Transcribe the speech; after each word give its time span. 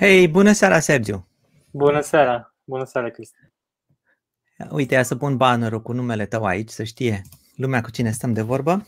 Hei, 0.00 0.28
bună 0.28 0.52
seara, 0.52 0.78
Sergiu! 0.78 1.28
Bună 1.70 2.00
seara! 2.00 2.54
Bună 2.64 2.84
seara, 2.84 3.08
Cristi! 3.10 3.38
Uite, 4.70 4.94
ia 4.94 5.02
să 5.02 5.16
pun 5.16 5.36
bannerul 5.36 5.82
cu 5.82 5.92
numele 5.92 6.26
tău 6.26 6.44
aici, 6.44 6.68
să 6.68 6.84
știe 6.84 7.22
lumea 7.56 7.80
cu 7.80 7.90
cine 7.90 8.10
stăm 8.10 8.32
de 8.32 8.42
vorbă. 8.42 8.86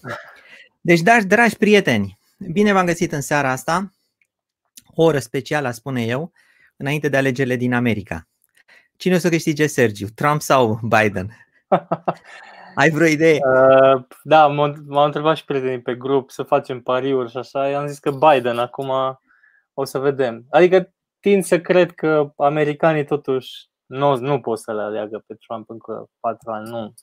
Deci, 0.80 1.00
dragi, 1.00 1.26
dragi 1.26 1.56
prieteni, 1.56 2.18
bine 2.52 2.72
v-am 2.72 2.86
găsit 2.86 3.12
în 3.12 3.20
seara 3.20 3.50
asta, 3.50 3.92
o 4.94 5.02
oră 5.02 5.18
specială, 5.18 5.70
spune 5.70 6.02
eu, 6.04 6.32
înainte 6.76 7.08
de 7.08 7.16
alegerile 7.16 7.56
din 7.56 7.74
America. 7.74 8.28
Cine 8.96 9.14
o 9.14 9.18
să 9.18 9.28
câștige, 9.28 9.66
Sergiu? 9.66 10.06
Trump 10.14 10.40
sau 10.40 10.80
Biden? 10.82 11.30
Ai 12.74 12.90
vreo 12.90 13.06
idee? 13.06 13.38
Uh, 13.38 14.04
da, 14.22 14.46
m-au 14.46 15.04
întrebat 15.04 15.36
și 15.36 15.44
prietenii 15.44 15.82
pe 15.82 15.94
grup 15.94 16.30
să 16.30 16.42
facem 16.42 16.80
pariuri 16.80 17.30
și 17.30 17.36
așa. 17.36 17.68
I-am 17.68 17.86
zis 17.86 17.98
că 17.98 18.10
Biden, 18.10 18.58
acum 18.58 18.90
o 19.74 19.84
să 19.84 19.98
vedem. 19.98 20.44
Adică 20.50 20.92
tind 21.22 21.44
să 21.44 21.60
cred 21.60 21.92
că 21.92 22.32
americanii 22.36 23.04
totuși 23.04 23.50
nu, 23.86 24.16
nu 24.16 24.40
pot 24.40 24.58
să 24.58 24.74
le 24.74 24.82
aleagă 24.82 25.24
pe 25.26 25.34
Trump 25.34 25.70
încă 25.70 26.10
patru 26.20 26.50
ani. 26.50 26.68
Nu. 26.68 26.94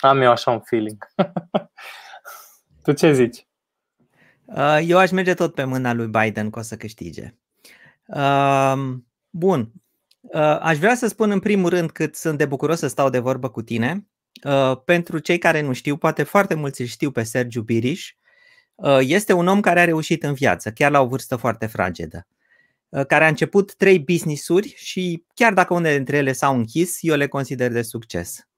Am 0.00 0.20
eu 0.20 0.30
așa 0.30 0.50
un 0.50 0.60
feeling. 0.60 1.06
tu 2.84 2.92
ce 2.92 3.12
zici? 3.12 3.48
Uh, 4.44 4.78
eu 4.86 4.98
aș 4.98 5.10
merge 5.10 5.34
tot 5.34 5.54
pe 5.54 5.64
mâna 5.64 5.92
lui 5.92 6.06
Biden 6.06 6.50
că 6.50 6.58
o 6.58 6.62
să 6.62 6.76
câștige. 6.76 7.34
Uh, 8.06 8.74
bun. 9.30 9.72
Uh, 10.20 10.58
aș 10.60 10.78
vrea 10.78 10.94
să 10.94 11.06
spun 11.06 11.30
în 11.30 11.40
primul 11.40 11.68
rând 11.68 11.90
cât 11.90 12.16
sunt 12.16 12.38
de 12.38 12.46
bucuros 12.46 12.78
să 12.78 12.86
stau 12.86 13.10
de 13.10 13.18
vorbă 13.18 13.48
cu 13.48 13.62
tine. 13.62 14.06
Pentru 14.84 15.18
cei 15.18 15.38
care 15.38 15.60
nu 15.60 15.72
știu, 15.72 15.96
poate 15.96 16.22
foarte 16.22 16.54
mulți 16.54 16.80
îl 16.80 16.86
știu 16.86 17.10
pe 17.10 17.22
Sergiu 17.22 17.62
Biriș. 17.62 18.14
Este 19.00 19.32
un 19.32 19.46
om 19.46 19.60
care 19.60 19.80
a 19.80 19.84
reușit 19.84 20.22
în 20.22 20.34
viață, 20.34 20.70
chiar 20.70 20.90
la 20.90 21.00
o 21.00 21.06
vârstă 21.06 21.36
foarte 21.36 21.66
fragedă. 21.66 22.26
Uh, 22.90 23.06
care 23.06 23.24
a 23.24 23.28
început 23.28 23.74
trei 23.74 23.98
business-uri 23.98 24.74
și 24.76 25.24
chiar 25.34 25.52
dacă 25.52 25.74
unele 25.74 25.96
dintre 25.96 26.16
ele 26.16 26.32
s-au 26.32 26.56
închis, 26.56 26.98
eu 27.00 27.16
le 27.16 27.26
consider 27.26 27.72
de 27.72 27.82
succes. 27.82 28.48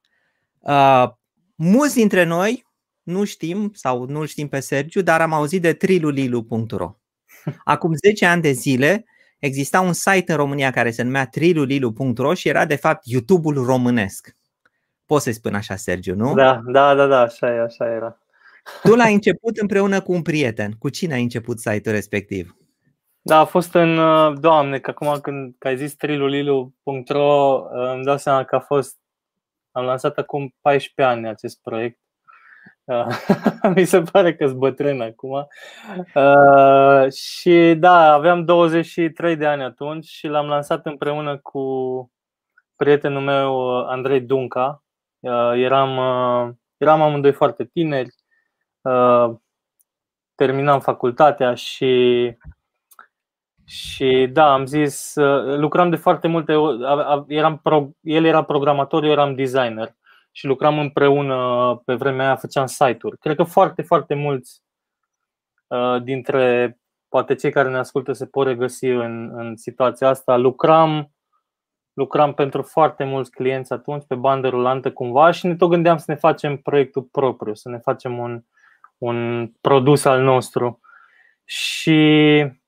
Uh, 0.59 1.09
mulți 1.55 1.95
dintre 1.95 2.25
noi 2.25 2.67
nu 3.03 3.25
știm 3.25 3.71
sau 3.75 4.05
nu 4.05 4.27
știm 4.27 4.49
pe 4.49 4.61
Sergiu, 4.61 5.03
dar 5.03 5.21
am 5.21 5.33
auzit 5.33 5.63
de 5.63 5.73
trilulilu.ro. 5.73 6.97
Acum 7.65 7.95
10 7.95 8.27
ani 8.27 8.43
de 8.43 8.53
zile 8.53 9.05
exista 9.39 9.81
un 9.81 9.93
site 9.93 10.33
în 10.33 10.37
România 10.37 10.71
care 10.71 10.91
se 10.91 11.03
numea 11.03 11.27
trilulilu.ro 11.27 12.35
și 12.35 12.49
era 12.49 12.65
de 12.65 12.77
fapt 12.77 13.03
YouTube-ul 13.05 13.65
românesc. 13.65 14.37
Poți 15.07 15.25
să-i 15.25 15.33
spun 15.33 15.55
așa, 15.55 15.77
Sergiu, 15.77 16.15
nu? 16.15 16.35
Da, 16.35 16.63
da, 16.67 16.95
da, 16.95 17.07
da, 17.07 17.21
așa, 17.21 17.55
e, 17.55 17.59
așa 17.59 17.85
era. 17.85 18.19
Tu 18.83 18.95
l-ai 18.95 19.13
început 19.13 19.57
împreună 19.57 20.01
cu 20.01 20.13
un 20.13 20.23
prieten. 20.23 20.73
Cu 20.79 20.89
cine 20.89 21.15
ai 21.15 21.23
început 21.23 21.59
site-ul 21.59 21.95
respectiv? 21.95 22.57
Da, 23.25 23.39
a 23.39 23.45
fost 23.45 23.75
în, 23.75 23.99
uh, 23.99 24.39
doamne, 24.41 24.79
că 24.79 24.91
acum 24.91 25.21
când 25.21 25.55
ai 25.59 25.77
zis 25.77 25.95
trilulilu.ro 25.95 27.69
uh, 27.73 27.93
îmi 27.93 28.05
dau 28.05 28.17
seama 28.17 28.45
că 28.45 28.55
a 28.57 28.61
fost, 28.61 28.99
am 29.73 29.85
lansat 29.85 30.19
acum 30.19 30.55
14 30.61 31.15
ani 31.15 31.29
acest 31.29 31.61
proiect. 31.63 31.99
Uh, 32.85 33.07
mi 33.77 33.85
se 33.85 34.03
pare 34.03 34.37
că 34.37 34.47
sunt 34.47 34.59
bătrân 34.59 35.01
acum. 35.01 35.47
și 37.13 37.75
da, 37.79 38.13
aveam 38.13 38.45
23 38.45 39.37
de 39.37 39.47
ani 39.47 39.63
atunci 39.63 40.05
și 40.05 40.27
l-am 40.27 40.47
lansat 40.47 40.87
împreună 40.87 41.39
cu 41.39 41.63
prietenul 42.77 43.23
meu 43.23 43.79
Andrei 43.89 44.21
Dunca. 44.21 44.83
eram, 45.55 45.91
eram 46.77 47.03
amândoi 47.03 47.33
foarte 47.33 47.65
tineri, 47.65 48.15
terminam 50.35 50.81
facultatea 50.81 51.55
și 51.55 52.37
și 53.65 54.29
da, 54.33 54.53
am 54.53 54.67
zis, 54.67 55.15
uh, 55.15 55.59
lucram 55.59 55.91
de 55.91 55.97
foarte 55.97 56.29
multe 56.29 56.55
eram 57.27 57.59
pro, 57.59 57.89
el 58.01 58.25
era 58.25 58.43
programator, 58.45 59.05
eu 59.05 59.11
eram 59.11 59.35
designer 59.35 59.95
și 60.33 60.47
lucram 60.47 60.79
împreună 60.79 61.83
pe 61.85 61.95
vremea 61.95 62.27
aia, 62.27 62.37
făceam 62.37 62.67
site-uri. 62.67 63.19
Cred 63.19 63.37
că 63.37 63.43
foarte, 63.43 63.83
foarte 63.83 64.15
mulți 64.15 64.63
uh, 65.67 66.03
dintre 66.03 66.77
poate 67.09 67.35
cei 67.35 67.51
care 67.51 67.69
ne 67.69 67.79
ascultă 67.79 68.13
se 68.13 68.27
pot 68.27 68.47
regăsi 68.47 68.87
în, 68.87 69.31
în 69.35 69.57
situația 69.57 70.09
asta. 70.09 70.37
Lucram, 70.37 71.13
lucram 71.93 72.35
pentru 72.35 72.63
foarte 72.63 73.05
mulți 73.05 73.31
clienți 73.31 73.73
atunci 73.73 74.05
pe 74.07 74.15
bandă 74.15 74.49
rulantă 74.49 74.93
cumva 74.93 75.31
și 75.31 75.47
ne 75.47 75.57
tot 75.57 75.71
gândeam 75.71 75.97
să 75.97 76.05
ne 76.07 76.15
facem 76.15 76.57
proiectul 76.57 77.03
propriu, 77.03 77.55
să 77.55 77.69
ne 77.69 77.79
facem 77.79 78.19
un, 78.19 78.43
un 78.99 79.49
produs 79.61 80.05
al 80.05 80.23
nostru. 80.23 80.81
Și 81.45 82.62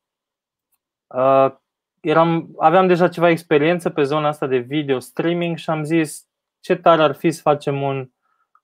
Uh, 1.14 1.52
eram, 2.00 2.48
aveam 2.58 2.86
deja 2.86 3.08
ceva 3.08 3.30
experiență 3.30 3.91
pe 3.91 4.02
zona 4.02 4.28
asta 4.28 4.47
de 4.47 4.56
video 4.56 4.98
streaming 4.98 5.56
și 5.56 5.70
am 5.70 5.84
zis 5.84 6.26
ce 6.60 6.75
tare 6.75 7.02
ar 7.02 7.14
fi 7.14 7.30
să 7.30 7.41
facem 7.41 7.82
un, 7.82 8.10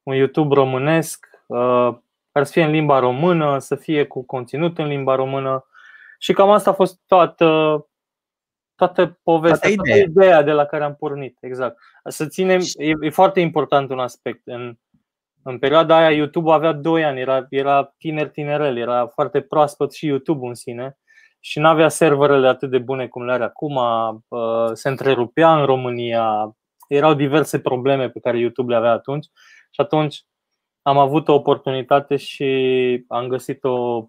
un 0.03 0.15
YouTube 0.15 0.55
românesc, 0.55 1.27
uh, 1.47 1.97
ar 2.33 2.44
să 2.44 2.53
fie 2.53 2.65
în 2.65 2.71
limba 2.71 2.99
română, 2.99 3.59
să 3.59 3.75
fie 3.75 4.05
cu 4.05 4.25
conținut 4.25 4.78
în 4.78 4.87
limba 4.87 5.15
română 5.15 5.65
și 6.19 6.33
cam 6.33 6.50
asta 6.50 6.71
a 6.71 6.72
fost 6.72 7.00
toată, 7.06 7.47
toată 8.75 9.19
povestea, 9.22 9.69
toată 9.75 9.89
ideea. 9.89 10.05
toată 10.05 10.21
ideea 10.21 10.43
de 10.43 10.53
la 10.53 10.65
care 10.65 10.84
am 10.84 10.94
pornit. 10.94 11.37
Exact. 11.41 11.78
Să 12.05 12.27
ținem, 12.27 12.60
e, 12.75 12.93
e 13.00 13.10
foarte 13.10 13.41
important 13.41 13.91
un 13.91 13.99
aspect. 13.99 14.41
În, 14.44 14.78
în 15.43 15.59
perioada 15.59 15.97
aia 15.97 16.10
YouTube 16.10 16.53
avea 16.53 16.72
2 16.72 17.05
ani, 17.05 17.21
era, 17.21 17.47
era 17.50 17.94
tiner 17.99 18.28
tinerel, 18.28 18.77
era 18.77 19.06
foarte 19.06 19.41
proaspăt 19.41 19.93
și 19.93 20.06
YouTube 20.06 20.47
în 20.47 20.55
sine 20.55 20.99
și 21.41 21.59
nu 21.59 21.69
avea 21.69 21.89
serverele 21.89 22.49
atât 22.49 22.71
de 22.71 22.78
bune 22.78 23.09
cum 23.09 23.25
le 23.25 23.33
are 23.33 23.45
acum, 23.45 23.77
uh, 24.28 24.71
se 24.73 24.89
întrerupea 24.89 25.59
în 25.61 25.67
România, 25.67 26.56
erau 26.89 27.15
diverse 27.15 27.61
probleme 27.61 28.11
pe 28.11 28.21
care 28.21 28.39
YouTube 28.39 28.73
le 28.73 28.78
avea 28.78 28.93
atunci 28.93 29.27
și 29.71 29.81
atunci 29.81 30.25
am 30.83 30.99
avut 30.99 31.28
o 31.28 31.34
oportunitate 31.34 32.17
și 32.17 33.05
am 33.09 33.28
găsit 33.28 33.65
o, 33.65 34.06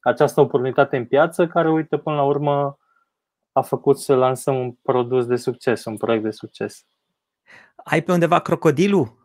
această 0.00 0.40
oportunitate 0.40 0.96
în 0.96 1.06
piață 1.06 1.46
care, 1.46 1.70
uite, 1.70 1.98
până 1.98 2.16
la 2.16 2.22
urmă 2.22 2.78
a 3.52 3.62
făcut 3.62 3.98
să 3.98 4.14
lansăm 4.14 4.58
un 4.58 4.72
produs 4.72 5.26
de 5.26 5.36
succes, 5.36 5.84
un 5.84 5.96
proiect 5.96 6.24
de 6.24 6.30
succes. 6.30 6.86
Ai 7.76 8.02
pe 8.02 8.12
undeva 8.12 8.38
crocodilul? 8.38 9.17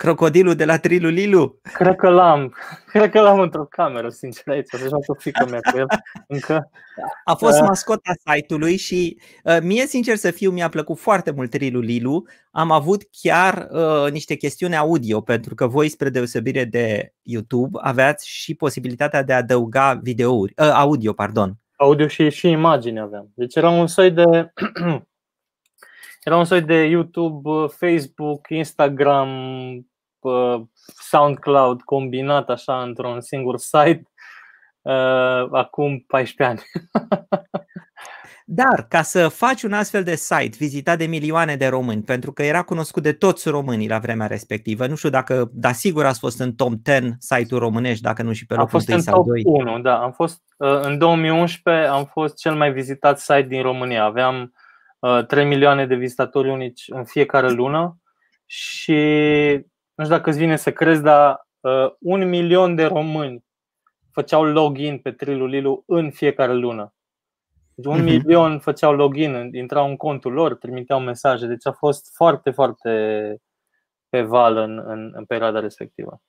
Crocodilul 0.00 0.54
de 0.54 0.64
la 0.64 0.78
Trilulilu? 0.78 1.58
Cred 1.62 1.96
că 1.96 2.08
l-am. 2.08 2.54
Cred 2.92 3.10
că 3.10 3.20
l-am 3.20 3.40
într-o 3.40 3.64
cameră, 3.64 4.08
sincer, 4.08 4.48
aici. 4.48 4.66
Să 4.66 4.76
joacă 4.76 5.16
fică 5.18 5.46
mea 5.50 5.60
cu 5.70 5.78
el. 5.78 5.86
Încă. 6.26 6.70
A 7.24 7.34
fost 7.34 7.60
uh. 7.60 7.66
mascota 7.66 8.12
site-ului 8.24 8.76
și 8.76 9.20
uh, 9.44 9.58
mie, 9.62 9.86
sincer 9.86 10.16
să 10.16 10.30
fiu, 10.30 10.50
mi-a 10.50 10.68
plăcut 10.68 10.98
foarte 10.98 11.30
mult 11.30 11.50
Trilulilu. 11.50 12.26
Am 12.50 12.70
avut 12.70 13.02
chiar 13.22 13.68
uh, 13.70 14.10
niște 14.10 14.34
chestiuni 14.34 14.76
audio, 14.76 15.20
pentru 15.20 15.54
că 15.54 15.66
voi, 15.66 15.88
spre 15.88 16.08
deosebire 16.08 16.64
de 16.64 17.14
YouTube, 17.22 17.78
aveați 17.82 18.28
și 18.28 18.54
posibilitatea 18.54 19.22
de 19.22 19.32
a 19.32 19.36
adăuga 19.36 20.00
videouri, 20.02 20.52
uh, 20.56 20.70
audio, 20.74 21.12
pardon. 21.12 21.54
Audio 21.76 22.06
și, 22.06 22.30
și 22.30 22.48
imagini 22.48 23.00
aveam. 23.00 23.30
Deci 23.34 23.54
era 23.54 23.68
un 23.68 23.86
soi 23.86 24.10
de 24.10 24.24
era 26.24 26.36
un 26.36 26.44
soi 26.44 26.62
de 26.62 26.84
YouTube, 26.84 27.66
Facebook, 27.66 28.48
Instagram, 28.48 29.28
SoundCloud 31.10 31.82
combinat 31.82 32.48
așa 32.48 32.82
într-un 32.82 33.20
singur 33.20 33.58
site 33.58 34.02
uh, 34.82 35.48
acum 35.50 35.98
14 36.06 36.42
ani. 36.44 36.60
Dar 38.52 38.86
ca 38.88 39.02
să 39.02 39.28
faci 39.28 39.62
un 39.62 39.72
astfel 39.72 40.02
de 40.02 40.14
site 40.14 40.56
vizitat 40.58 40.98
de 40.98 41.06
milioane 41.06 41.56
de 41.56 41.66
români, 41.66 42.02
pentru 42.02 42.32
că 42.32 42.42
era 42.42 42.62
cunoscut 42.62 43.02
de 43.02 43.12
toți 43.12 43.48
românii 43.48 43.88
la 43.88 43.98
vremea 43.98 44.26
respectivă, 44.26 44.86
nu 44.86 44.94
știu 44.94 45.08
dacă, 45.08 45.50
dar 45.52 45.72
sigur 45.72 46.04
ați 46.04 46.18
fost 46.18 46.40
în 46.40 46.52
top 46.52 46.72
10 46.84 47.16
site-uri 47.18 47.64
românești, 47.64 48.02
dacă 48.02 48.22
nu 48.22 48.32
și 48.32 48.46
pe 48.46 48.54
locul 48.54 48.80
1 48.88 48.98
sau 48.98 49.24
2. 49.24 49.42
1, 49.44 49.78
da, 49.78 50.02
am 50.02 50.12
fost 50.12 50.42
uh, 50.56 50.80
în 50.82 50.98
2011 50.98 51.86
am 51.86 52.04
fost 52.04 52.36
cel 52.36 52.54
mai 52.54 52.72
vizitat 52.72 53.18
site 53.18 53.46
din 53.48 53.62
România. 53.62 54.04
Aveam 54.04 54.52
3 55.26 55.42
uh, 55.42 55.48
milioane 55.48 55.86
de 55.86 55.94
vizitatori 55.94 56.50
unici 56.50 56.84
în 56.88 57.04
fiecare 57.04 57.50
lună 57.50 57.98
și 58.46 59.00
nu 60.00 60.06
știu 60.06 60.16
dacă 60.18 60.30
îți 60.30 60.38
vine 60.38 60.56
să 60.56 60.72
crezi, 60.72 61.02
dar 61.02 61.46
uh, 61.60 61.92
un 62.00 62.28
milion 62.28 62.74
de 62.74 62.84
români 62.84 63.44
făceau 64.12 64.44
login 64.44 64.98
pe 64.98 65.10
Trilulilu 65.10 65.82
în 65.86 66.10
fiecare 66.10 66.52
lună. 66.52 66.94
Deci 67.74 67.92
un 67.92 68.00
uh-huh. 68.00 68.04
milion 68.04 68.58
făceau 68.58 68.94
login, 68.94 69.50
intrau 69.52 69.88
în 69.88 69.96
contul 69.96 70.32
lor, 70.32 70.54
trimiteau 70.54 71.00
mesaje. 71.00 71.46
Deci 71.46 71.66
a 71.66 71.72
fost 71.72 72.10
foarte, 72.14 72.50
foarte 72.50 72.90
pe 74.08 74.22
val 74.22 74.56
în, 74.56 74.82
în, 74.86 75.10
în 75.14 75.24
perioada 75.24 75.60
respectivă. 75.60 76.22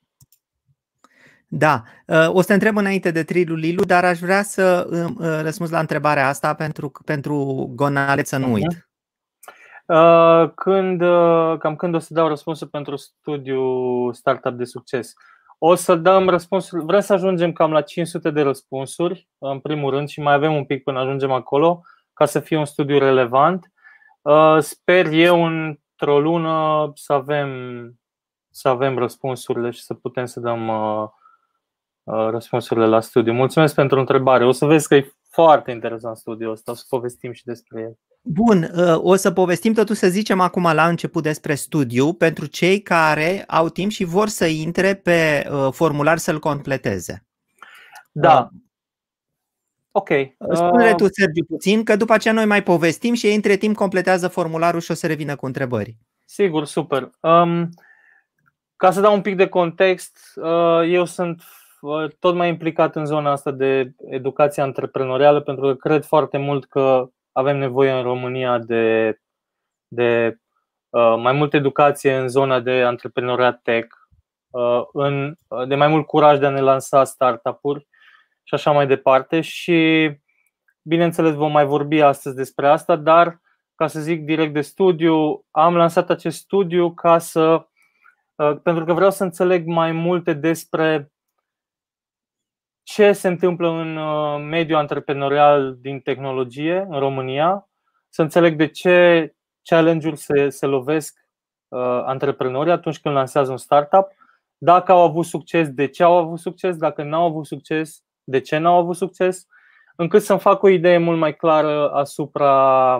Da, 1.48 1.82
uh, 2.06 2.28
o 2.28 2.40
să 2.40 2.46
te 2.46 2.52
întreb 2.52 2.76
înainte 2.76 3.10
de 3.10 3.22
Trilulilu, 3.22 3.84
dar 3.84 4.04
aș 4.04 4.18
vrea 4.18 4.42
să 4.42 4.88
uh, 4.90 5.40
răspunzi 5.42 5.72
la 5.72 5.80
întrebarea 5.80 6.28
asta 6.28 6.54
pentru, 6.54 6.92
pentru 7.04 7.66
Gonale 7.74 8.24
să 8.24 8.36
nu 8.36 8.48
uh-huh. 8.48 8.52
uit. 8.52 8.72
Uh, 8.72 8.91
când, 10.54 11.02
uh, 11.02 11.58
cam 11.58 11.76
când 11.76 11.94
o 11.94 11.98
să 11.98 12.14
dau 12.14 12.28
răspunsul 12.28 12.66
pentru 12.66 12.96
studiu 12.96 13.62
Startup 14.12 14.52
de 14.52 14.64
succes? 14.64 15.12
O 15.58 15.74
să 15.74 15.94
dăm 15.94 16.28
răspunsul, 16.28 16.84
vrem 16.84 17.00
să 17.00 17.12
ajungem 17.12 17.52
cam 17.52 17.72
la 17.72 17.80
500 17.80 18.30
de 18.30 18.42
răspunsuri, 18.42 19.28
în 19.38 19.58
primul 19.58 19.90
rând, 19.90 20.08
și 20.08 20.20
mai 20.20 20.34
avem 20.34 20.54
un 20.54 20.64
pic 20.64 20.82
până 20.82 21.00
ajungem 21.00 21.30
acolo, 21.30 21.82
ca 22.12 22.24
să 22.24 22.40
fie 22.40 22.56
un 22.56 22.64
studiu 22.64 22.98
relevant. 22.98 23.72
Sper 24.58 25.06
eu 25.06 25.44
într-o 25.44 26.20
lună 26.20 26.90
să 26.94 27.12
avem, 27.12 27.50
să 28.50 28.68
avem 28.68 28.98
răspunsurile 28.98 29.70
și 29.70 29.82
să 29.82 29.94
putem 29.94 30.24
să 30.24 30.40
dăm 30.40 30.70
răspunsurile 32.04 32.86
la 32.86 33.00
studiu. 33.00 33.32
Mulțumesc 33.32 33.74
pentru 33.74 33.98
întrebare. 33.98 34.44
O 34.44 34.52
să 34.52 34.66
vezi 34.66 34.88
că 34.88 34.94
e 34.94 35.12
foarte 35.30 35.70
interesant 35.70 36.16
studiul 36.16 36.50
ăsta, 36.50 36.70
o 36.70 36.74
să 36.74 36.84
povestim 36.88 37.32
și 37.32 37.44
despre 37.44 37.80
el. 37.80 37.98
Bun, 38.24 38.70
uh, 38.74 38.94
o 38.96 39.14
să 39.14 39.30
povestim 39.30 39.72
totuși 39.72 39.98
să 39.98 40.08
zicem 40.08 40.40
acum 40.40 40.62
la 40.62 40.86
început 40.86 41.22
despre 41.22 41.54
studiu 41.54 42.12
pentru 42.12 42.46
cei 42.46 42.80
care 42.80 43.44
au 43.46 43.68
timp 43.68 43.90
și 43.90 44.04
vor 44.04 44.28
să 44.28 44.46
intre 44.46 44.94
pe 44.94 45.48
uh, 45.50 45.68
formular 45.72 46.18
să-l 46.18 46.38
completeze. 46.38 47.24
Da. 48.12 48.50
Uh, 48.52 48.58
ok. 49.90 50.08
Spune 50.52 50.94
tu, 50.94 51.06
Sergiu, 51.12 51.44
puțin, 51.48 51.84
că 51.84 51.96
după 51.96 52.12
aceea 52.12 52.34
noi 52.34 52.44
mai 52.44 52.62
povestim 52.62 53.14
și 53.14 53.26
ei 53.26 53.34
între 53.34 53.56
timp 53.56 53.76
completează 53.76 54.28
formularul 54.28 54.80
și 54.80 54.90
o 54.90 54.94
să 54.94 55.06
revină 55.06 55.36
cu 55.36 55.46
întrebări. 55.46 55.96
Sigur, 56.24 56.64
super. 56.64 57.10
Um, 57.20 57.68
ca 58.76 58.90
să 58.90 59.00
dau 59.00 59.14
un 59.14 59.20
pic 59.20 59.36
de 59.36 59.48
context, 59.48 60.18
eu 60.86 61.04
sunt 61.04 61.42
tot 62.18 62.34
mai 62.34 62.48
implicat 62.48 62.96
în 62.96 63.06
zona 63.06 63.30
asta 63.30 63.50
de 63.50 63.92
educație 64.06 64.62
antreprenorială 64.62 65.40
pentru 65.40 65.66
că 65.66 65.74
cred 65.74 66.04
foarte 66.04 66.38
mult 66.38 66.64
că 66.64 67.10
avem 67.32 67.58
nevoie 67.58 67.90
în 67.90 68.02
România 68.02 68.58
de, 68.58 69.18
de 69.88 70.36
uh, 70.88 71.14
mai 71.18 71.32
multă 71.32 71.56
educație 71.56 72.16
în 72.16 72.28
zona 72.28 72.60
de 72.60 72.82
antreprenoriat 72.82 73.62
tech, 73.62 73.96
uh, 74.50 74.82
în, 74.92 75.34
de 75.68 75.74
mai 75.74 75.88
mult 75.88 76.06
curaj 76.06 76.38
de 76.38 76.46
a 76.46 76.50
ne 76.50 76.60
lansa 76.60 77.04
startup-uri 77.04 77.86
și 78.42 78.54
așa 78.54 78.72
mai 78.72 78.86
departe. 78.86 79.40
Și 79.40 80.10
bineînțeles 80.82 81.34
vom 81.34 81.52
mai 81.52 81.64
vorbi 81.64 82.00
astăzi 82.00 82.36
despre 82.36 82.68
asta, 82.68 82.96
dar 82.96 83.40
ca 83.74 83.86
să 83.86 84.00
zic 84.00 84.24
direct 84.24 84.52
de 84.52 84.60
studiu, 84.60 85.44
am 85.50 85.76
lansat 85.76 86.10
acest 86.10 86.38
studiu 86.38 86.94
ca 86.94 87.18
să 87.18 87.66
uh, 88.34 88.56
pentru 88.62 88.84
că 88.84 88.92
vreau 88.92 89.10
să 89.10 89.24
înțeleg 89.24 89.66
mai 89.66 89.92
multe 89.92 90.32
despre 90.32 91.11
ce 92.82 93.12
se 93.12 93.28
întâmplă 93.28 93.68
în 93.68 93.96
uh, 93.96 94.44
mediul 94.48 94.78
antreprenorial 94.78 95.76
din 95.80 96.00
tehnologie 96.00 96.86
în 96.88 96.98
România, 96.98 97.68
să 98.08 98.22
înțeleg 98.22 98.56
de 98.56 98.66
ce 98.66 99.34
challenge-uri 99.62 100.16
se, 100.16 100.48
se 100.48 100.66
lovesc 100.66 101.18
uh, 101.68 101.80
antreprenorii 102.04 102.72
atunci 102.72 103.00
când 103.00 103.14
lansează 103.14 103.50
un 103.50 103.56
startup, 103.56 104.06
dacă 104.58 104.92
au 104.92 105.02
avut 105.02 105.24
succes, 105.24 105.68
de 105.68 105.86
ce 105.86 106.02
au 106.02 106.16
avut 106.16 106.38
succes, 106.38 106.76
dacă 106.76 107.02
nu 107.02 107.16
au 107.16 107.24
avut 107.24 107.46
succes, 107.46 108.02
de 108.24 108.40
ce 108.40 108.58
nu 108.58 108.68
au 108.68 108.78
avut 108.78 108.96
succes, 108.96 109.46
încât 109.96 110.22
să-mi 110.22 110.40
fac 110.40 110.62
o 110.62 110.68
idee 110.68 110.98
mult 110.98 111.18
mai 111.18 111.36
clară 111.36 111.90
asupra 111.90 112.96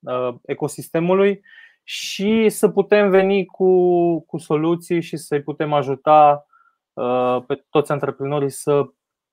uh, 0.00 0.34
ecosistemului 0.42 1.40
și 1.82 2.48
să 2.48 2.68
putem 2.68 3.10
veni 3.10 3.44
cu, 3.44 4.20
cu 4.20 4.38
soluții 4.38 5.00
și 5.00 5.16
să-i 5.16 5.42
putem 5.42 5.72
ajuta 5.72 6.46
uh, 6.92 7.42
pe 7.46 7.64
toți 7.70 7.92
antreprenorii 7.92 8.50
să 8.50 8.86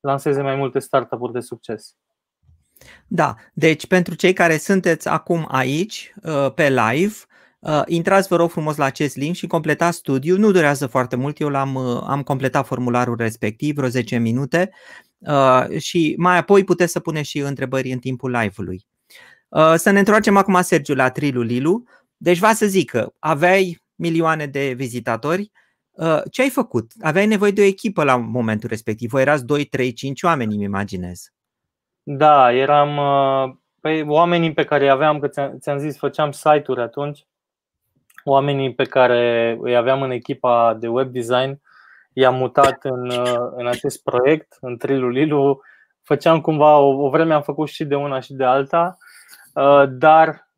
lanseze 0.03 0.41
mai 0.41 0.55
multe 0.55 0.79
startup-uri 0.79 1.33
de 1.33 1.39
succes. 1.39 1.95
Da, 3.07 3.35
deci 3.53 3.87
pentru 3.87 4.15
cei 4.15 4.33
care 4.33 4.57
sunteți 4.57 5.07
acum 5.07 5.47
aici, 5.51 6.13
uh, 6.23 6.53
pe 6.53 6.69
live, 6.69 7.13
uh, 7.59 7.81
intrați 7.85 8.27
vă 8.27 8.35
rog 8.35 8.49
frumos 8.49 8.75
la 8.75 8.85
acest 8.85 9.15
link 9.15 9.35
și 9.35 9.47
completați 9.47 9.97
studiul. 9.97 10.37
Nu 10.37 10.51
durează 10.51 10.87
foarte 10.87 11.15
mult, 11.15 11.39
eu 11.39 11.49
l-am 11.49 11.75
uh, 11.75 12.03
am 12.07 12.23
completat 12.23 12.65
formularul 12.65 13.15
respectiv, 13.15 13.75
vreo 13.75 13.89
10 13.89 14.17
minute 14.17 14.71
și 15.77 16.15
mai 16.17 16.37
apoi 16.37 16.63
puteți 16.63 16.91
să 16.91 16.99
puneți 16.99 17.29
și 17.29 17.39
întrebări 17.39 17.91
în 17.91 17.99
timpul 17.99 18.31
live-ului. 18.31 18.85
Să 19.75 19.89
ne 19.89 19.99
întoarcem 19.99 20.37
acum, 20.37 20.61
Sergiu, 20.61 20.95
la 20.95 21.09
Trilu 21.09 21.41
Lilu. 21.41 21.83
Deci 22.17 22.39
va 22.39 22.53
să 22.53 22.65
zic 22.65 22.89
că 22.89 23.13
aveai 23.19 23.83
milioane 23.95 24.45
de 24.45 24.73
vizitatori, 24.75 25.41
Uh, 25.41 25.62
ce 26.31 26.41
ai 26.41 26.49
făcut? 26.49 26.91
Aveai 27.01 27.27
nevoie 27.27 27.51
de 27.51 27.61
o 27.61 27.65
echipă 27.65 28.03
la 28.03 28.15
momentul 28.15 28.69
respectiv. 28.69 29.09
Voi 29.09 29.21
erați 29.21 29.45
2, 29.45 29.65
3, 29.65 29.93
5 29.93 30.23
oameni, 30.23 30.53
îmi 30.53 30.63
imaginez. 30.63 31.33
Da, 32.03 32.53
eram 32.53 32.97
uh, 32.97 33.55
păi, 33.79 34.03
oamenii 34.07 34.53
pe 34.53 34.63
care 34.63 34.83
îi 34.83 34.89
aveam, 34.89 35.19
că 35.19 35.27
ți-am, 35.59 35.77
zis, 35.77 35.97
făceam 35.97 36.31
site-uri 36.31 36.81
atunci. 36.81 37.25
Oamenii 38.23 38.73
pe 38.73 38.83
care 38.83 39.57
îi 39.61 39.75
aveam 39.75 40.01
în 40.01 40.11
echipa 40.11 40.73
de 40.79 40.87
web 40.87 41.11
design 41.11 41.61
i-am 42.13 42.35
mutat 42.35 42.83
în, 42.83 43.09
uh, 43.09 43.51
în 43.55 43.67
acest 43.67 44.03
proiect, 44.03 44.57
în 44.61 44.77
Trilu 44.77 45.09
Lilu. 45.09 45.61
Făceam 46.01 46.41
cumva, 46.41 46.77
o, 46.77 47.05
o 47.05 47.09
vreme 47.09 47.33
am 47.33 47.41
făcut 47.41 47.67
și 47.67 47.85
de 47.85 47.95
una 47.95 48.19
și 48.19 48.33
de 48.33 48.43
alta, 48.43 48.97
dar 49.89 50.51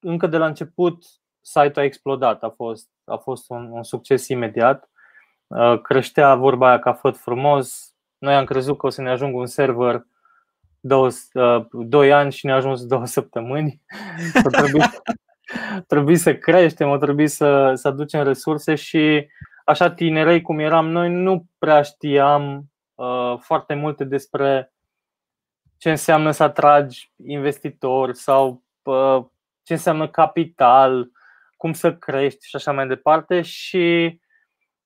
încă 0.00 0.26
de 0.26 0.36
la 0.36 0.46
început 0.46 1.04
site-ul 1.40 1.72
a 1.76 1.82
explodat, 1.82 2.42
a 2.42 2.48
fost 2.56 2.88
a 3.06 3.16
fost 3.16 3.50
un, 3.50 3.70
un 3.70 3.82
succes 3.82 4.28
imediat. 4.28 4.90
Uh, 5.46 5.80
creștea 5.80 6.34
vorba 6.34 6.68
aia 6.68 6.78
ca 6.78 6.92
făt 6.92 7.16
frumos. 7.16 7.94
Noi 8.18 8.34
am 8.34 8.44
crezut 8.44 8.78
că 8.78 8.86
o 8.86 8.90
să 8.90 9.02
ne 9.02 9.10
ajungă 9.10 9.38
un 9.38 9.46
server 9.46 10.06
două, 10.80 11.08
uh, 11.32 11.66
doi 11.70 12.12
ani 12.12 12.32
și 12.32 12.46
ne-a 12.46 12.54
ajuns 12.54 12.86
două 12.86 13.06
săptămâni. 13.16 13.82
Trebuie, 14.50 14.90
trebuie 15.88 16.16
să 16.16 16.36
creștem, 16.36 16.98
trebuie 16.98 17.28
să, 17.28 17.72
să 17.74 17.88
aducem 17.88 18.22
resurse 18.22 18.74
și 18.74 19.28
așa 19.64 19.90
tinerei 19.90 20.42
cum 20.42 20.58
eram 20.58 20.88
noi 20.88 21.10
nu 21.10 21.46
prea 21.58 21.82
știam 21.82 22.70
uh, 22.94 23.38
foarte 23.40 23.74
multe 23.74 24.04
despre 24.04 24.72
ce 25.76 25.90
înseamnă 25.90 26.30
să 26.30 26.42
atragi 26.42 27.12
investitori 27.26 28.16
sau 28.16 28.62
uh, 28.82 29.24
ce 29.62 29.72
înseamnă 29.72 30.08
capital, 30.08 31.10
cum 31.56 31.72
să 31.72 31.94
crești 31.94 32.46
și 32.46 32.56
așa 32.56 32.72
mai 32.72 32.86
departe 32.86 33.42
și 33.42 34.20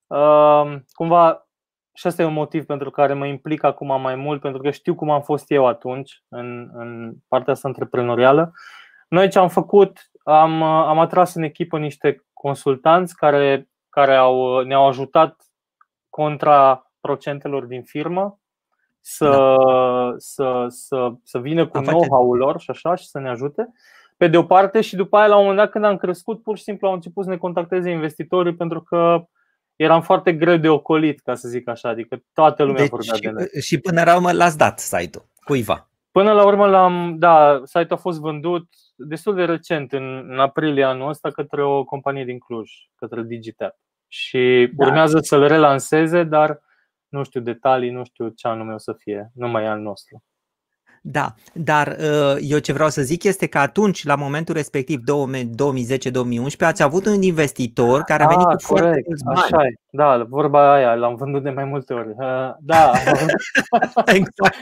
uh, 0.07 0.75
cumva 0.93 1.45
și 1.93 2.07
asta 2.07 2.21
e 2.21 2.25
un 2.25 2.33
motiv 2.33 2.65
pentru 2.65 2.89
care 2.89 3.13
mă 3.13 3.25
implic 3.25 3.63
acum 3.63 4.01
mai 4.01 4.15
mult, 4.15 4.41
pentru 4.41 4.61
că 4.61 4.71
știu 4.71 4.95
cum 4.95 5.09
am 5.09 5.21
fost 5.21 5.51
eu 5.51 5.67
atunci 5.67 6.23
în, 6.29 6.69
în 6.73 7.13
partea 7.27 7.53
asta 7.53 7.67
antreprenorială. 7.67 8.51
Noi 9.07 9.29
ce 9.29 9.39
am 9.39 9.49
făcut, 9.49 10.11
am, 10.23 10.63
am 10.63 10.99
atras 10.99 11.35
în 11.35 11.43
echipă 11.43 11.77
niște 11.77 12.25
consultanți 12.33 13.15
care, 13.15 13.69
care 13.89 14.15
au, 14.15 14.59
ne-au 14.59 14.87
ajutat 14.87 15.35
contra 16.09 16.91
procentelor 16.99 17.65
din 17.65 17.83
firmă 17.83 18.39
să, 18.99 19.29
da. 19.29 20.13
să, 20.17 20.65
să, 20.67 21.11
să 21.23 21.39
vină 21.39 21.67
cu 21.67 21.79
know-how-ul 21.79 22.37
lor 22.37 22.59
și 22.59 22.69
așa 22.69 22.95
și 22.95 23.07
să 23.07 23.19
ne 23.19 23.29
ajute 23.29 23.71
pe 24.21 24.27
de 24.27 24.37
o 24.37 24.43
parte 24.43 24.81
și 24.81 24.95
după 24.95 25.17
aia 25.17 25.27
la 25.27 25.35
un 25.35 25.41
moment 25.41 25.59
dat 25.59 25.69
când 25.71 25.83
am 25.83 25.97
crescut 25.97 26.41
pur 26.43 26.57
și 26.57 26.63
simplu 26.63 26.87
au 26.87 26.93
început 26.93 27.23
să 27.23 27.29
ne 27.29 27.37
contacteze 27.37 27.89
investitorii 27.89 28.55
pentru 28.55 28.81
că 28.81 29.25
eram 29.75 30.01
foarte 30.01 30.33
greu 30.33 30.57
de 30.57 30.69
ocolit, 30.69 31.19
ca 31.19 31.35
să 31.35 31.47
zic 31.47 31.67
așa, 31.67 31.89
adică 31.89 32.23
toată 32.33 32.63
lumea 32.63 32.81
deci, 32.81 32.89
vorbea 32.89 33.17
de 33.19 33.29
noi. 33.29 33.61
Și 33.61 33.79
până 33.79 34.03
la 34.03 34.15
urmă 34.15 34.31
l-ați 34.31 34.57
dat 34.57 34.79
site-ul 34.79 35.25
cuiva. 35.43 35.89
Până 36.11 36.31
la 36.31 36.45
urmă 36.45 36.67
l-am, 36.67 37.15
da, 37.17 37.61
site-ul 37.63 37.91
a 37.91 37.95
fost 37.95 38.19
vândut 38.19 38.67
destul 38.95 39.35
de 39.35 39.45
recent, 39.45 39.91
în, 39.91 40.25
în 40.29 40.39
aprilie 40.39 40.83
anul 40.83 41.09
ăsta, 41.09 41.29
către 41.29 41.63
o 41.63 41.83
companie 41.83 42.25
din 42.25 42.39
Cluj, 42.39 42.71
către 42.95 43.23
Digitap. 43.23 43.75
Și 44.07 44.71
da. 44.75 44.85
urmează 44.85 45.19
să-l 45.19 45.47
relanseze, 45.47 46.23
dar 46.23 46.61
nu 47.07 47.23
știu 47.23 47.41
detalii, 47.41 47.91
nu 47.91 48.03
știu 48.03 48.27
ce 48.29 48.47
anume 48.47 48.73
o 48.73 48.77
să 48.77 48.93
fie, 48.93 49.31
nu 49.33 49.47
mai 49.47 49.63
e 49.63 49.67
al 49.67 49.79
nostru. 49.79 50.23
Da, 51.03 51.33
dar 51.53 51.87
uh, 51.87 52.37
eu 52.39 52.59
ce 52.59 52.73
vreau 52.73 52.89
să 52.89 53.01
zic 53.01 53.23
este 53.23 53.47
că 53.47 53.57
atunci, 53.57 54.03
la 54.03 54.15
momentul 54.15 54.55
respectiv, 54.55 54.99
2010-2011, 54.99 55.03
ați 56.59 56.83
avut 56.83 57.05
un 57.05 57.21
investitor 57.21 58.01
care 58.01 58.23
a 58.23 58.27
venit 58.27 58.47
ah, 58.47 58.55
cu 58.55 58.73
corect, 58.73 58.85
foarte 58.85 59.03
mulți 59.07 59.23
bani. 59.23 59.39
Așa 59.39 59.65
e. 59.65 59.73
Da, 59.89 60.25
vorba 60.29 60.73
aia, 60.73 60.93
l-am 60.93 61.15
vândut 61.15 61.43
de 61.43 61.49
mai 61.49 61.63
multe 61.63 61.93
ori. 61.93 62.09
Uh, 62.09 62.53
da, 62.59 62.91
exact. 64.19 64.57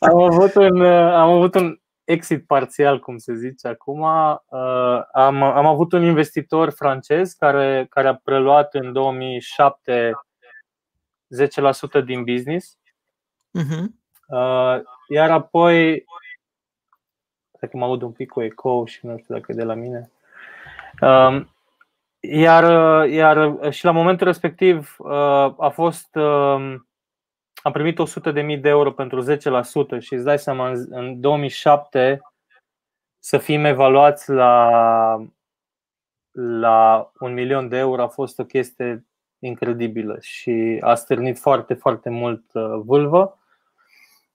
am, 0.10 0.20
avut 0.20 0.54
un, 0.54 0.80
uh, 0.80 1.12
am 1.12 1.30
avut 1.30 1.54
un 1.54 1.76
exit 2.04 2.46
parțial, 2.46 3.00
cum 3.00 3.16
se 3.16 3.34
zice 3.34 3.68
acum. 3.68 4.04
Am, 5.12 5.42
am 5.42 5.66
avut 5.66 5.92
un 5.92 6.02
investitor 6.02 6.70
francez 6.70 7.32
care, 7.32 7.86
care 7.90 8.08
a 8.08 8.14
preluat 8.14 8.74
în 8.74 8.92
2007 8.92 10.10
10% 12.00 12.04
din 12.04 12.24
business. 12.24 12.76
Uh-huh 13.58 13.84
Uh, 13.84 14.01
iar 15.08 15.30
apoi, 15.30 16.04
cred 17.58 17.70
că 17.70 17.76
mă 17.76 17.84
aud 17.84 18.02
un 18.02 18.12
pic 18.12 18.30
cu 18.30 18.42
eco 18.42 18.86
și 18.86 19.06
nu 19.06 19.18
știu 19.18 19.34
dacă 19.34 19.52
e 19.52 19.54
de 19.54 19.64
la 19.64 19.74
mine. 19.74 20.10
Um, 21.00 21.48
iar, 22.20 22.64
iar 23.08 23.56
și 23.72 23.84
la 23.84 23.90
momentul 23.90 24.26
respectiv 24.26 24.96
uh, 24.98 25.54
a 25.58 25.70
fost 25.72 26.14
um, 26.14 26.86
am 27.62 27.72
primit 27.72 27.98
100.000 27.98 28.60
de 28.60 28.68
euro 28.68 28.92
pentru 28.92 29.34
10% 29.34 29.36
și 29.98 30.14
îți 30.14 30.24
dai 30.24 30.38
seama, 30.38 30.72
în 30.88 31.20
2007 31.20 32.20
să 33.18 33.38
fim 33.38 33.64
evaluați 33.64 34.30
la, 34.30 35.26
la 36.32 37.10
un 37.18 37.32
milion 37.32 37.68
de 37.68 37.76
euro 37.76 38.02
a 38.02 38.08
fost 38.08 38.38
o 38.38 38.44
chestie 38.44 39.06
incredibilă 39.38 40.18
și 40.20 40.78
a 40.80 40.94
stârnit 40.94 41.38
foarte, 41.38 41.74
foarte 41.74 42.10
mult 42.10 42.44
uh, 42.52 42.80
vâlvă. 42.84 43.38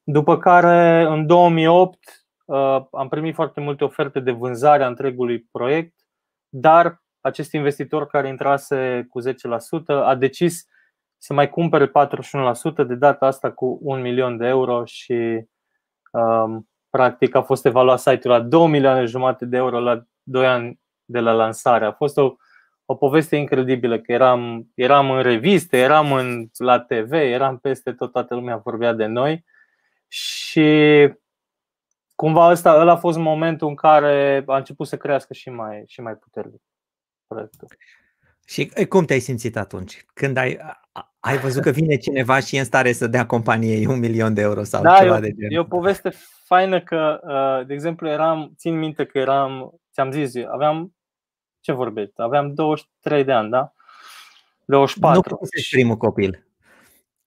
După 0.09 0.37
care, 0.37 1.01
în 1.01 1.25
2008, 1.25 1.97
uh, 2.45 2.81
am 2.91 3.07
primit 3.09 3.33
foarte 3.35 3.59
multe 3.59 3.83
oferte 3.83 4.19
de 4.19 4.31
vânzare 4.31 4.83
a 4.83 4.87
întregului 4.87 5.47
proiect, 5.51 5.93
dar 6.49 7.01
acest 7.21 7.53
investitor 7.53 8.07
care 8.07 8.27
intrase 8.27 9.07
cu 9.09 9.21
10% 9.21 9.33
a 9.87 10.15
decis 10.15 10.65
să 11.17 11.33
mai 11.33 11.49
cumpere 11.49 11.87
41% 11.87 11.91
de 12.87 12.95
data 12.95 13.25
asta 13.25 13.51
cu 13.51 13.79
un 13.81 14.01
milion 14.01 14.37
de 14.37 14.45
euro 14.45 14.85
și 14.85 15.45
um, 16.11 16.69
practic 16.89 17.35
a 17.35 17.41
fost 17.41 17.65
evaluat 17.65 17.99
site-ul 17.99 18.33
la 18.33 18.41
2 18.41 18.67
milioane 18.67 19.05
jumate 19.05 19.45
de 19.45 19.57
euro 19.57 19.79
la 19.79 20.03
2 20.23 20.47
ani 20.47 20.79
de 21.05 21.19
la 21.19 21.31
lansare. 21.31 21.85
A 21.85 21.91
fost 21.91 22.17
o, 22.17 22.35
o 22.85 22.95
poveste 22.95 23.35
incredibilă 23.35 23.99
că 23.99 24.11
eram, 24.11 24.71
eram 24.75 25.11
în 25.11 25.21
reviste, 25.21 25.77
eram 25.77 26.11
în, 26.11 26.47
la 26.57 26.79
TV, 26.79 27.11
eram 27.11 27.57
peste 27.57 27.91
tot, 27.91 28.11
toată 28.11 28.35
lumea 28.35 28.57
vorbea 28.57 28.93
de 28.93 29.05
noi 29.05 29.45
și 30.07 31.09
cumva 32.15 32.49
ăsta, 32.49 32.73
ăla 32.73 32.91
a 32.91 32.97
fost 32.97 33.17
momentul 33.17 33.67
în 33.67 33.75
care 33.75 34.43
a 34.47 34.57
început 34.57 34.87
să 34.87 34.97
crească 34.97 35.33
și 35.33 35.49
mai, 35.49 35.83
și 35.87 36.01
mai 36.01 36.13
puternic 36.15 36.61
proiectul. 37.27 37.67
Și 38.45 38.71
cum 38.89 39.05
te-ai 39.05 39.19
simțit 39.19 39.57
atunci? 39.57 40.05
Când 40.13 40.37
ai, 40.37 40.57
ai 41.19 41.37
văzut 41.37 41.61
că 41.61 41.69
vine 41.69 41.95
cineva 41.95 42.39
și 42.39 42.55
e 42.55 42.59
în 42.59 42.65
stare 42.65 42.91
să 42.91 43.07
dea 43.07 43.25
companiei 43.25 43.85
un 43.85 43.99
milion 43.99 44.33
de 44.33 44.41
euro 44.41 44.63
sau 44.63 44.81
da, 44.81 44.97
ceva 44.97 45.17
e, 45.17 45.19
de 45.19 45.31
genul? 45.31 45.51
E 45.51 45.59
o 45.59 45.63
poveste 45.63 46.09
faină 46.43 46.81
că, 46.81 47.19
uh, 47.23 47.67
de 47.67 47.73
exemplu, 47.73 48.07
eram, 48.07 48.53
țin 48.55 48.77
minte 48.77 49.05
că 49.05 49.17
eram, 49.17 49.79
ți-am 49.93 50.11
zis, 50.11 50.35
aveam, 50.51 50.95
ce 51.59 51.71
vorbești, 51.71 52.13
aveam 52.15 52.53
23 52.53 53.23
de 53.23 53.31
ani, 53.31 53.49
da? 53.49 53.73
24. 54.65 55.37
Nu 55.41 55.47
primul 55.71 55.97
copil. 55.97 56.46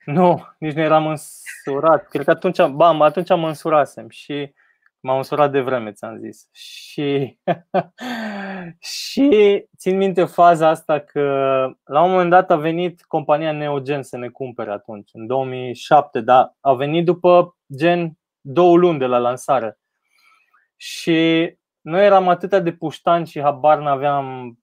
Nu, 0.05 0.47
nici 0.59 0.75
nu 0.75 0.81
eram 0.81 1.07
însurat. 1.07 2.09
Cred 2.09 2.25
că 2.25 2.31
atunci, 2.31 2.67
bam, 2.67 3.03
atunci 3.03 3.29
mă 3.29 3.49
însurasem 3.49 4.09
și 4.09 4.53
m-am 5.01 5.17
însurat 5.17 5.51
de 5.51 5.61
vreme, 5.61 5.93
ți-am 5.93 6.19
zis. 6.19 6.49
Și, 6.53 7.39
și 9.03 9.65
țin 9.77 9.97
minte 9.97 10.25
faza 10.25 10.69
asta 10.69 11.01
că 11.01 11.23
la 11.85 12.03
un 12.03 12.11
moment 12.11 12.31
dat 12.31 12.51
a 12.51 12.57
venit 12.57 13.05
compania 13.05 13.53
Neogen 13.53 14.03
să 14.03 14.17
ne 14.17 14.29
cumpere 14.29 14.71
atunci, 14.71 15.11
în 15.13 15.27
2007, 15.27 16.21
dar 16.21 16.57
a 16.61 16.75
venit 16.75 17.05
după 17.05 17.57
gen 17.77 18.19
două 18.41 18.77
luni 18.77 18.99
de 18.99 19.07
la 19.07 19.19
lansare. 19.19 19.79
Și 20.77 21.51
noi 21.81 22.05
eram 22.05 22.29
atât 22.29 22.63
de 22.63 22.73
puștani 22.73 23.27
și 23.27 23.41
habar 23.41 23.79
n-aveam 23.79 24.59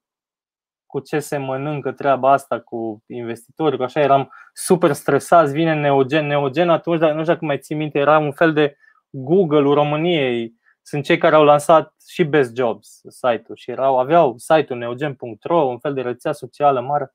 cu 0.88 1.00
ce 1.00 1.20
se 1.20 1.38
mănâncă 1.38 1.92
treaba 1.92 2.32
asta 2.32 2.60
cu 2.60 3.04
investitori, 3.08 3.78
că 3.78 3.84
așa 3.84 4.00
eram 4.00 4.32
super 4.54 4.92
stresați, 4.92 5.54
vine 5.54 5.74
Neogen. 5.74 6.28
Neogen 6.28 6.70
atunci, 6.70 7.00
dar 7.00 7.12
nu 7.12 7.22
știu 7.22 7.34
dacă 7.34 7.46
mai 7.46 7.60
ții 7.60 7.76
minte, 7.76 8.00
era 8.00 8.18
un 8.18 8.32
fel 8.32 8.54
de 8.54 8.78
Google-ul 9.10 9.74
României. 9.74 10.54
Sunt 10.82 11.04
cei 11.04 11.18
care 11.18 11.36
au 11.36 11.44
lansat 11.44 11.94
și 12.08 12.24
Best 12.24 12.56
Jobs 12.56 13.02
site-ul 13.08 13.56
și 13.56 13.72
erau, 13.72 14.00
aveau 14.00 14.38
site-ul 14.38 14.80
neogen.ro, 14.80 15.58
un 15.58 15.80
fel 15.80 15.94
de 15.94 16.02
rețea 16.02 16.32
socială 16.32 16.80
mare. 16.80 17.14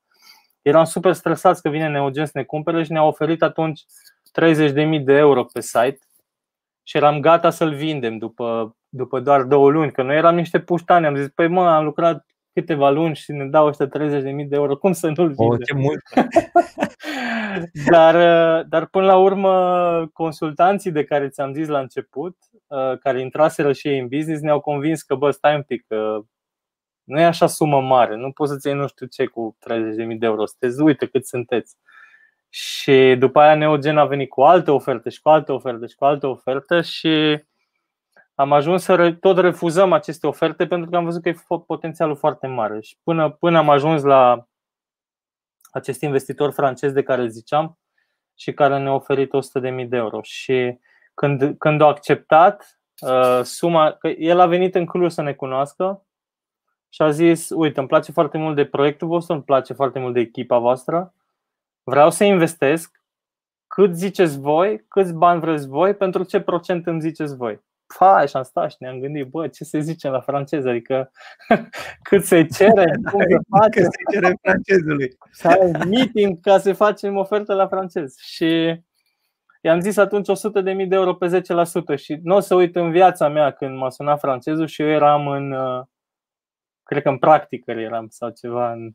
Eram 0.61 0.83
super 0.83 1.13
stresați 1.13 1.61
că 1.61 1.69
vine 1.69 1.87
Neogen 1.87 2.25
să 2.25 2.31
ne 2.33 2.43
cumpere 2.43 2.83
și 2.83 2.91
ne-a 2.91 3.03
oferit 3.03 3.41
atunci 3.41 3.81
30.000 4.41 5.03
de 5.03 5.13
euro 5.13 5.43
pe 5.43 5.61
site 5.61 5.97
și 6.83 6.97
eram 6.97 7.19
gata 7.19 7.49
să-l 7.49 7.73
vindem 7.73 8.17
după, 8.17 8.75
după 8.89 9.19
doar 9.19 9.43
două 9.43 9.69
luni, 9.69 9.91
că 9.91 10.01
noi 10.01 10.17
eram 10.17 10.35
niște 10.35 10.59
puștani. 10.59 11.05
Am 11.05 11.15
zis, 11.15 11.27
păi 11.27 11.47
mă, 11.47 11.69
am 11.69 11.83
lucrat 11.83 12.25
câteva 12.53 12.89
luni 12.89 13.15
și 13.15 13.31
ne 13.31 13.45
dau 13.45 13.65
ăștia 13.67 13.87
30.000 13.87 13.91
de 14.23 14.55
euro, 14.55 14.77
cum 14.77 14.91
să 14.93 15.07
nu-l 15.07 15.27
vindem? 15.27 15.47
Oh, 15.47 15.57
ce 15.65 15.73
mult! 15.73 16.01
dar, 17.91 18.15
dar 18.63 18.85
până 18.85 19.05
la 19.05 19.17
urmă, 19.17 20.09
consultanții 20.13 20.91
de 20.91 21.03
care 21.03 21.29
ți-am 21.29 21.53
zis 21.53 21.67
la 21.67 21.79
început, 21.79 22.37
care 22.99 23.21
intraseră 23.21 23.73
și 23.73 23.87
ei 23.87 23.99
în 23.99 24.07
business, 24.07 24.41
ne-au 24.41 24.59
convins 24.59 25.01
că, 25.01 25.15
bă, 25.15 25.31
stai 25.31 25.55
un 25.55 25.61
pic, 25.61 25.85
că 25.87 26.19
nu 27.03 27.19
e 27.19 27.25
așa 27.25 27.47
sumă 27.47 27.81
mare, 27.81 28.15
nu 28.15 28.31
poți 28.31 28.51
să-ți 28.51 28.67
iei 28.67 28.75
nu 28.75 28.87
știu 28.87 29.05
ce 29.05 29.25
cu 29.25 29.57
30.000 29.59 30.17
de 30.17 30.25
euro, 30.25 30.45
sunteți, 30.45 30.81
uite 30.81 31.05
cât 31.05 31.25
sunteți. 31.25 31.75
Și 32.49 33.15
după 33.19 33.39
aia 33.39 33.55
Neogen 33.55 33.97
a 33.97 34.05
venit 34.05 34.29
cu 34.29 34.41
alte 34.41 34.71
oferte 34.71 35.09
și 35.09 35.21
cu 35.21 35.29
alte 35.29 35.51
oferte 35.51 35.85
și 35.85 35.95
cu 35.95 36.05
alte 36.05 36.27
oferte 36.27 36.81
și 36.81 37.43
am 38.35 38.51
ajuns 38.51 38.83
să 38.83 39.11
tot 39.11 39.37
refuzăm 39.37 39.93
aceste 39.93 40.27
oferte 40.27 40.67
pentru 40.67 40.89
că 40.89 40.95
am 40.95 41.03
văzut 41.03 41.21
că 41.21 41.29
e 41.29 41.35
potențialul 41.67 42.15
foarte 42.15 42.47
mare. 42.47 42.81
Și 42.81 42.97
până, 43.03 43.29
până 43.29 43.57
am 43.57 43.69
ajuns 43.69 44.03
la 44.03 44.47
acest 45.71 46.01
investitor 46.01 46.51
francez 46.51 46.91
de 46.91 47.03
care 47.03 47.27
ziceam 47.27 47.77
și 48.35 48.53
care 48.53 48.77
ne-a 48.77 48.93
oferit 48.93 49.31
100.000 49.81 49.87
de 49.87 49.97
euro. 49.97 50.21
Și 50.21 50.79
când, 51.13 51.55
când 51.57 51.81
a 51.81 51.85
acceptat 51.85 52.79
uh, 53.01 53.39
suma, 53.43 53.91
că 53.91 54.07
el 54.07 54.39
a 54.39 54.45
venit 54.45 54.75
în 54.75 54.85
Cluj 54.85 55.11
să 55.11 55.21
ne 55.21 55.33
cunoască 55.33 56.05
și 56.89 57.01
a 57.01 57.09
zis, 57.09 57.49
uite, 57.49 57.79
îmi 57.79 57.87
place 57.87 58.11
foarte 58.11 58.37
mult 58.37 58.55
de 58.55 58.65
proiectul 58.65 59.07
vostru, 59.07 59.33
îmi 59.33 59.43
place 59.43 59.73
foarte 59.73 59.99
mult 59.99 60.13
de 60.13 60.19
echipa 60.19 60.57
voastră, 60.57 61.13
vreau 61.83 62.09
să 62.09 62.23
investesc, 62.23 63.01
cât 63.67 63.95
ziceți 63.95 64.39
voi, 64.39 64.85
câți 64.87 65.13
bani 65.13 65.39
vreți 65.39 65.67
voi, 65.67 65.95
pentru 65.95 66.23
ce 66.23 66.41
procent 66.41 66.87
îmi 66.87 67.01
ziceți 67.01 67.35
voi. 67.35 67.61
Pa, 67.97 68.25
și 68.25 68.35
am 68.35 68.43
stat 68.43 68.71
și 68.71 68.75
ne-am 68.79 68.99
gândit, 68.99 69.27
bă, 69.27 69.47
ce 69.47 69.63
se 69.63 69.79
zice 69.79 70.09
la 70.09 70.19
francez, 70.19 70.65
adică 70.65 71.11
cât 72.09 72.23
se 72.23 72.45
cere, 72.45 72.91
cum 73.11 73.19
se 73.19 73.37
face. 73.57 73.81
Cât 73.81 73.91
se 73.91 74.13
cere 74.13 74.33
francezului. 74.41 75.17
Să 75.31 75.47
ai 75.47 75.71
meeting 75.89 76.39
ca 76.39 76.57
să 76.57 76.73
facem 76.73 77.17
ofertă 77.17 77.53
la 77.53 77.67
francez. 77.67 78.15
Și 78.17 78.81
i-am 79.61 79.79
zis 79.79 79.97
atunci 79.97 80.27
100.000 80.29 80.87
de 80.87 80.95
euro 80.95 81.13
pe 81.15 81.41
10% 81.95 81.97
și 81.97 82.19
nu 82.23 82.35
o 82.35 82.39
să 82.39 82.55
uit 82.55 82.75
în 82.75 82.91
viața 82.91 83.27
mea 83.27 83.51
când 83.51 83.77
m-a 83.77 83.89
sunat 83.89 84.19
francezul 84.19 84.67
și 84.67 84.81
eu 84.81 84.87
eram 84.87 85.27
în, 85.27 85.51
uh, 85.51 85.83
cred 86.83 87.01
că 87.01 87.09
în 87.09 87.17
practică 87.17 87.71
eram 87.71 88.07
sau 88.09 88.29
ceva, 88.29 88.71
în, 88.71 88.91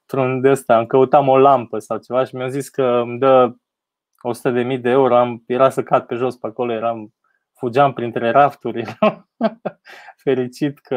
într-un 0.00 0.40
de 0.40 0.50
ăsta, 0.50 0.78
îmi 0.78 0.86
căutam 0.86 1.28
o 1.28 1.38
lampă 1.38 1.78
sau 1.78 1.98
ceva 1.98 2.24
și 2.24 2.36
mi-a 2.36 2.48
zis 2.48 2.68
că 2.68 2.82
îmi 2.82 3.18
dă 3.18 3.54
100.000 4.22 4.80
de 4.80 4.90
euro, 4.90 5.16
am, 5.16 5.42
era 5.46 5.70
să 5.70 5.82
cad 5.82 6.06
pe 6.06 6.14
jos 6.14 6.36
pe 6.36 6.46
acolo, 6.46 6.72
eram 6.72 7.14
fugeam 7.56 7.92
printre 7.92 8.30
rafturi, 8.30 8.80
eram 9.00 9.28
fericit 10.16 10.78
că, 10.78 10.96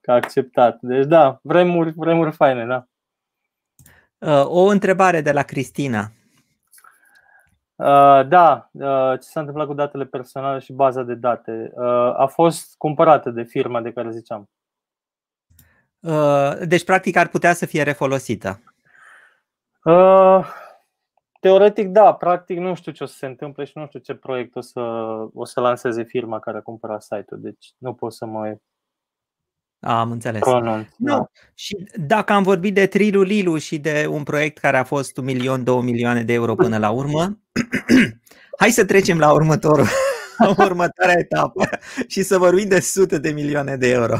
că 0.00 0.10
a 0.10 0.14
acceptat. 0.14 0.78
Deci 0.80 1.06
da, 1.06 1.38
vremuri, 1.42 1.92
vremuri 1.96 2.32
faine, 2.32 2.66
da. 2.66 2.84
Uh, 4.18 4.46
o 4.46 4.64
întrebare 4.64 5.20
de 5.20 5.32
la 5.32 5.42
Cristina. 5.42 6.10
Uh, 7.76 8.26
da, 8.28 8.70
uh, 8.72 9.12
ce 9.12 9.28
s-a 9.28 9.40
întâmplat 9.40 9.66
cu 9.66 9.74
datele 9.74 10.04
personale 10.04 10.58
și 10.58 10.72
baza 10.72 11.02
de 11.02 11.14
date? 11.14 11.72
A 12.16 12.26
fost 12.26 12.76
cumpărată 12.76 13.30
de 13.30 13.42
firma 13.42 13.80
de 13.80 13.92
care 13.92 14.10
ziceam. 14.10 14.48
Deci, 16.64 16.84
practic, 16.84 17.16
ar 17.16 17.28
putea 17.28 17.52
să 17.52 17.66
fie 17.66 17.82
refolosită. 17.82 18.60
Teoretic, 21.40 21.88
da, 21.88 22.14
practic 22.14 22.58
nu 22.58 22.74
știu 22.74 22.92
ce 22.92 23.02
o 23.02 23.06
să 23.06 23.16
se 23.16 23.26
întâmple 23.26 23.64
și 23.64 23.72
nu 23.74 23.86
știu 23.86 23.98
ce 23.98 24.14
proiect 24.14 24.56
o 24.56 24.60
să, 24.60 24.80
o 25.34 25.44
să 25.44 25.60
lanseze 25.60 26.02
firma 26.02 26.38
care 26.38 26.56
a 26.56 26.62
cumpărat 26.62 27.02
site-ul, 27.02 27.40
deci 27.40 27.72
nu 27.78 27.94
pot 27.94 28.12
să 28.12 28.26
mă 28.26 28.56
am 29.80 30.10
înțeles. 30.10 30.40
Pronunț, 30.40 30.86
nu. 30.96 31.16
Da. 31.16 31.30
Și 31.54 31.86
dacă 32.06 32.32
am 32.32 32.42
vorbit 32.42 32.74
de 32.74 32.86
Trilu 32.86 33.22
Lilu 33.22 33.56
și 33.56 33.78
de 33.78 34.06
un 34.10 34.22
proiect 34.22 34.58
care 34.58 34.76
a 34.76 34.84
fost 34.84 35.16
un 35.16 35.24
milion, 35.24 35.64
două 35.64 35.82
milioane 35.82 36.22
de 36.22 36.32
euro 36.32 36.54
până 36.54 36.78
la 36.78 36.90
urmă, 36.90 37.38
hai 38.60 38.70
să 38.70 38.84
trecem 38.84 39.18
la 39.18 39.32
următorul, 39.32 39.86
următoarea 40.66 41.18
etapă 41.18 41.68
și 42.12 42.22
să 42.22 42.38
vorbim 42.38 42.68
de 42.68 42.80
sute 42.80 43.18
de 43.18 43.30
milioane 43.30 43.76
de 43.76 43.90
euro. 43.90 44.16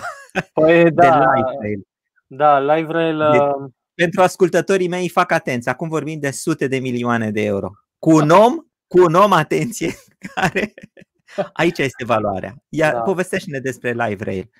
Păi 0.52 0.90
da, 0.92 1.10
de 1.10 1.66
live 1.66 1.82
Da, 2.26 2.74
Live 2.74 2.92
Rail. 2.92 3.18
De, 3.18 3.38
uh, 3.38 3.70
pentru 4.00 4.22
ascultătorii 4.22 4.88
mei, 4.88 5.08
fac 5.08 5.32
atenție. 5.32 5.70
Acum 5.70 5.88
vorbim 5.88 6.18
de 6.20 6.30
sute 6.30 6.66
de 6.66 6.78
milioane 6.78 7.30
de 7.30 7.44
euro. 7.44 7.70
Cu 7.98 8.10
un 8.10 8.30
om, 8.30 8.56
cu 8.86 9.02
un 9.02 9.14
om, 9.14 9.32
atenție, 9.32 9.94
care 10.34 10.74
aici 11.52 11.78
este 11.78 12.04
valoarea. 12.04 12.54
Ia, 12.68 12.92
da. 12.92 13.00
povestește-ne 13.00 13.58
despre 13.58 13.90
Live 13.90 14.24
Rail. 14.24 14.50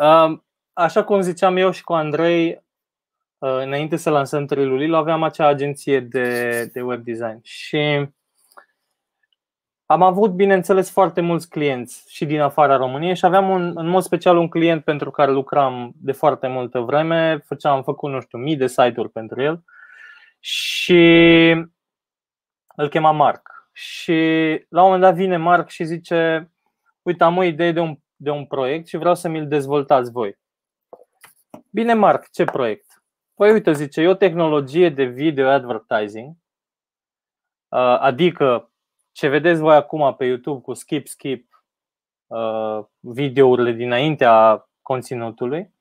Um, 0.00 0.46
așa 0.72 1.04
cum 1.04 1.20
ziceam 1.20 1.56
eu 1.56 1.70
și 1.70 1.82
cu 1.82 1.92
Andrei, 1.92 2.64
uh, 3.38 3.60
înainte 3.62 3.96
să 3.96 4.10
lansăm 4.10 4.46
Trilulilo, 4.46 4.96
aveam 4.96 5.22
acea 5.22 5.46
agenție 5.46 6.00
de, 6.00 6.64
de 6.72 6.80
web 6.80 7.04
design 7.04 7.38
și 7.42 8.08
am 9.90 10.02
avut, 10.02 10.30
bineînțeles, 10.30 10.90
foarte 10.90 11.20
mulți 11.20 11.48
clienți 11.48 12.04
și 12.08 12.26
din 12.26 12.40
afara 12.40 12.76
României 12.76 13.16
și 13.16 13.24
aveam 13.24 13.48
un, 13.48 13.72
în 13.74 13.88
mod 13.88 14.02
special 14.02 14.36
un 14.36 14.48
client 14.48 14.84
pentru 14.84 15.10
care 15.10 15.30
lucram 15.30 15.92
de 15.96 16.12
foarte 16.12 16.46
multă 16.46 16.80
vreme. 16.80 17.38
Făceam, 17.44 17.76
am 17.76 17.82
făcut, 17.82 18.10
nu 18.10 18.20
știu, 18.20 18.38
mii 18.38 18.56
de 18.56 18.66
site-uri 18.66 19.10
pentru 19.10 19.42
el 19.42 19.64
și 20.38 21.50
îl 22.76 22.88
chema 22.88 23.10
Mark. 23.10 23.70
Și 23.72 24.12
la 24.68 24.80
un 24.80 24.84
moment 24.84 25.02
dat 25.02 25.14
vine 25.14 25.36
Mark 25.36 25.68
și 25.68 25.84
zice 25.84 26.50
Uite, 27.02 27.24
am 27.24 27.36
o 27.36 27.42
idee 27.42 27.72
de 27.72 27.80
un, 27.80 27.98
de 28.16 28.30
un 28.30 28.46
proiect 28.46 28.86
și 28.86 28.96
vreau 28.96 29.14
să 29.14 29.28
mi-l 29.28 29.48
dezvoltați 29.48 30.10
voi. 30.10 30.38
Bine, 31.70 31.94
Mark, 31.94 32.30
ce 32.30 32.44
proiect? 32.44 33.02
Păi 33.34 33.52
uite, 33.52 33.72
zice, 33.72 34.00
e 34.00 34.08
o 34.08 34.14
tehnologie 34.14 34.88
de 34.88 35.04
video 35.04 35.48
advertising, 35.48 36.36
uh, 37.68 37.98
adică 37.98 38.69
ce 39.12 39.28
vedeți 39.28 39.60
voi 39.60 39.74
acum 39.74 40.14
pe 40.14 40.24
YouTube 40.24 40.60
cu 40.60 40.74
skip, 40.74 41.06
skip, 41.06 41.64
uh, 42.26 42.84
videourile 42.98 43.72
dinaintea 43.72 44.68
conținutului. 44.82 45.74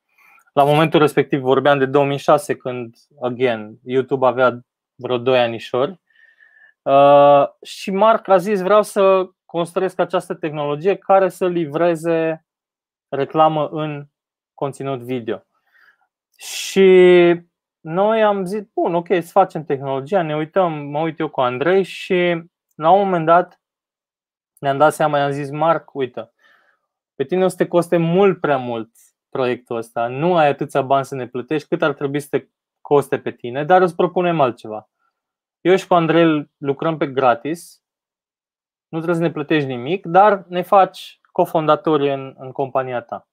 La 0.53 0.63
momentul 0.63 0.99
respectiv 0.99 1.39
vorbeam 1.39 1.77
de 1.77 1.85
2006 1.85 2.55
când, 2.55 2.95
again, 3.21 3.79
YouTube 3.83 4.25
avea 4.25 4.59
vreo 4.95 5.17
2 5.17 5.39
anișori. 5.39 5.99
Uh, 6.81 7.47
și 7.61 7.91
Mark 7.91 8.27
a 8.27 8.37
zis 8.37 8.61
vreau 8.61 8.83
să 8.83 9.29
construiesc 9.45 9.99
această 9.99 10.33
tehnologie 10.33 10.95
care 10.95 11.29
să 11.29 11.47
livreze 11.47 12.45
reclamă 13.09 13.67
în 13.67 14.05
conținut 14.53 14.99
video. 14.99 15.43
Și 16.37 16.89
noi 17.79 18.23
am 18.23 18.45
zis, 18.45 18.61
bun, 18.73 18.95
ok, 18.95 19.07
să 19.07 19.29
facem 19.31 19.63
tehnologia, 19.63 20.21
ne 20.21 20.35
uităm, 20.35 20.73
mă 20.73 20.99
uit 20.99 21.19
eu 21.19 21.29
cu 21.29 21.41
Andrei 21.41 21.83
și 21.83 22.43
la 22.79 22.91
un 22.91 23.03
moment 23.03 23.25
dat 23.25 23.61
ne-am 24.59 24.77
dat 24.77 24.93
seama, 24.93 25.17
i-am 25.17 25.31
zis, 25.31 25.49
Marc, 25.49 25.93
uite, 25.93 26.31
pe 27.15 27.23
tine 27.23 27.43
o 27.43 27.47
să 27.47 27.55
te 27.55 27.67
coste 27.67 27.97
mult 27.97 28.39
prea 28.39 28.57
mult 28.57 28.91
proiectul 29.29 29.77
ăsta, 29.77 30.07
nu 30.07 30.35
ai 30.35 30.47
atâția 30.47 30.81
bani 30.81 31.05
să 31.05 31.15
ne 31.15 31.27
plătești 31.27 31.67
cât 31.67 31.81
ar 31.81 31.93
trebui 31.93 32.19
să 32.19 32.27
te 32.29 32.47
coste 32.81 33.19
pe 33.19 33.31
tine, 33.31 33.65
dar 33.65 33.81
îți 33.81 33.95
propunem 33.95 34.39
altceva. 34.39 34.89
Eu 35.61 35.75
și 35.75 35.87
cu 35.87 35.93
Andrei 35.93 36.49
lucrăm 36.57 36.97
pe 36.97 37.07
gratis, 37.07 37.83
nu 38.87 38.97
trebuie 38.97 39.15
să 39.15 39.27
ne 39.27 39.31
plătești 39.31 39.67
nimic, 39.67 40.05
dar 40.05 40.45
ne 40.47 40.61
faci 40.61 41.19
cofondatori 41.31 42.13
în, 42.13 42.35
în 42.37 42.51
compania 42.51 43.01
ta. 43.01 43.27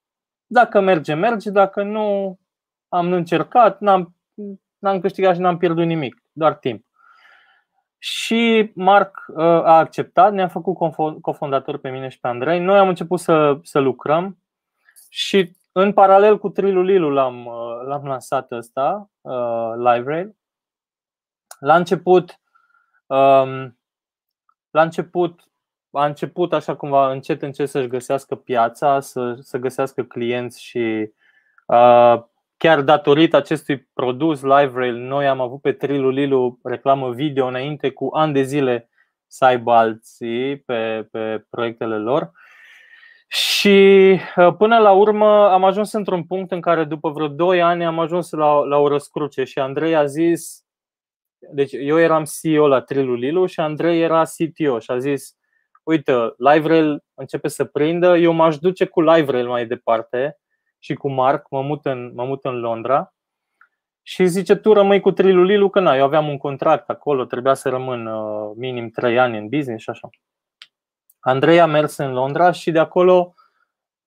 Dacă 0.47 0.81
merge, 0.81 1.15
merge, 1.15 1.51
dacă 1.51 1.83
nu, 1.83 2.39
am 2.89 3.13
încercat, 3.13 3.81
n-am, 3.81 4.15
n-am 4.79 5.01
câștigat 5.01 5.35
și 5.35 5.41
n-am 5.41 5.59
pierdut 5.59 5.87
nimic, 5.87 6.23
doar 6.33 6.55
timp. 6.55 6.86
Și 8.07 8.73
Marc 8.75 9.25
uh, 9.29 9.37
a 9.45 9.79
acceptat, 9.79 10.33
ne-a 10.33 10.49
făcut 10.49 10.77
cofondator 11.21 11.79
pe 11.79 11.91
mine 11.91 12.09
și 12.09 12.21
pe 12.21 12.29
Andrei. 12.29 12.61
Noi 12.61 12.79
am 12.79 12.89
început 12.89 13.21
să, 13.21 13.59
să 13.63 13.79
lucrăm 13.79 14.39
și 15.09 15.57
în 15.73 15.93
paralel 15.93 16.39
cu 16.39 16.49
Trilulilu 16.49 17.11
l-am, 17.11 17.47
uh, 17.47 17.87
l-am 17.87 18.05
lansat 18.05 18.53
ăsta, 18.53 19.11
uh, 19.21 19.73
LiveRail. 19.77 20.37
La 21.59 21.77
început, 21.77 22.41
um, 23.07 23.79
la 24.71 24.83
început 24.83 25.41
a 25.91 26.05
început 26.05 26.53
așa 26.53 26.77
cumva 26.77 27.11
încet 27.11 27.43
încet 27.43 27.69
să-și 27.69 27.89
găsească 27.89 28.35
piața, 28.35 29.01
să, 29.01 29.37
să 29.41 29.59
găsească 29.59 30.03
clienți 30.03 30.63
și 30.63 31.13
uh, 31.67 32.23
chiar 32.57 32.81
datorită 32.81 33.37
acestui 33.37 33.89
produs 33.95 34.43
LiveRail, 34.43 34.97
noi 34.97 35.27
am 35.27 35.41
avut 35.41 35.61
pe 35.61 35.73
Trilulilu 35.73 36.59
reclamă 36.63 37.11
video 37.11 37.47
înainte 37.47 37.91
cu 37.91 38.09
ani 38.13 38.33
de 38.33 38.43
zile 38.43 38.89
să 39.27 39.45
aibă 39.45 39.73
alții 39.73 40.57
pe, 40.57 41.09
pe 41.11 41.47
proiectele 41.51 41.99
lor. 41.99 42.31
Și 43.29 44.19
uh, 44.37 44.55
până 44.59 44.79
la 44.79 44.93
urmă 44.93 45.51
am 45.51 45.65
ajuns 45.65 45.93
într-un 45.93 46.25
punct 46.25 46.53
în 46.53 46.61
care 46.61 46.85
după 46.85 47.11
vreo 47.11 47.29
2 47.29 47.63
ani 47.63 47.85
am 47.85 47.99
ajuns 47.99 48.31
la, 48.31 48.59
la 48.59 48.77
o 48.77 48.89
răscruce 48.89 49.45
și 49.45 49.59
Andrei 49.59 49.97
a 49.97 50.05
zis, 50.05 50.65
deci 51.53 51.73
eu 51.73 51.99
eram 51.99 52.25
CEO 52.41 52.67
la 52.67 52.81
Trilulilu 52.81 53.47
și 53.47 53.61
Andrei 53.61 54.03
era 54.03 54.23
CTO 54.23 54.79
și 54.79 54.91
a 54.91 54.99
zis, 54.99 55.37
uite, 55.83 56.13
LiveRail 56.37 57.05
începe 57.15 57.49
să 57.49 57.65
prindă, 57.65 58.17
eu 58.17 58.33
m-aș 58.33 58.59
duce 58.59 58.85
cu 58.85 59.01
LiveRail 59.01 59.49
mai 59.49 59.67
departe 59.67 60.39
și 60.87 60.95
cu 60.95 61.11
Mark, 61.11 61.51
mă 61.51 61.63
mut 61.63 61.85
în, 61.85 62.13
mă 62.15 62.25
mut 62.25 62.45
în 62.45 62.59
Londra 62.59 63.15
și 64.03 64.27
zice, 64.27 64.55
tu 64.55 64.73
rămâi 64.73 65.01
cu 65.01 65.11
Trilulilu, 65.11 65.69
că 65.71 65.81
na, 65.81 65.97
eu 65.97 66.05
aveam 66.05 66.29
un 66.29 66.39
contract 66.39 66.89
acolo, 66.89 67.25
trebuia 67.25 67.55
să 67.55 67.69
rămân 67.69 68.07
uh, 68.07 68.53
minim 68.57 68.91
3 68.91 69.19
ani 69.19 69.39
în 69.39 69.49
business 69.49 69.83
și 69.83 69.91
așa. 69.91 70.09
Andrei 71.21 71.61
a 71.61 71.67
mers 71.67 71.97
în 71.97 72.13
Londra 72.13 72.51
și 72.51 72.71
de 72.71 72.79
acolo 72.79 73.35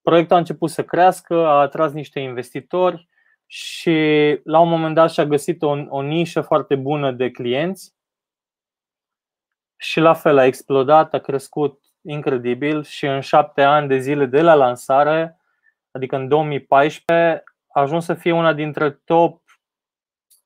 proiectul 0.02 0.36
a 0.36 0.40
început 0.40 0.70
să 0.70 0.84
crească, 0.84 1.46
a 1.46 1.60
atras 1.60 1.92
niște 1.92 2.20
investitori 2.20 3.10
și 3.46 3.98
la 4.44 4.60
un 4.60 4.70
moment 4.70 4.96
dat 4.96 5.12
și-a 5.12 5.26
găsit 5.26 5.62
o, 5.62 5.70
o 5.90 6.02
nișă 6.02 6.42
foarte 6.42 6.76
bună 6.76 7.12
de 7.12 7.32
clienți 7.32 7.94
și 9.76 10.00
la 10.00 10.14
fel 10.14 10.38
a 10.38 10.46
explodat, 10.46 11.14
a 11.14 11.20
crescut 11.20 11.84
incredibil 12.02 12.84
și 12.84 13.06
în 13.06 13.20
șapte 13.20 13.62
ani 13.62 13.88
de 13.88 13.98
zile 13.98 14.26
de 14.26 14.42
la 14.42 14.54
lansare 14.54 15.39
adică 15.92 16.16
în 16.16 16.28
2014, 16.28 17.44
a 17.74 17.82
ajuns 17.82 18.06
să 18.06 18.14
fie 18.14 18.32
una 18.32 18.54
dintre 18.54 18.92
top 18.92 19.42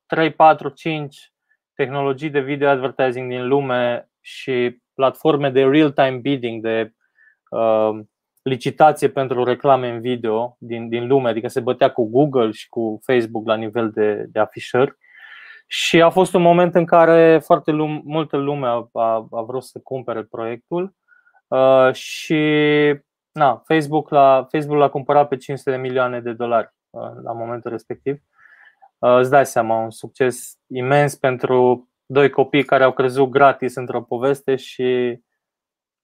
3, 0.06 0.34
4, 0.34 0.70
5 0.70 1.34
tehnologii 1.76 2.30
de 2.30 2.40
video 2.40 2.70
advertising 2.70 3.30
din 3.30 3.48
lume 3.48 4.10
și 4.22 4.82
platforme 4.94 5.50
de 5.50 5.64
real-time 5.64 6.18
bidding, 6.18 6.62
de 6.62 6.94
uh, 7.50 8.00
licitație 8.42 9.10
pentru 9.10 9.44
reclame 9.44 9.90
în 9.90 10.00
video 10.00 10.56
din, 10.60 10.90
din 10.90 11.08
lume, 11.08 11.30
adică 11.30 11.48
se 11.48 11.60
bătea 11.60 11.92
cu 11.92 12.10
Google 12.10 12.52
și 12.52 12.70
cu 12.70 13.00
Facebook 13.04 13.48
la 13.48 13.56
nivel 13.56 13.90
de, 13.90 14.26
de 14.30 14.40
afișări. 14.40 14.98
Și 15.68 16.02
a 16.02 16.10
fost 16.10 16.34
un 16.34 16.42
moment 16.42 16.76
în 16.76 16.86
care 16.86 17.40
foarte 17.44 17.72
lume, 17.72 18.02
multă 18.04 18.38
lume 18.38 18.68
a, 18.68 18.90
a, 18.94 19.28
a 19.32 19.42
vrut 19.42 19.64
să 19.64 19.80
cumpere 19.84 20.24
proiectul 20.24 20.96
uh, 21.48 21.94
și 21.94 22.44
na, 23.34 23.64
Facebook, 23.66 24.10
l-a, 24.10 24.48
Facebook 24.52 24.78
l-a 24.78 24.90
cumpărat 24.90 25.28
pe 25.28 25.38
500 25.38 25.72
de 25.72 25.78
milioane 25.78 26.22
de 26.22 26.34
dolari 26.34 26.74
uh, 26.90 27.12
la 27.24 27.32
momentul 27.32 27.72
respectiv. 27.72 28.22
Uh, 28.98 29.18
îți 29.18 29.30
dai 29.30 29.46
seama, 29.46 29.84
un 29.84 29.92
succes 29.92 30.60
imens 30.68 31.16
pentru 31.16 31.90
doi 32.06 32.30
copii 32.30 32.66
care 32.66 32.84
au 32.84 32.94
crezut 32.94 33.30
gratis 33.30 33.76
într-o 33.76 34.02
poveste 34.02 34.56
și 34.56 35.20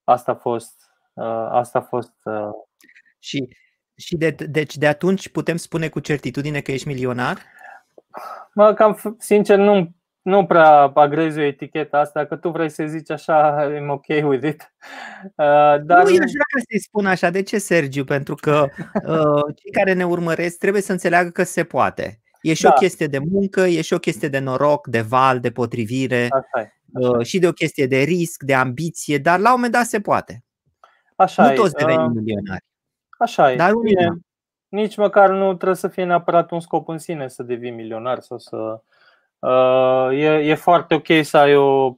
asta 0.03 0.31
a 0.31 0.35
fost. 0.35 0.75
Uh, 1.13 1.47
asta 1.51 1.79
a 1.79 1.81
fost 1.81 2.13
și, 3.19 3.57
și 3.95 4.17
de, 4.17 4.29
deci 4.29 4.75
de 4.75 4.87
atunci 4.87 5.29
putem 5.29 5.55
spune 5.55 5.89
cu 5.89 5.99
certitudine 5.99 6.61
că 6.61 6.71
ești 6.71 6.87
milionar? 6.87 7.37
Mă, 8.53 8.73
cam 8.73 9.15
sincer 9.17 9.57
nu 9.57 9.91
nu 10.29 10.45
prea 10.45 10.91
agrezi 10.93 11.39
o 11.39 11.41
etichetă 11.41 11.97
asta, 11.97 12.25
că 12.25 12.35
tu 12.35 12.49
vrei 12.49 12.69
să 12.69 12.85
zici 12.87 13.11
așa, 13.11 13.67
I'm 13.69 13.87
ok 13.87 14.07
with 14.07 14.47
it. 14.47 14.61
Uh, 15.23 15.35
dar... 15.83 16.03
Nu, 16.03 16.09
eu 16.09 16.23
aș 16.23 16.31
vrea 16.31 16.63
să-i 16.69 16.79
spun 16.79 17.05
așa. 17.05 17.29
De 17.29 17.43
ce, 17.43 17.57
Sergiu? 17.57 18.03
Pentru 18.03 18.35
că 18.35 18.65
uh, 19.07 19.55
cei 19.55 19.71
care 19.71 19.93
ne 19.93 20.05
urmăresc 20.05 20.57
trebuie 20.57 20.81
să 20.81 20.91
înțeleagă 20.91 21.29
că 21.29 21.43
se 21.43 21.63
poate. 21.63 22.19
E 22.41 22.53
și 22.53 22.61
da. 22.61 22.69
o 22.69 22.79
chestie 22.79 23.07
de 23.07 23.19
muncă, 23.19 23.61
e 23.61 23.81
și 23.81 23.93
o 23.93 23.99
chestie 23.99 24.27
de 24.27 24.39
noroc, 24.39 24.87
de 24.87 25.01
val, 25.01 25.39
de 25.39 25.51
potrivire 25.51 26.27
așa 26.31 26.71
uh, 26.93 27.25
și 27.25 27.39
de 27.39 27.47
o 27.47 27.51
chestie 27.51 27.85
de 27.85 27.97
risc, 27.97 28.43
de 28.43 28.53
ambiție, 28.53 29.17
dar 29.17 29.39
la 29.39 29.49
un 29.49 29.55
moment 29.55 29.73
dat 29.73 29.85
se 29.85 29.99
poate. 29.99 30.43
Așa 31.15 31.49
nu 31.49 31.55
toți 31.55 31.73
devenim 31.73 32.05
uh, 32.05 32.11
milionari. 32.15 32.65
Așa 33.17 33.55
dar 33.55 33.69
e. 33.69 33.73
Bine, 33.83 34.09
nici 34.67 34.97
măcar 34.97 35.29
nu 35.29 35.53
trebuie 35.53 35.75
să 35.75 35.87
fie 35.87 36.03
neapărat 36.03 36.51
un 36.51 36.59
scop 36.59 36.87
în 36.87 36.97
sine 36.97 37.27
să 37.27 37.43
devii 37.43 37.71
milionar 37.71 38.19
sau 38.19 38.37
să 38.37 38.57
Uh, 38.57 38.79
e, 40.11 40.25
e 40.25 40.55
foarte 40.55 40.95
ok 40.95 41.07
să 41.21 41.37
ai 41.37 41.55
o 41.55 41.95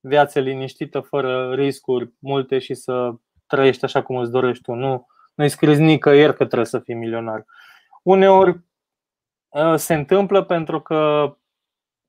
viață 0.00 0.40
liniștită, 0.40 1.00
fără 1.00 1.54
riscuri 1.54 2.12
multe 2.18 2.58
și 2.58 2.74
să 2.74 3.12
trăiești 3.46 3.84
așa 3.84 4.02
cum 4.02 4.16
îți 4.16 4.30
dorești 4.30 4.62
tu. 4.62 4.72
Nu, 4.72 5.06
nu-i 5.34 5.48
scris 5.48 5.78
nicăieri 5.78 6.36
că 6.36 6.44
trebuie 6.44 6.66
să 6.66 6.78
fii 6.78 6.94
milionar. 6.94 7.44
Uneori 8.02 8.60
uh, 9.48 9.74
se 9.74 9.94
întâmplă 9.94 10.44
pentru 10.44 10.80
că 10.80 11.30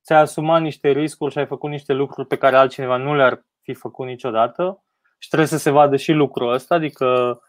ți-ai 0.03 0.19
asumat 0.19 0.61
niște 0.61 0.89
riscuri 0.89 1.31
și 1.31 1.37
ai 1.37 1.45
făcut 1.45 1.69
niște 1.69 1.93
lucruri 1.93 2.27
pe 2.27 2.37
care 2.37 2.55
altcineva 2.55 2.97
nu 2.97 3.15
le-ar 3.15 3.45
fi 3.61 3.73
făcut 3.73 4.05
niciodată 4.05 4.83
și 5.17 5.27
trebuie 5.27 5.47
să 5.49 5.57
se 5.57 5.69
vadă 5.69 5.95
și 5.95 6.11
lucrul 6.11 6.53
ăsta, 6.53 6.75
adică 6.75 7.41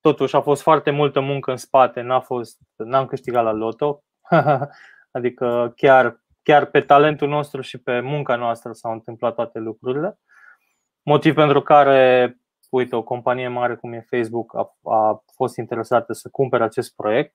totuși 0.00 0.36
a 0.36 0.40
fost 0.40 0.62
foarte 0.62 0.90
multă 0.90 1.20
muncă 1.20 1.50
în 1.50 1.56
spate, 1.56 2.00
n-a 2.00 2.20
fost, 2.20 2.58
n-am 2.76 3.06
câștigat 3.06 3.44
la 3.44 3.52
loto, 3.52 4.02
Adică 5.10 5.72
chiar, 5.76 6.20
chiar 6.42 6.64
pe 6.64 6.80
talentul 6.80 7.28
nostru 7.28 7.60
și 7.60 7.78
pe 7.78 8.00
munca 8.00 8.36
noastră 8.36 8.72
s-au 8.72 8.92
întâmplat 8.92 9.34
toate 9.34 9.58
lucrurile. 9.58 10.18
Motiv 11.02 11.34
pentru 11.34 11.62
care, 11.62 12.36
uite, 12.70 12.96
o 12.96 13.02
companie 13.02 13.48
mare 13.48 13.76
cum 13.76 13.92
e 13.92 14.06
Facebook 14.10 14.56
a, 14.56 14.78
a 14.82 15.22
fost 15.34 15.56
interesată 15.56 16.12
să 16.12 16.28
cumpere 16.32 16.64
acest 16.64 16.94
proiect. 16.94 17.34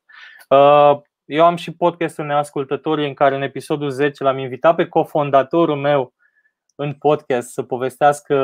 Uh, 0.49 1.01
eu 1.25 1.45
am 1.45 1.55
și 1.55 1.75
podcastul 1.75 2.25
Neascultătorii 2.25 3.07
în 3.07 3.13
care 3.13 3.35
în 3.35 3.41
episodul 3.41 3.89
10 3.89 4.23
l-am 4.23 4.37
invitat 4.37 4.75
pe 4.75 4.87
cofondatorul 4.87 5.75
meu 5.75 6.13
în 6.75 6.93
podcast 6.93 7.49
să 7.49 7.63
povestească 7.63 8.35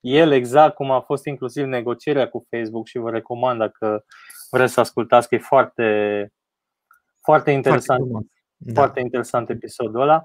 el 0.00 0.32
exact 0.32 0.74
cum 0.74 0.90
a 0.90 1.00
fost 1.00 1.26
inclusiv 1.26 1.64
negocierea 1.64 2.28
cu 2.28 2.46
Facebook 2.50 2.86
și 2.86 2.98
vă 2.98 3.10
recomand 3.10 3.58
dacă 3.58 4.04
vreți 4.50 4.72
să 4.72 4.80
ascultați 4.80 5.28
că 5.28 5.34
e 5.34 5.38
foarte, 5.38 6.32
foarte 7.22 7.50
interesant. 7.50 8.08
Foarte 8.10 8.30
da. 8.56 8.72
Foarte 8.80 9.00
interesant 9.00 9.50
episodul 9.50 10.00
ăla. 10.00 10.24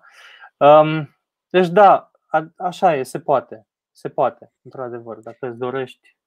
Um, 0.58 1.18
deci 1.50 1.68
da, 1.68 2.12
a, 2.28 2.48
așa 2.58 2.96
e, 2.96 3.04
se 3.04 3.20
poate. 3.20 3.68
Se 3.92 4.10
poate, 4.10 4.54
într-adevăr, 4.62 5.18
dacă 5.18 5.48
îți 5.48 5.58
dorești. 5.58 6.18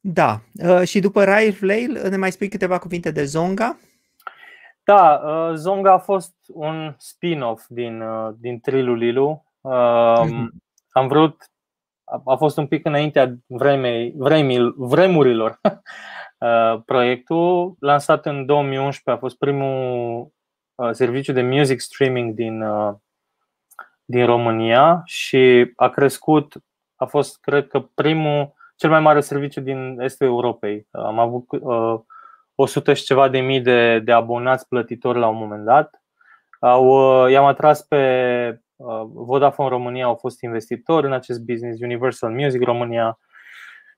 Da. 0.00 0.40
Uh, 0.54 0.82
și 0.82 1.00
după 1.00 1.24
Rive 1.24 1.50
Flail, 1.50 2.08
ne 2.08 2.16
mai 2.16 2.32
spui 2.32 2.48
câteva 2.48 2.78
cuvinte 2.78 3.10
de 3.10 3.24
Zonga? 3.24 3.78
Da, 4.84 5.14
uh, 5.24 5.54
Zonga 5.54 5.92
a 5.92 5.98
fost 5.98 6.34
un 6.46 6.94
spin-off 6.98 7.64
din, 7.68 8.00
uh, 8.00 8.34
din 8.38 8.60
Trilulilu. 8.60 9.44
Uh, 9.60 10.22
mm-hmm. 10.24 10.48
Am 10.88 11.08
vrut 11.08 11.46
a 12.24 12.34
fost 12.36 12.56
un 12.56 12.66
pic 12.66 12.84
înaintea 12.84 13.34
vremei, 13.46 14.12
vremii, 14.16 14.74
vremurilor 14.76 15.60
proiectul, 16.86 17.76
lansat 17.78 18.26
în 18.26 18.46
2011, 18.46 19.10
a 19.10 19.16
fost 19.16 19.38
primul 19.38 20.32
serviciu 20.90 21.32
de 21.32 21.42
music 21.42 21.80
streaming 21.80 22.34
din, 22.34 22.64
din 24.04 24.26
România 24.26 25.02
și 25.04 25.72
a 25.76 25.88
crescut, 25.88 26.54
a 26.96 27.04
fost, 27.04 27.40
cred 27.40 27.66
că, 27.66 27.80
primul, 27.94 28.54
cel 28.76 28.90
mai 28.90 29.00
mare 29.00 29.20
serviciu 29.20 29.60
din 29.60 30.00
estul 30.00 30.26
Europei. 30.26 30.86
Am 30.90 31.18
avut 31.18 31.46
100 32.54 32.92
și 32.92 33.04
ceva 33.04 33.28
de 33.28 33.38
mii 33.38 33.60
de, 33.60 33.98
de 33.98 34.12
abonați 34.12 34.68
plătitori 34.68 35.18
la 35.18 35.28
un 35.28 35.36
moment 35.36 35.64
dat. 35.64 36.02
Au, 36.60 37.26
i-am 37.26 37.44
atras 37.44 37.82
pe 37.82 38.60
Vodafone 39.12 39.68
România, 39.68 40.04
au 40.04 40.14
fost 40.14 40.42
investitori 40.42 41.06
în 41.06 41.12
acest 41.12 41.40
business, 41.40 41.80
Universal 41.80 42.30
Music 42.30 42.62
România 42.62 43.18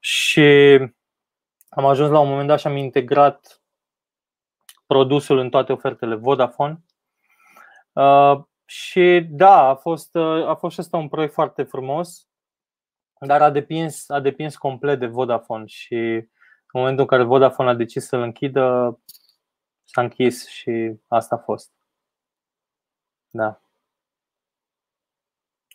și 0.01 0.79
am 1.69 1.85
ajuns 1.85 2.11
la 2.11 2.19
un 2.19 2.29
moment 2.29 2.49
dat 2.49 2.59
și 2.59 2.67
am 2.67 2.77
integrat 2.77 3.63
produsul 4.95 5.39
în 5.39 5.51
toate 5.51 5.73
ofertele 5.73 6.15
Vodafone. 6.15 6.85
Uh, 7.93 8.43
și 8.65 9.27
da, 9.31 9.69
a 9.69 9.75
fost, 9.75 10.15
uh, 10.15 10.47
a 10.47 10.55
fost 10.55 10.75
și 10.75 10.81
asta 10.81 10.97
un 10.97 11.09
proiect 11.09 11.33
foarte 11.33 11.63
frumos, 11.63 12.29
dar 13.21 13.43
a 13.43 13.51
depins, 13.51 14.09
a 14.09 14.21
depins 14.21 14.57
complet 14.57 14.99
de 14.99 15.07
Vodafone 15.07 15.67
și 15.67 15.95
în 15.95 16.81
momentul 16.81 17.01
în 17.01 17.07
care 17.07 17.23
Vodafone 17.23 17.69
a 17.69 17.75
decis 17.75 18.07
să-l 18.07 18.21
închidă, 18.21 18.99
s-a 19.85 20.01
închis 20.01 20.49
și 20.49 20.95
asta 21.09 21.35
a 21.35 21.39
fost. 21.39 21.73
Da. 23.31 23.61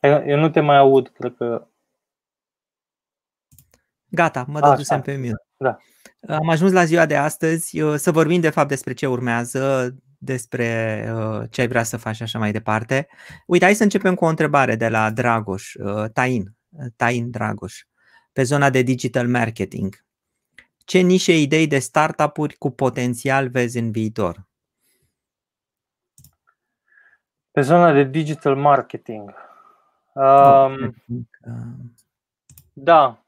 Eu 0.02 0.38
nu 0.38 0.50
te 0.50 0.60
mai 0.60 0.78
aud, 0.78 1.10
cred 1.10 1.36
că. 1.36 1.68
Gata, 4.06 4.46
mă 4.48 4.60
dădusem 4.60 5.02
pe 5.02 5.16
mine. 5.16 5.49
Da. 5.62 5.78
Am 6.28 6.50
ajuns 6.50 6.72
la 6.72 6.86
ziua 6.86 7.06
de 7.06 7.16
astăzi 7.16 7.82
să 7.96 8.12
vorbim 8.12 8.42
de 8.42 8.50
fapt 8.50 8.68
despre 8.68 8.94
ce 8.94 9.08
urmează, 9.08 9.96
despre 10.18 11.04
ce 11.50 11.62
ai 11.62 11.68
vrea 11.68 11.84
să 11.84 11.98
faci 11.98 12.16
și 12.16 12.24
așa 12.24 12.40
mai 12.40 12.52
departe. 12.52 13.08
Uite, 13.46 13.66
hai 13.66 13.74
să 13.74 13.84
începem 13.84 14.16
cu 14.16 14.26
o 14.26 14.28
întrebare 14.28 14.76
de 14.76 14.90
la 14.90 15.12
Dragoș, 15.12 15.74
Tain, 16.14 16.56
Tain 16.96 17.32
Dragoș, 17.32 17.84
pe 18.34 18.44
zona 18.44 18.70
de 18.70 18.82
digital 18.82 19.28
marketing. 19.28 20.06
Ce 20.78 21.00
nișe 21.00 21.38
idei 21.38 21.68
de 21.68 21.80
startup-uri 21.80 22.56
cu 22.56 22.70
potențial 22.70 23.50
vezi 23.50 23.78
în 23.78 23.92
viitor? 23.92 24.48
Pe 27.52 27.62
zona 27.62 27.92
de 27.92 28.04
digital 28.04 28.56
marketing. 28.56 29.34
Um, 30.14 30.96
da, 32.74 33.26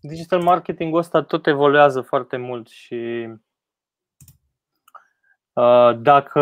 digital 0.00 0.42
marketingul 0.42 0.98
ăsta 0.98 1.22
tot 1.22 1.46
evoluează 1.46 2.00
foarte 2.00 2.36
mult 2.36 2.68
și 2.68 3.28
uh, 5.52 5.98
dacă 5.98 6.40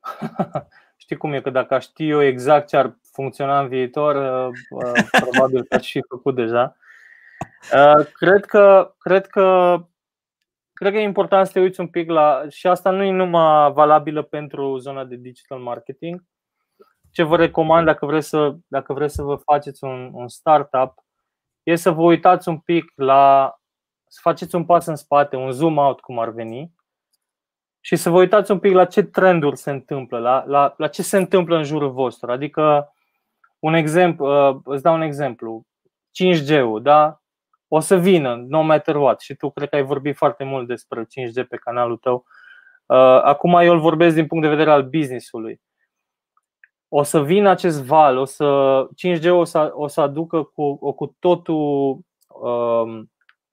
știi 0.96 1.16
cum 1.16 1.32
e, 1.32 1.40
că 1.40 1.50
dacă 1.50 1.78
știu 1.78 2.06
eu 2.06 2.22
exact 2.22 2.68
ce 2.68 2.76
ar 2.76 2.96
funcționa 3.12 3.60
în 3.60 3.68
viitor, 3.68 4.14
uh, 4.14 4.52
uh, 4.70 5.02
probabil 5.20 5.64
că 5.64 5.74
aș 5.74 5.90
fi 5.90 6.02
făcut 6.08 6.34
deja. 6.34 6.76
Uh, 7.74 8.06
cred 8.12 8.44
că, 8.44 8.94
cred 8.98 9.26
că 9.26 9.76
cred 10.72 10.92
că 10.92 10.98
e 10.98 11.02
important 11.02 11.46
să 11.46 11.52
te 11.52 11.60
uiți 11.60 11.80
un 11.80 11.88
pic 11.88 12.10
la 12.10 12.42
și 12.48 12.66
asta 12.66 12.90
nu 12.90 13.02
e 13.02 13.10
numai 13.10 13.72
valabilă 13.72 14.22
pentru 14.22 14.76
zona 14.78 15.04
de 15.04 15.16
digital 15.16 15.58
marketing. 15.58 16.24
Ce 17.10 17.22
vă 17.22 17.36
recomand 17.36 17.86
dacă 17.86 18.06
vreți 18.06 18.28
să, 18.28 18.56
dacă 18.66 18.92
vreți 18.92 19.14
să 19.14 19.22
vă 19.22 19.36
faceți 19.36 19.84
un, 19.84 20.10
un 20.12 20.28
startup 20.28 21.01
e 21.62 21.74
să 21.74 21.90
vă 21.90 22.02
uitați 22.02 22.48
un 22.48 22.58
pic 22.58 22.92
la, 22.94 23.54
să 24.06 24.18
faceți 24.22 24.54
un 24.54 24.64
pas 24.64 24.86
în 24.86 24.96
spate, 24.96 25.36
un 25.36 25.50
zoom 25.50 25.76
out 25.76 26.00
cum 26.00 26.18
ar 26.18 26.28
veni 26.28 26.72
și 27.84 27.96
să 27.96 28.10
vă 28.10 28.18
uitați 28.18 28.50
un 28.50 28.58
pic 28.58 28.72
la 28.72 28.84
ce 28.84 29.02
trenduri 29.02 29.56
se 29.56 29.70
întâmplă, 29.70 30.18
la, 30.18 30.44
la, 30.46 30.74
la 30.76 30.88
ce 30.88 31.02
se 31.02 31.16
întâmplă 31.16 31.56
în 31.56 31.62
jurul 31.62 31.90
vostru. 31.90 32.30
Adică, 32.32 32.92
un 33.58 33.74
exemplu, 33.74 34.48
uh, 34.48 34.60
îți 34.64 34.82
dau 34.82 34.94
un 34.94 35.00
exemplu, 35.00 35.66
5G-ul, 36.10 36.82
da? 36.82 37.20
O 37.68 37.80
să 37.80 37.96
vină, 37.96 38.44
no 38.48 38.62
matter 38.62 38.96
what. 38.96 39.20
Și 39.20 39.34
tu 39.34 39.50
cred 39.50 39.68
că 39.68 39.76
ai 39.76 39.82
vorbit 39.82 40.16
foarte 40.16 40.44
mult 40.44 40.66
despre 40.66 41.04
5G 41.04 41.48
pe 41.48 41.56
canalul 41.56 41.96
tău. 41.96 42.24
Uh, 42.86 42.96
acum 43.22 43.54
eu 43.54 43.72
îl 43.72 43.80
vorbesc 43.80 44.14
din 44.14 44.26
punct 44.26 44.44
de 44.44 44.50
vedere 44.50 44.70
al 44.70 44.82
business-ului 44.82 45.60
o 46.94 47.02
să 47.02 47.22
vină 47.22 47.48
acest 47.48 47.82
val, 47.82 48.16
o 48.16 48.24
să 48.24 48.86
5G 49.06 49.30
o 49.30 49.44
să, 49.44 49.72
o 49.74 49.86
să 49.86 50.00
aducă 50.00 50.42
cu, 50.42 50.62
o, 50.80 50.92
cu 50.92 51.16
totul 51.18 51.98
um, 52.26 53.10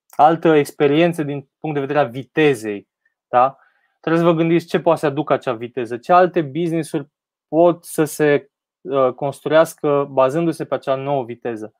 altă 0.10 0.56
experiență 0.56 1.23
din 1.23 1.49
punct 1.60 1.75
de 1.75 1.82
vedere 1.82 1.99
a 1.99 2.10
vitezei. 2.10 2.88
Da? 3.28 3.58
Trebuie 3.99 4.21
să 4.21 4.28
vă 4.30 4.36
gândiți 4.36 4.65
ce 4.65 4.80
poate 4.80 4.99
să 4.99 5.06
aducă 5.06 5.34
acea 5.34 5.54
viteză, 5.54 5.97
ce 5.97 6.13
alte 6.13 6.41
business-uri 6.41 7.08
pot 7.47 7.86
să 7.86 8.04
se 8.04 8.49
uh, 8.82 9.13
construiască 9.13 10.08
bazându-se 10.12 10.65
pe 10.65 10.75
acea 10.75 10.95
nouă 10.95 11.23
viteză. 11.23 11.73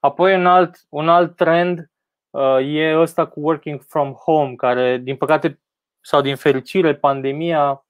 Apoi 0.00 0.34
un 0.34 0.46
alt, 0.46 0.76
un 0.88 1.08
alt 1.08 1.36
trend 1.36 1.90
uh, 2.30 2.58
e 2.74 2.98
ăsta 2.98 3.26
cu 3.26 3.40
working 3.40 3.80
from 3.82 4.12
home, 4.12 4.54
care 4.54 4.96
din 4.96 5.16
păcate 5.16 5.60
sau 6.00 6.20
din 6.20 6.36
fericire 6.36 6.94
pandemia 6.94 7.84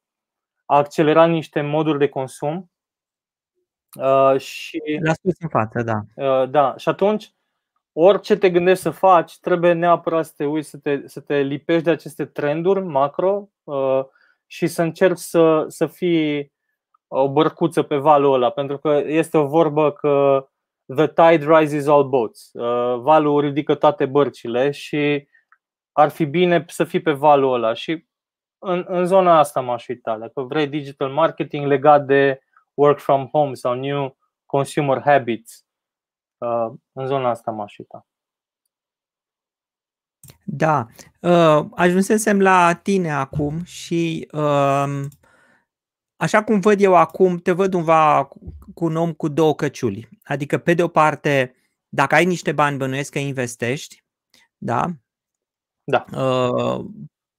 a 0.64 0.76
accelerat 0.76 1.28
niște 1.28 1.61
moduri 1.61 1.98
de 1.98 2.09
consum 2.09 2.69
Uh, 3.98 4.40
și, 4.40 4.83
Le-a 5.03 5.12
spus 5.12 5.35
în 5.38 5.48
față, 5.48 5.83
da. 5.83 6.00
Uh, 6.14 6.50
da, 6.50 6.74
și 6.76 6.88
atunci 6.88 7.33
orice 7.92 8.37
te 8.37 8.50
gândești 8.50 8.83
să 8.83 8.90
faci, 8.90 9.38
trebuie 9.38 9.72
neapărat 9.72 10.24
să 10.24 10.33
te 10.37 10.44
uiți, 10.44 10.68
să 10.68 10.79
te, 10.79 11.03
să 11.07 11.20
te 11.20 11.40
lipești 11.40 11.85
de 11.85 11.90
aceste 11.90 12.24
trenduri 12.24 12.83
macro 12.83 13.48
uh, 13.64 14.05
și 14.46 14.66
să 14.66 14.83
încerci 14.83 15.18
să, 15.18 15.64
să 15.68 15.87
fii 15.87 16.53
o 17.09 17.29
bărcuță 17.29 17.83
pe 17.83 17.96
valul 17.96 18.35
ăla, 18.35 18.50
pentru 18.50 18.79
că 18.79 19.03
este 19.07 19.38
o 19.38 19.46
vorbă 19.46 19.92
că 19.92 20.46
the 20.96 21.07
tide 21.07 21.44
rises 21.59 21.87
all 21.87 22.09
boats. 22.09 22.50
Uh, 22.53 23.00
valul 23.00 23.40
ridică 23.40 23.74
toate 23.74 24.07
bărcile 24.07 24.70
și 24.70 25.29
ar 25.92 26.09
fi 26.09 26.24
bine 26.24 26.64
să 26.68 26.85
fii 26.85 27.00
pe 27.03 27.12
valul 27.12 27.55
ăla. 27.55 27.72
Și 27.72 28.07
în, 28.59 28.85
în 28.88 29.07
zona 29.07 29.38
asta 29.38 29.61
m-aș 29.61 29.88
uita. 29.88 30.18
Dacă 30.18 30.42
vrei 30.42 30.66
digital 30.66 31.09
marketing 31.09 31.66
legat 31.66 32.05
de 32.05 32.40
work 32.80 32.98
from 32.98 33.28
home 33.32 33.54
sau 33.54 33.74
new 33.74 34.16
consumer 34.46 35.00
habits. 35.00 35.64
Uh, 36.38 36.72
în 36.92 37.06
zona 37.06 37.28
asta 37.28 37.50
m-aș 37.50 37.78
uita. 37.78 38.06
Da, 40.44 40.86
uh, 41.20 41.66
ajunsesem 41.74 42.40
la 42.40 42.74
tine 42.74 43.12
acum 43.12 43.64
și 43.64 44.28
uh, 44.32 45.04
așa 46.16 46.44
cum 46.44 46.60
văd 46.60 46.80
eu 46.80 46.94
acum, 46.94 47.38
te 47.38 47.52
văd 47.52 47.72
cumva 47.72 48.24
cu 48.74 48.84
un 48.84 48.96
om 48.96 49.12
cu 49.12 49.28
două 49.28 49.54
căciuli. 49.54 50.08
Adică, 50.22 50.58
pe 50.58 50.74
de 50.74 50.82
o 50.82 50.88
parte, 50.88 51.54
dacă 51.88 52.14
ai 52.14 52.24
niște 52.24 52.52
bani, 52.52 52.76
bănuiesc 52.76 53.12
că 53.12 53.18
investești, 53.18 54.04
da? 54.56 54.84
Da. 55.84 56.04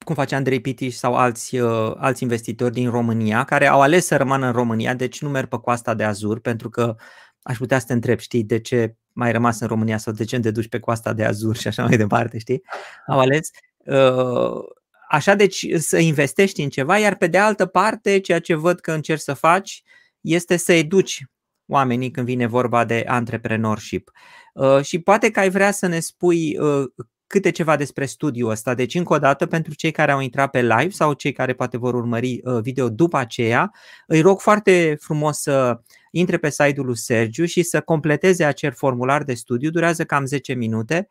Uh, 0.02 0.06
cum 0.06 0.16
face 0.16 0.36
Andrei 0.36 0.62
Pitiș 0.62 0.96
sau 0.96 1.16
alți, 1.16 1.58
uh, 1.58 1.94
alți 1.98 2.24
investitori 2.24 2.74
din 2.74 2.90
România, 2.90 3.44
care 3.44 3.68
au 3.68 3.82
ales 3.82 4.06
să 4.06 4.18
rămână 4.18 4.46
în 4.46 4.52
România, 4.52 4.94
deci 4.94 5.22
nu 5.22 5.30
merg 5.30 5.48
pe 5.48 5.58
coasta 5.58 5.94
de 5.94 6.04
Azur, 6.04 6.40
pentru 6.40 6.70
că 6.70 6.96
aș 7.42 7.58
putea 7.58 7.80
să 7.80 7.86
te 7.86 7.94
întreb, 7.94 8.20
știi, 8.20 8.44
de 8.44 8.60
ce 8.60 8.96
mai 9.14 9.32
rămas 9.32 9.60
în 9.60 9.68
România 9.68 9.98
sau 9.98 10.14
de 10.14 10.24
ce 10.24 10.40
te 10.40 10.52
duci 10.52 10.68
pe 10.68 10.80
coasta 10.80 11.14
de 11.14 11.24
Azur 11.24 11.56
și 11.56 11.68
așa 11.68 11.84
mai 11.84 11.98
departe, 11.98 12.38
știi? 12.38 12.64
Au 13.08 13.20
ales. 13.20 13.50
Uh, 13.78 14.64
așa, 15.10 15.36
deci 15.36 15.68
să 15.78 15.98
investești 15.98 16.62
în 16.62 16.70
ceva, 16.70 16.98
iar 16.98 17.16
pe 17.16 17.28
de 17.28 17.38
altă 17.38 17.66
parte, 17.66 18.20
ceea 18.20 18.40
ce 18.40 18.56
văd 18.56 18.80
că 18.80 18.92
încerci 18.92 19.22
să 19.22 19.34
faci 19.34 19.84
este 20.22 20.58
să 20.58 20.74
educi 20.74 21.24
oamenii 21.68 22.12
când 22.12 22.26
vine 22.26 22.46
vorba 22.46 22.86
de 22.86 23.04
antrepreneurship. 23.08 24.12
Uh, 24.54 24.82
și 24.82 25.00
poate 25.00 25.32
că 25.32 25.40
ai 25.40 25.50
vrea 25.50 25.72
să 25.72 25.88
ne 25.88 26.00
spui 26.00 26.58
uh, 26.58 26.84
câte 27.32 27.50
ceva 27.50 27.76
despre 27.76 28.06
studiul 28.06 28.50
ăsta. 28.50 28.74
Deci, 28.74 28.96
încă 28.96 29.14
o 29.14 29.18
dată, 29.18 29.46
pentru 29.46 29.74
cei 29.74 29.92
care 29.92 30.12
au 30.12 30.20
intrat 30.20 30.50
pe 30.50 30.62
live 30.62 30.90
sau 30.90 31.14
cei 31.14 31.32
care 31.32 31.54
poate 31.54 31.78
vor 31.78 31.94
urmări 31.94 32.42
uh, 32.44 32.62
video 32.62 32.90
după 32.90 33.18
aceea, 33.18 33.72
îi 34.08 34.22
rog 34.22 34.40
foarte 34.40 34.98
frumos 35.00 35.38
să 35.38 35.80
intre 36.12 36.38
pe 36.38 36.50
site-ul 36.50 36.86
lui 36.86 36.98
Sergiu 36.98 37.46
și 37.46 37.64
să 37.64 37.82
completeze 37.82 38.46
acel 38.46 38.72
formular 38.72 39.24
de 39.24 39.34
studiu. 39.34 39.70
Durează 39.70 40.04
cam 40.04 40.26
10 40.26 40.54
minute. 40.54 41.08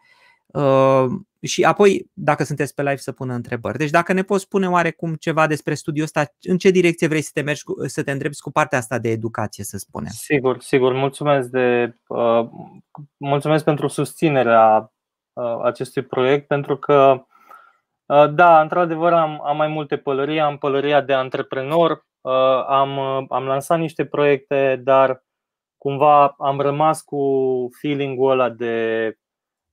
Uh, 0.47 1.07
și 1.43 1.63
apoi, 1.63 2.11
dacă 2.13 2.45
sunteți 2.45 2.75
pe 2.75 2.83
live, 2.83 2.97
să 2.97 3.13
pună 3.13 3.35
întrebări. 3.35 3.79
Deci, 3.79 3.91
dacă 3.91 4.13
ne 4.13 4.23
poți 4.23 4.43
spune 4.43 4.69
oarecum 4.69 5.15
ceva 5.15 5.47
despre 5.47 5.75
studiul 5.75 6.05
ăsta, 6.05 6.25
în 6.43 6.59
ce 6.59 6.71
direcție 6.71 7.07
vrei 7.07 7.23
să 7.23 7.31
te 7.35 7.41
mergi, 7.41 7.63
să 7.87 8.03
te 8.03 8.11
îndrepți 8.11 8.43
cu 8.43 8.51
partea 8.51 8.79
asta 8.79 8.99
de 8.99 9.11
educație, 9.11 9.65
să 9.65 9.79
spunem? 9.79 10.11
Sigur, 10.13 10.61
sigur. 10.61 10.93
Mulțumesc, 10.93 11.49
de, 11.49 11.97
uh, 12.07 12.49
mulțumesc 13.17 13.65
pentru 13.65 13.87
susținerea 13.89 14.93
Uh, 14.93 14.97
acestui 15.63 16.03
proiect 16.03 16.47
pentru 16.47 16.77
că, 16.77 17.25
uh, 18.07 18.33
da, 18.33 18.61
într-adevăr 18.61 19.13
am, 19.13 19.41
am 19.45 19.57
mai 19.57 19.69
multe 19.69 19.97
pălării. 19.97 20.41
Am 20.41 20.59
pălăria 20.59 21.01
de 21.01 21.13
antreprenor, 21.13 21.91
uh, 22.21 22.65
am, 22.67 22.99
am 23.29 23.45
lansat 23.47 23.79
niște 23.79 24.05
proiecte, 24.05 24.81
dar 24.85 25.25
cumva 25.79 26.35
am 26.39 26.61
rămas 26.61 27.03
cu 27.03 27.69
feeling-ul 27.81 28.31
ăla 28.31 28.49
de 28.49 29.15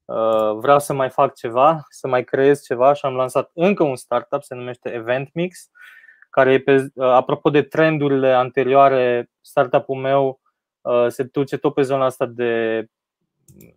uh, 0.06 0.58
vreau 0.60 0.80
să 0.80 0.93
mai 0.93 1.10
fac 1.10 1.36
ceva, 1.36 1.86
să 1.89 2.08
mai 2.08 2.24
creez 2.24 2.62
ceva 2.62 2.93
și 2.93 3.06
am 3.06 3.15
lansat 3.15 3.52
încă 3.54 3.84
un 3.84 3.96
startup, 3.96 4.43
se 4.43 4.56
numește 4.56 4.93
Event 4.93 5.30
Mix, 5.34 5.70
care 6.30 6.54
e 6.54 6.60
pe, 6.60 6.91
uh, 6.93 7.06
apropo 7.06 7.50
de 7.50 7.62
trendurile 7.62 8.34
anterioare, 8.34 9.30
startup-ul 9.41 9.96
meu 9.96 10.39
uh, 10.82 11.08
se 11.08 11.24
duce 11.24 11.58
tot 11.58 11.74
pe 11.74 11.82
zona 11.82 12.06
asta 12.06 12.26
de 12.26 12.80
uh, 13.62 13.77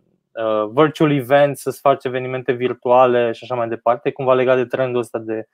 virtual 0.73 1.11
events, 1.11 1.61
să-ți 1.61 1.79
faci 1.79 2.05
evenimente 2.05 2.51
virtuale 2.51 3.31
și 3.31 3.43
așa 3.43 3.55
mai 3.55 3.67
departe, 3.67 4.11
cumva 4.11 4.33
legat 4.33 4.55
de 4.55 4.65
trendul 4.65 4.99
ăsta 4.99 5.17
de, 5.19 5.47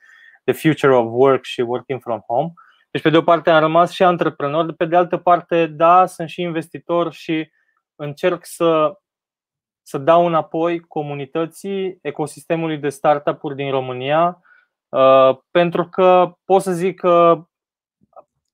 de 0.44 0.52
future 0.52 0.96
of 0.96 1.08
work 1.10 1.44
și 1.44 1.62
working 1.62 2.02
from 2.02 2.20
home. 2.28 2.54
Deci, 2.92 3.02
pe 3.02 3.10
de 3.10 3.18
o 3.18 3.22
parte, 3.22 3.50
am 3.50 3.60
rămas 3.60 3.92
și 3.92 4.04
antreprenor, 4.04 4.74
pe 4.74 4.86
de 4.86 4.96
altă 4.96 5.18
parte, 5.18 5.66
da, 5.66 6.06
sunt 6.06 6.30
și 6.30 6.42
investitor 6.42 7.12
și 7.12 7.52
încerc 7.96 8.46
să, 8.46 9.00
să 9.82 9.98
dau 9.98 10.26
înapoi 10.26 10.80
comunității, 10.80 12.00
ecosistemului 12.02 12.78
de 12.78 12.90
startup-uri 12.90 13.56
din 13.56 13.72
România, 13.72 14.42
uh, 14.90 15.38
pentru 15.52 15.90
că 15.90 16.34
pot 16.46 16.62
să 16.62 16.72
zic 16.72 17.00
că 17.00 17.46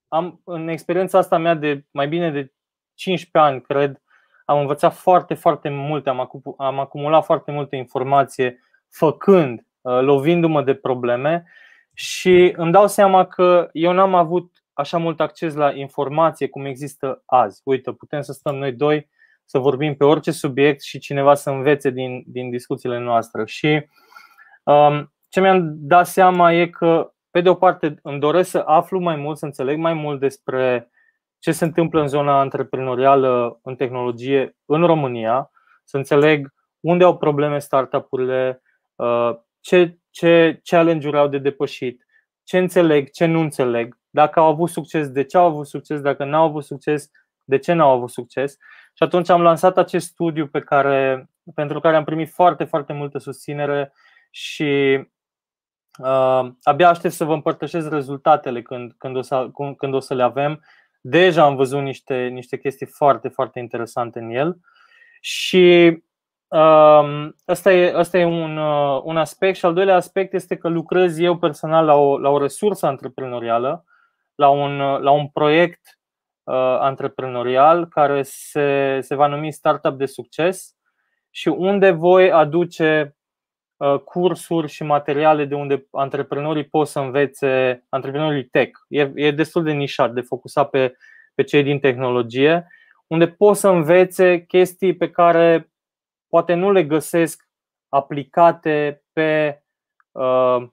am, 0.07 0.41
în 0.43 0.67
experiența 0.67 1.17
asta 1.17 1.37
mea 1.37 1.53
de 1.53 1.85
mai 1.91 2.07
bine 2.07 2.31
de 2.31 2.53
15 2.93 3.51
ani, 3.51 3.61
cred, 3.61 4.02
am 4.45 4.59
învățat 4.59 4.93
foarte, 4.93 5.33
foarte 5.33 5.69
multe, 5.69 6.09
am, 6.09 6.29
am 6.57 6.79
acumulat 6.79 7.25
foarte 7.25 7.51
multe 7.51 7.75
informație 7.75 8.59
făcând, 8.89 9.65
uh, 9.81 9.99
lovindu-mă 10.01 10.61
de 10.61 10.73
probleme 10.73 11.45
și 11.93 12.53
îmi 12.55 12.71
dau 12.71 12.87
seama 12.87 13.25
că 13.25 13.69
eu 13.71 13.91
n-am 13.91 14.15
avut 14.15 14.63
așa 14.73 14.97
mult 14.97 15.19
acces 15.19 15.53
la 15.53 15.71
informație 15.71 16.47
cum 16.47 16.65
există 16.65 17.23
azi. 17.25 17.61
Uite, 17.63 17.91
putem 17.91 18.21
să 18.21 18.31
stăm 18.31 18.55
noi 18.55 18.71
doi 18.71 19.09
să 19.45 19.59
vorbim 19.59 19.95
pe 19.95 20.03
orice 20.03 20.31
subiect 20.31 20.81
și 20.81 20.99
cineva 20.99 21.33
să 21.33 21.49
învețe 21.49 21.89
din, 21.89 22.23
din 22.27 22.49
discuțiile 22.49 22.99
noastre. 22.99 23.45
Și 23.45 23.87
um, 24.63 25.13
ce 25.29 25.39
mi-am 25.39 25.73
dat 25.75 26.07
seama 26.07 26.53
e 26.53 26.67
că, 26.67 27.13
pe 27.31 27.41
de 27.41 27.49
o 27.49 27.53
parte, 27.55 27.95
îmi 28.01 28.19
doresc 28.19 28.49
să 28.49 28.63
aflu 28.65 28.99
mai 28.99 29.15
mult, 29.15 29.37
să 29.37 29.45
înțeleg 29.45 29.77
mai 29.77 29.93
mult 29.93 30.19
despre 30.19 30.91
ce 31.43 31.51
se 31.51 31.65
întâmplă 31.65 32.01
în 32.01 32.07
zona 32.07 32.39
antreprenorială 32.39 33.59
în 33.63 33.75
tehnologie 33.75 34.55
în 34.65 34.85
România, 34.85 35.51
să 35.83 35.97
înțeleg 35.97 36.53
unde 36.79 37.03
au 37.03 37.17
probleme 37.17 37.59
startup-urile, 37.59 38.61
uh, 38.95 39.31
ce, 39.59 39.97
ce 40.11 40.61
challenge-uri 40.63 41.17
au 41.17 41.27
de 41.27 41.37
depășit, 41.37 42.05
ce 42.43 42.57
înțeleg, 42.57 43.09
ce 43.09 43.25
nu 43.25 43.39
înțeleg, 43.39 43.97
dacă 44.09 44.39
au 44.39 44.45
avut 44.45 44.69
succes, 44.69 45.09
de 45.09 45.23
ce 45.23 45.37
au 45.37 45.45
avut 45.45 45.67
succes, 45.67 46.01
dacă 46.01 46.25
nu 46.25 46.35
au 46.35 46.43
avut 46.43 46.63
succes, 46.63 47.09
de 47.43 47.57
ce 47.57 47.73
nu 47.73 47.83
au 47.83 47.89
avut 47.89 48.09
succes. 48.09 48.57
Și 48.93 49.03
atunci 49.03 49.29
am 49.29 49.41
lansat 49.41 49.77
acest 49.77 50.07
studiu 50.07 50.47
pe 50.47 50.59
care, 50.59 51.29
pentru 51.55 51.79
care 51.79 51.95
am 51.95 52.03
primit 52.03 52.29
foarte, 52.29 52.63
foarte 52.63 52.93
multă 52.93 53.17
susținere 53.17 53.93
și 54.29 55.01
uh, 56.03 56.49
abia 56.61 56.89
aștept 56.89 57.13
să 57.13 57.25
vă 57.25 57.33
împărtășesc 57.33 57.89
rezultatele 57.89 58.61
când, 58.61 58.93
când, 58.97 59.15
o 59.15 59.21
să, 59.21 59.49
când 59.77 59.93
o 59.93 59.99
să 59.99 60.13
le 60.13 60.23
avem. 60.23 60.63
Deja 61.05 61.43
am 61.43 61.55
văzut 61.55 61.81
niște, 61.81 62.27
niște 62.27 62.57
chestii 62.57 62.85
foarte, 62.85 63.27
foarte 63.27 63.59
interesante 63.59 64.19
în 64.19 64.29
el. 64.29 64.57
Și 65.21 65.97
Asta 67.45 67.73
e, 67.73 67.93
asta 67.95 68.17
e 68.17 68.25
un, 68.25 68.57
uh, 68.57 69.01
un 69.03 69.17
aspect. 69.17 69.57
Și 69.57 69.65
al 69.65 69.73
doilea 69.73 69.95
aspect 69.95 70.33
este 70.33 70.55
că 70.55 70.67
lucrez 70.67 71.19
eu 71.19 71.37
personal 71.37 71.85
la 71.85 71.95
o, 71.95 72.17
la 72.17 72.29
o 72.29 72.37
resursă 72.37 72.85
antreprenorială, 72.85 73.85
la 74.35 74.49
un, 74.49 74.79
uh, 74.79 74.99
la 74.99 75.11
un 75.11 75.27
proiect 75.27 75.99
uh, 76.43 76.55
antreprenorial 76.79 77.87
care 77.87 78.21
se, 78.23 78.99
se 79.01 79.15
va 79.15 79.27
numi 79.27 79.51
Startup 79.51 79.97
de 79.97 80.05
Succes 80.05 80.75
și 81.29 81.47
unde 81.47 81.91
voi 81.91 82.31
aduce 82.31 83.15
uh, 83.15 83.22
cursuri 84.03 84.67
și 84.67 84.83
materiale 84.83 85.45
de 85.45 85.55
unde 85.55 85.87
antreprenorii 85.91 86.63
pot 86.63 86.87
să 86.87 86.99
învețe, 86.99 87.83
antreprenorii 87.89 88.43
tech. 88.43 88.79
E, 88.87 89.11
e 89.15 89.31
destul 89.31 89.63
de 89.63 89.71
nișat, 89.71 90.13
de 90.13 90.21
focusat 90.21 90.69
pe, 90.69 90.95
pe 91.35 91.43
cei 91.43 91.63
din 91.63 91.79
tehnologie, 91.79 92.67
unde 93.07 93.27
pot 93.27 93.55
să 93.55 93.69
învețe 93.69 94.45
chestii 94.45 94.95
pe 94.95 95.11
care 95.11 95.71
poate 96.27 96.53
nu 96.53 96.71
le 96.71 96.83
găsesc 96.83 97.47
aplicate 97.89 99.03
pe, 99.13 99.61
uh, 100.11 100.67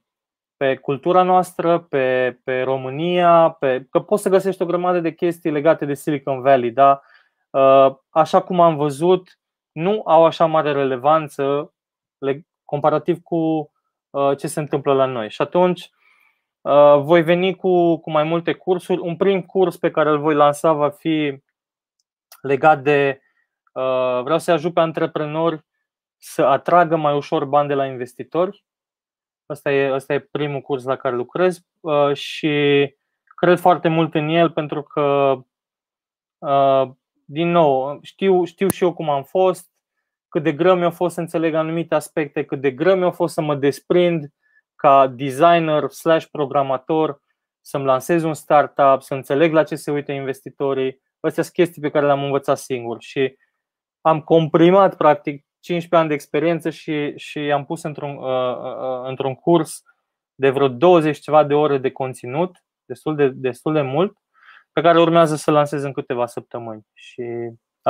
pe 0.56 0.76
cultura 0.76 1.22
noastră, 1.22 1.78
pe, 1.78 2.38
pe 2.44 2.62
România, 2.62 3.50
pe, 3.50 3.86
că 3.90 4.00
poți 4.00 4.22
să 4.22 4.28
găsești 4.28 4.62
o 4.62 4.66
grămadă 4.66 5.00
de 5.00 5.14
chestii 5.14 5.50
legate 5.50 5.84
de 5.84 5.94
Silicon 5.94 6.40
Valley, 6.40 6.70
da? 6.70 7.02
Uh, 7.50 7.96
așa 8.08 8.42
cum 8.42 8.60
am 8.60 8.76
văzut, 8.76 9.38
nu 9.72 10.02
au 10.04 10.24
așa 10.24 10.46
mare 10.46 10.72
relevanță 10.72 11.74
comparativ 12.70 13.22
cu 13.22 13.70
uh, 14.11 14.37
ce 14.37 14.46
se 14.46 14.61
întâmplă 14.61 14.92
la 14.92 15.04
noi. 15.04 15.30
Și 15.30 15.42
atunci 15.42 15.90
voi 16.98 17.22
veni 17.22 17.54
cu, 17.54 17.96
cu 17.96 18.11
mai 18.11 18.22
multe 18.22 18.52
cursuri. 18.52 19.00
Un 19.00 19.16
prim 19.16 19.42
curs 19.42 19.76
pe 19.76 19.90
care 19.90 20.11
îl 20.11 20.18
voi 20.18 20.35
lansa 20.35 20.72
va 20.72 20.90
fi 20.90 21.42
legat 22.40 22.83
de 22.83 23.20
Uh, 23.72 24.22
vreau 24.22 24.38
să 24.38 24.50
ajut 24.52 24.74
pe 24.74 24.80
antreprenori 24.80 25.64
să 26.16 26.42
atragă 26.42 26.96
mai 26.96 27.16
ușor 27.16 27.44
bani 27.44 27.68
de 27.68 27.74
la 27.74 27.87
investitori. 27.87 28.64
Asta 29.46 29.72
e, 29.72 29.92
asta 29.92 30.14
e 30.14 30.18
primul 30.18 30.61
curs 30.61 30.85
la 30.85 30.96
care 30.96 31.16
lucrez 31.16 31.66
uh, 31.80 32.14
și 32.14 32.48
cred 33.24 33.59
foarte 33.59 33.88
mult 33.88 34.14
în 34.14 34.28
el 34.28 34.50
pentru 34.50 34.83
că, 34.83 35.37
uh, 36.38 36.90
din 37.24 37.50
nou, 37.50 37.98
știu, 38.02 38.44
știu 38.44 38.68
și 38.68 38.83
eu 38.83 38.94
cum 38.94 39.11
am 39.11 39.22
fost, 39.22 39.69
cât 40.30 40.42
de 40.42 40.52
greu 40.52 40.76
mi-a 40.76 40.90
fost 40.90 41.14
să 41.14 41.20
înțeleg 41.20 41.54
anumite 41.54 41.94
aspecte, 41.94 42.44
cât 42.44 42.60
de 42.60 42.70
greu 42.70 42.96
mi-a 42.96 43.10
fost 43.10 43.34
să 43.34 43.40
mă 43.40 43.54
desprind 43.54 44.32
ca 44.74 45.06
designer 45.06 45.88
slash 45.88 46.26
programator, 46.30 47.22
să-mi 47.60 47.84
lansez 47.84 48.22
un 48.22 48.34
startup, 48.34 49.02
să 49.02 49.14
înțeleg 49.14 49.52
la 49.52 49.62
ce 49.62 49.74
se 49.74 49.90
uită 49.90 50.12
investitorii. 50.12 51.02
Astea 51.20 51.42
sunt 51.42 51.54
chestii 51.54 51.82
pe 51.82 51.90
care 51.90 52.06
le-am 52.06 52.22
învățat 52.22 52.58
singur 52.58 52.96
și 53.00 53.36
am 54.00 54.20
comprimat 54.20 54.96
practic 54.96 55.44
15 55.60 55.96
ani 55.96 56.08
de 56.08 56.14
experiență 56.14 56.70
și, 56.70 57.12
și 57.16 57.38
am 57.38 57.64
pus 57.64 57.82
într-un, 57.82 58.16
uh, 58.16 58.56
uh, 58.56 58.76
uh, 58.76 59.08
într-un 59.08 59.34
curs 59.34 59.82
de 60.34 60.50
vreo 60.50 60.68
20 60.68 61.18
ceva 61.18 61.44
de 61.44 61.54
ore 61.54 61.78
de 61.78 61.90
conținut, 61.90 62.64
destul 62.84 63.16
de, 63.16 63.28
destul 63.28 63.72
de 63.72 63.82
mult, 63.82 64.16
pe 64.72 64.80
care 64.80 65.00
urmează 65.00 65.36
să 65.36 65.50
lansez 65.50 65.82
în 65.82 65.92
câteva 65.92 66.26
săptămâni 66.26 66.86
și 66.92 67.22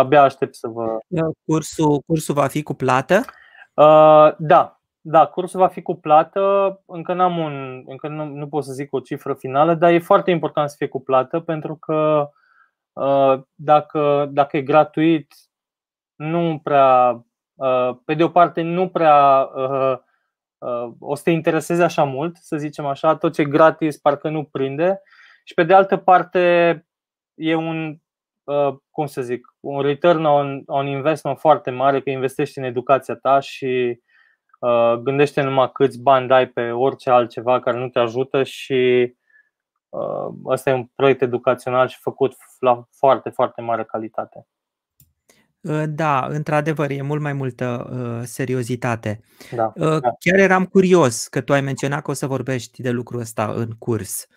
abia 0.00 0.22
aștept 0.22 0.54
să 0.54 0.68
vă. 0.68 0.98
Cursul, 1.44 2.00
cursul 2.06 2.34
va 2.34 2.46
fi 2.46 2.62
cu 2.62 2.74
plată? 2.74 3.20
Uh, 3.74 4.32
da, 4.38 4.80
da, 5.00 5.26
cursul 5.26 5.60
va 5.60 5.68
fi 5.68 5.82
cu 5.82 5.94
plată. 5.94 6.40
Încă, 6.86 7.12
n-am 7.12 7.38
un, 7.38 7.82
încă 7.86 8.08
nu, 8.08 8.24
nu 8.24 8.48
pot 8.48 8.64
să 8.64 8.72
zic 8.72 8.92
o 8.92 9.00
cifră 9.00 9.34
finală, 9.34 9.74
dar 9.74 9.90
e 9.92 9.98
foarte 9.98 10.30
important 10.30 10.68
să 10.68 10.74
fie 10.78 10.88
cu 10.88 11.00
plată 11.00 11.40
pentru 11.40 11.76
că 11.76 12.30
uh, 12.92 13.40
dacă, 13.54 14.28
dacă 14.32 14.56
e 14.56 14.62
gratuit, 14.62 15.34
nu 16.14 16.60
prea, 16.62 17.24
uh, 17.54 17.96
pe 18.04 18.14
de 18.14 18.24
o 18.24 18.28
parte, 18.28 18.62
nu 18.62 18.88
prea 18.88 19.48
uh, 19.54 19.98
uh, 20.58 20.92
o 20.98 21.14
să 21.14 21.22
te 21.22 21.30
intereseze 21.30 21.82
așa 21.82 22.04
mult, 22.04 22.36
să 22.36 22.56
zicem 22.56 22.86
așa, 22.86 23.16
tot 23.16 23.32
ce 23.32 23.40
e 23.40 23.44
gratis 23.44 23.98
parcă 23.98 24.28
nu 24.28 24.44
prinde. 24.44 25.02
Și 25.44 25.54
pe 25.54 25.62
de 25.62 25.74
altă 25.74 25.96
parte, 25.96 26.40
e 27.34 27.54
un, 27.54 27.98
cum 28.90 29.06
să 29.06 29.22
zic, 29.22 29.46
un 29.60 29.80
return 29.80 30.24
on, 30.24 30.62
on 30.66 30.86
investment 30.86 31.38
foarte 31.38 31.70
mare, 31.70 32.00
că 32.00 32.10
investești 32.10 32.58
în 32.58 32.64
educația 32.64 33.14
ta 33.14 33.40
și 33.40 34.00
gândește 35.02 35.42
numai 35.42 35.70
câți 35.72 36.02
bani 36.02 36.28
dai 36.28 36.48
pe 36.48 36.70
orice 36.70 37.10
altceva 37.10 37.60
care 37.60 37.78
nu 37.78 37.88
te 37.88 37.98
ajută 37.98 38.42
și 38.42 39.12
ăsta 40.44 40.70
e 40.70 40.72
un 40.72 40.86
proiect 40.94 41.22
educațional 41.22 41.88
și 41.88 41.98
făcut 42.00 42.34
la 42.58 42.88
foarte, 42.90 43.30
foarte 43.30 43.60
mare 43.60 43.84
calitate. 43.84 44.46
Ă, 45.68 45.86
da, 45.86 46.26
într-adevăr, 46.28 46.90
e 46.90 47.02
mult 47.02 47.20
mai 47.20 47.32
multă 47.32 47.90
uh, 47.92 48.26
seriozitate. 48.26 49.20
Da, 49.50 49.72
uh, 49.74 50.00
da. 50.00 50.10
Chiar 50.18 50.38
eram 50.38 50.64
curios 50.64 51.28
că 51.28 51.40
tu 51.40 51.52
ai 51.52 51.60
menționat 51.60 52.02
că 52.02 52.10
o 52.10 52.14
să 52.14 52.26
vorbești 52.26 52.82
de 52.82 52.90
lucrul 52.90 53.20
ăsta 53.20 53.52
în 53.56 53.70
curs. 53.78 54.26
Uh, 54.28 54.36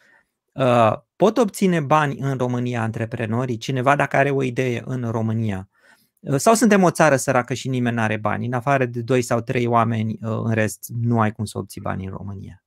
pot 1.16 1.38
obține 1.38 1.80
bani 1.80 2.18
în 2.20 2.38
România 2.38 2.82
antreprenorii? 2.82 3.58
Cineva 3.58 3.96
dacă 3.96 4.16
are 4.16 4.30
o 4.30 4.44
idee 4.44 4.82
în 4.86 5.12
România? 5.12 5.68
Uh, 6.24 6.36
sau 6.36 6.54
suntem 6.54 6.84
o 6.84 6.92
țară 6.92 7.16
săracă 7.16 7.54
și 7.54 7.70
nimeni 7.70 7.96
nu 7.96 8.02
are 8.02 8.18
bani? 8.18 8.46
În 8.46 8.54
afară 8.54 8.86
de 8.86 9.02
doi 9.02 9.22
sau 9.22 9.40
trei 9.40 9.68
oameni, 9.68 10.18
uh, 10.22 10.42
în 10.44 10.54
rest, 10.54 10.92
nu 11.02 11.20
ai 11.20 11.32
cum 11.32 11.46
să 11.46 11.58
obții 11.58 11.82
bani 11.82 12.06
în 12.06 12.12
România. 12.12 12.64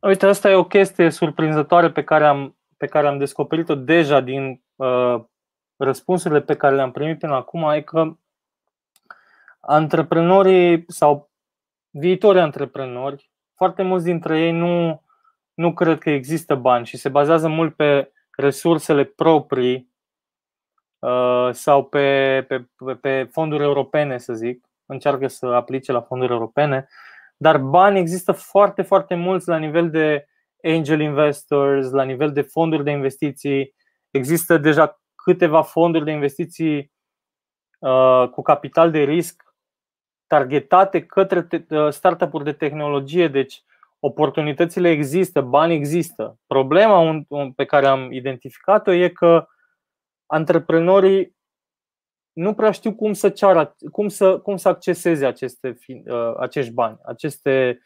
Uite, 0.00 0.26
asta 0.26 0.50
e 0.50 0.54
o 0.54 0.64
chestie 0.64 1.10
surprinzătoare 1.10 1.90
pe 1.90 2.04
care 2.04 2.26
am, 2.26 2.56
pe 2.76 2.86
care 2.86 3.06
am 3.06 3.18
descoperit-o 3.18 3.74
deja 3.74 4.20
din 4.20 4.62
uh, 4.76 5.24
răspunsurile 5.76 6.40
pe 6.40 6.54
care 6.54 6.74
le-am 6.74 6.90
primit 6.90 7.18
până 7.18 7.34
acum 7.34 7.70
e 7.70 7.80
că 7.80 8.16
antreprenorii 9.60 10.84
sau 10.88 11.30
viitorii 11.90 12.40
antreprenori, 12.40 13.30
foarte 13.54 13.82
mulți 13.82 14.04
dintre 14.04 14.40
ei 14.40 14.52
nu, 14.52 15.02
nu 15.60 15.72
cred 15.72 15.98
că 15.98 16.10
există 16.10 16.54
bani 16.54 16.86
și 16.86 16.96
se 16.96 17.08
bazează 17.08 17.48
mult 17.48 17.74
pe 17.74 18.12
resursele 18.36 19.04
proprii 19.04 19.88
sau 21.50 21.84
pe, 21.84 22.44
pe, 22.48 22.68
pe 23.00 23.28
fonduri 23.32 23.62
europene, 23.62 24.18
să 24.18 24.32
zic, 24.32 24.64
încearcă 24.86 25.26
să 25.26 25.46
aplice 25.46 25.92
la 25.92 26.00
fonduri 26.00 26.32
europene, 26.32 26.88
dar 27.36 27.58
bani 27.58 27.98
există 27.98 28.32
foarte, 28.32 28.82
foarte 28.82 29.14
mulți 29.14 29.48
la 29.48 29.56
nivel 29.56 29.90
de 29.90 30.26
angel 30.62 31.00
investors, 31.00 31.90
la 31.90 32.02
nivel 32.02 32.32
de 32.32 32.42
fonduri 32.42 32.84
de 32.84 32.90
investiții. 32.90 33.74
Există 34.10 34.58
deja 34.58 35.00
câteva 35.14 35.62
fonduri 35.62 36.04
de 36.04 36.10
investiții 36.10 36.92
uh, 37.78 38.28
cu 38.30 38.42
capital 38.42 38.90
de 38.90 39.02
risc 39.02 39.42
targetate 40.26 41.06
către 41.06 41.46
uh, 41.68 41.88
startup-uri 41.90 42.44
de 42.44 42.52
tehnologie, 42.52 43.28
deci 43.28 43.62
oportunitățile 44.00 44.90
există, 44.90 45.40
bani 45.40 45.74
există. 45.74 46.38
Problema 46.46 47.24
pe 47.56 47.64
care 47.64 47.86
am 47.86 48.12
identificat-o 48.12 48.92
e 48.92 49.08
că 49.08 49.46
antreprenorii 50.26 51.36
nu 52.32 52.54
prea 52.54 52.70
știu 52.70 52.94
cum 52.94 53.12
să 53.12 53.28
ceară, 53.28 53.76
cum 53.92 54.08
să, 54.08 54.38
cum 54.38 54.56
să 54.56 54.68
acceseze 54.68 55.26
aceste, 55.26 55.78
uh, 55.88 56.34
acești 56.38 56.72
bani, 56.72 56.98
aceste 57.04 57.80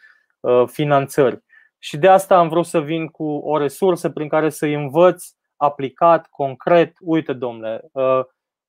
finanțări. 0.66 1.42
Și 1.79 1.96
de 1.96 2.09
asta 2.09 2.38
am 2.38 2.48
vrut 2.48 2.66
să 2.66 2.81
vin 2.81 3.07
cu 3.07 3.24
o 3.24 3.59
resursă 3.59 4.11
prin 4.11 4.29
care 4.29 4.50
să-i 4.50 4.74
învăț 4.74 5.24
aplicat, 5.57 6.27
concret. 6.27 6.96
Uite, 7.00 7.33
domnule, 7.33 7.90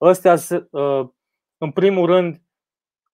ăstea, 0.02 0.36
în 1.58 1.72
primul 1.72 2.06
rând, 2.06 2.46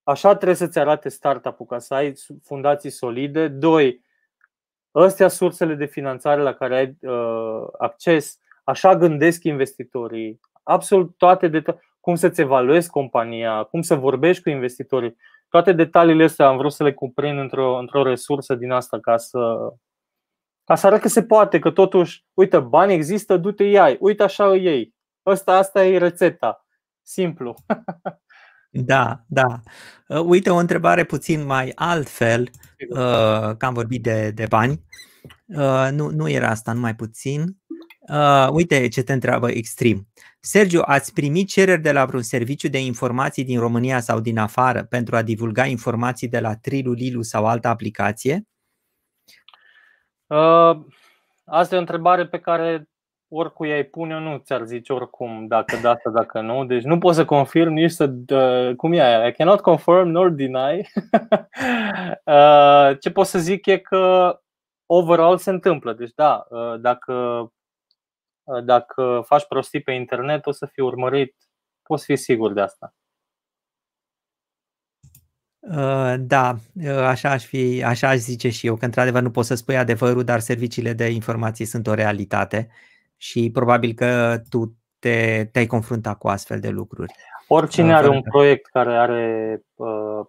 Așa 0.04 0.36
trebuie 0.36 0.56
să-ți 0.56 0.80
arate 0.80 1.10
startup-ul 1.10 1.66
ca 1.66 1.80
să 1.80 1.94
ai 1.94 2.14
fundații 2.44 2.90
solide. 2.90 3.48
Doi, 3.48 4.04
astea 4.92 5.28
sursele 5.28 5.74
de 5.74 5.86
finanțare 5.86 6.42
la 6.42 6.54
care 6.54 6.76
ai 6.76 7.12
uh, 7.12 7.68
acces. 7.78 8.40
Așa 8.64 8.96
gândesc 8.96 9.44
investitorii. 9.44 10.40
Absolut 10.64 11.18
toate 11.18 11.50
deta- 11.50 11.80
cum 12.00 12.16
să-ți 12.16 12.42
evaluezi 12.42 12.90
compania, 12.90 13.64
cum 13.64 13.82
să 13.82 13.96
vorbești 13.96 14.44
cu 14.44 14.50
investitorii. 14.50 15.16
Toate 15.50 15.72
detaliile 15.72 16.24
astea 16.24 16.48
am 16.48 16.58
vrut 16.58 16.72
să 16.72 16.84
le 16.84 16.94
cuprind 16.94 17.40
într-o, 17.40 17.78
într-o 17.78 18.04
resursă 18.04 18.56
din 18.56 18.72
asta 18.72 19.00
ca 19.00 19.18
să, 19.18 19.74
ca 20.64 20.76
să 20.76 20.88
arăt 20.88 21.02
că 21.02 21.08
se 21.08 21.24
poate, 21.24 21.60
că 21.60 21.72
totuși, 21.72 22.26
uite, 22.34 22.60
bani 22.60 22.94
există, 22.94 23.38
du-te 23.38 23.64
iai, 23.64 23.98
uite 24.00 24.24
așa 24.24 24.50
îi 24.50 24.64
iei. 24.64 24.94
Asta, 25.24 25.58
asta 25.58 25.86
e 25.86 25.98
rețeta. 25.98 26.66
Simplu. 27.02 27.56
Da, 28.72 29.24
da. 29.28 29.60
Uh, 30.08 30.24
uite, 30.26 30.50
o 30.50 30.56
întrebare 30.56 31.04
puțin 31.04 31.46
mai 31.46 31.72
altfel, 31.76 32.50
uh, 32.90 33.56
că 33.58 33.66
am 33.66 33.74
vorbit 33.74 34.04
de, 34.04 34.32
de 34.32 34.46
bani. 34.50 34.82
Uh, 35.46 35.90
nu, 35.92 36.10
nu 36.10 36.30
era 36.30 36.50
asta, 36.50 36.74
numai 36.74 36.96
puțin. 36.96 37.60
Uite 38.52 38.88
ce 38.88 39.04
te 39.04 39.14
întreabă 39.14 39.52
Extrem. 39.52 40.08
Sergiu, 40.40 40.82
ați 40.86 41.14
primit 41.14 41.50
cereri 41.50 41.82
de 41.82 41.92
la 41.92 42.06
vreun 42.06 42.22
serviciu 42.22 42.68
de 42.68 42.80
informații 42.84 43.44
din 43.44 43.60
România 43.60 44.00
sau 44.00 44.20
din 44.20 44.38
afară 44.38 44.84
pentru 44.84 45.16
a 45.16 45.22
divulga 45.22 45.66
informații 45.66 46.28
de 46.28 46.40
la 46.40 46.56
Trilu, 46.56 46.92
Lilu 46.92 47.22
sau 47.22 47.46
altă 47.46 47.68
aplicație? 47.68 48.48
Uh, 50.28 50.86
asta 51.44 51.76
e 51.76 51.78
o 51.78 51.80
întrebare 51.80 52.28
pe 52.28 52.40
care 52.40 52.91
oricui 53.34 53.72
ai 53.72 53.84
pune, 53.84 54.20
nu 54.20 54.38
ți-ar 54.38 54.66
zice 54.66 54.94
oricum 54.94 55.48
dacă 55.48 55.76
da 55.82 55.98
sau 56.04 56.12
dacă 56.12 56.42
nu. 56.42 56.66
Deci 56.66 56.84
nu 56.84 56.98
pot 56.98 57.16
să 57.16 57.26
confirm 57.26 57.74
nici 57.74 57.92
să. 57.92 58.14
Uh, 58.34 58.76
cum 58.76 58.94
e 58.94 59.02
aia? 59.02 59.28
I 59.28 59.34
cannot 59.34 59.62
confirm 59.62 60.08
nor 60.08 60.30
deny. 60.30 60.78
uh, 62.26 62.98
ce 63.00 63.12
pot 63.12 63.26
să 63.26 63.40
zic 63.40 63.66
e 63.66 63.78
că 63.78 64.40
overall 64.86 65.38
se 65.38 65.50
întâmplă. 65.50 65.94
Deci 65.94 66.12
da, 66.16 66.46
uh, 66.50 66.80
dacă, 66.80 67.14
uh, 68.44 68.64
dacă 68.64 69.24
faci 69.26 69.46
prostii 69.48 69.82
pe 69.82 69.92
internet, 69.92 70.46
o 70.46 70.52
să 70.52 70.66
fii 70.66 70.84
urmărit. 70.84 71.36
Poți 71.84 72.06
fi 72.06 72.16
sigur 72.16 72.54
de 72.54 72.62
asta. 72.62 72.94
Uh, 75.60 76.14
da, 76.20 76.56
uh, 76.74 76.90
așa 76.90 77.30
aș 77.30 77.46
fi, 77.46 77.84
așa 77.86 78.10
aș 78.10 78.18
zice 78.18 78.50
și 78.50 78.68
eu, 78.68 78.76
că 78.76 78.86
într-adevăr 78.86 79.22
nu 79.22 79.32
poți 79.32 79.48
să 79.48 79.56
spui 79.56 79.78
adevărul, 79.78 80.24
dar 80.24 80.40
serviciile 80.40 80.94
de 80.94 81.10
informații 81.10 81.66
sunt 81.66 81.88
o 81.88 81.94
realitate 81.94 82.70
și 83.22 83.50
probabil 83.54 83.94
că 83.94 84.42
tu 84.50 84.78
te, 85.00 85.46
te-ai 85.52 85.66
confruntat 85.66 86.18
cu 86.18 86.28
astfel 86.28 86.60
de 86.60 86.70
lucruri. 86.70 87.14
Oricine 87.48 87.96
are 87.96 88.08
un 88.08 88.22
proiect 88.22 88.66
care 88.66 88.98
are 88.98 89.62
uh, 89.76 90.26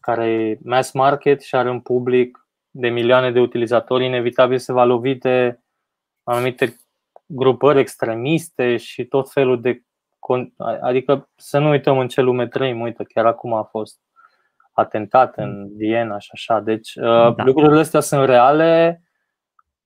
care 0.00 0.26
e 0.26 0.58
mass 0.62 0.92
market 0.92 1.42
și 1.42 1.54
are 1.54 1.70
un 1.70 1.80
public 1.80 2.48
de 2.70 2.88
milioane 2.88 3.30
de 3.30 3.40
utilizatori, 3.40 4.04
inevitabil 4.04 4.58
se 4.58 4.72
va 4.72 4.84
lovi 4.84 5.14
de 5.14 5.58
anumite 6.22 6.76
grupări 7.26 7.78
extremiste 7.78 8.76
și 8.76 9.04
tot 9.04 9.32
felul 9.32 9.60
de. 9.60 9.82
Adică 10.80 11.30
să 11.36 11.58
nu 11.58 11.68
uităm 11.68 11.98
în 11.98 12.08
ce 12.08 12.20
lume 12.20 12.48
trăim, 12.48 12.80
uite, 12.80 13.04
chiar 13.04 13.26
acum 13.26 13.52
a 13.52 13.62
fost 13.62 13.98
atentat 14.72 15.36
în 15.36 15.60
mm. 15.60 15.76
Viena 15.76 16.18
și 16.18 16.30
așa. 16.32 16.60
Deci 16.60 16.94
uh, 16.94 17.34
da. 17.34 17.44
lucrurile 17.44 17.80
astea 17.80 18.00
sunt 18.00 18.24
reale. 18.24 19.02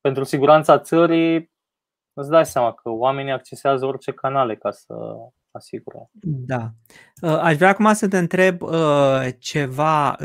Pentru 0.00 0.24
siguranța 0.24 0.78
țării 0.78 1.56
îți 2.20 2.30
dai 2.30 2.46
seama 2.46 2.72
că 2.72 2.90
oamenii 2.90 3.32
accesează 3.32 3.86
orice 3.86 4.12
canale 4.12 4.56
ca 4.56 4.70
să 4.70 4.94
asigure. 5.50 6.10
Da. 6.22 6.70
Uh, 7.22 7.38
aș 7.40 7.56
vrea 7.56 7.68
acum 7.68 7.92
să 7.92 8.08
te 8.08 8.18
întreb 8.18 8.62
uh, 8.62 9.26
ceva 9.38 10.16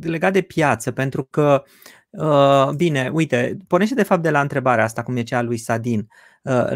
legat 0.00 0.32
de 0.32 0.40
piață, 0.40 0.92
pentru 0.92 1.24
că, 1.24 1.62
uh, 2.10 2.68
bine, 2.76 3.10
uite, 3.12 3.56
pornește 3.66 3.94
de 3.94 4.02
fapt 4.02 4.22
de 4.22 4.30
la 4.30 4.40
întrebarea 4.40 4.84
asta, 4.84 5.02
cum 5.02 5.16
e 5.16 5.22
cea 5.22 5.42
lui 5.42 5.56
Sadin, 5.56 6.08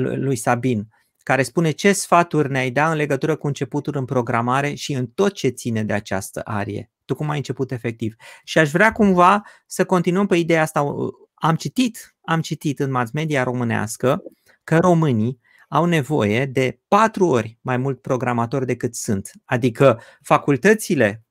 lui 0.05 0.37
Sabin, 0.37 0.89
care 1.23 1.43
spune 1.43 1.71
ce 1.71 1.93
sfaturi 1.93 2.51
ne-ai 2.51 2.71
da 2.71 2.91
în 2.91 2.97
legătură 2.97 3.37
cu 3.37 3.47
începutul 3.47 3.97
în 3.97 4.05
programare 4.05 4.75
și 4.75 4.93
în 4.93 5.07
tot 5.07 5.33
ce 5.33 5.49
ține 5.49 5.85
de 5.85 5.93
această 5.93 6.41
arie. 6.45 6.91
Tu 7.05 7.15
cum 7.15 7.31
ai 7.31 7.37
început 7.37 7.71
efectiv? 7.71 8.15
Și 8.45 8.59
aș 8.59 8.71
vrea 8.71 8.93
cumva 8.93 9.43
să 9.67 9.85
continuăm 9.85 10.27
pe 10.27 10.37
ideea 10.37 10.63
asta. 10.63 10.95
Am 11.35 11.55
citit, 11.55 12.17
am 12.21 12.41
citit 12.41 12.79
în 12.79 12.91
mass 12.91 13.13
media 13.13 13.43
românească 13.43 14.23
că 14.65 14.79
românii 14.79 15.41
au 15.69 15.85
nevoie 15.85 16.47
de 16.47 16.81
patru 16.89 17.27
ori 17.27 17.59
mai 17.61 17.77
mult 17.77 18.01
programatori 18.01 18.67
decât 18.67 18.95
sunt. 18.95 19.31
Adică 19.45 20.01
facultățile 20.23 21.25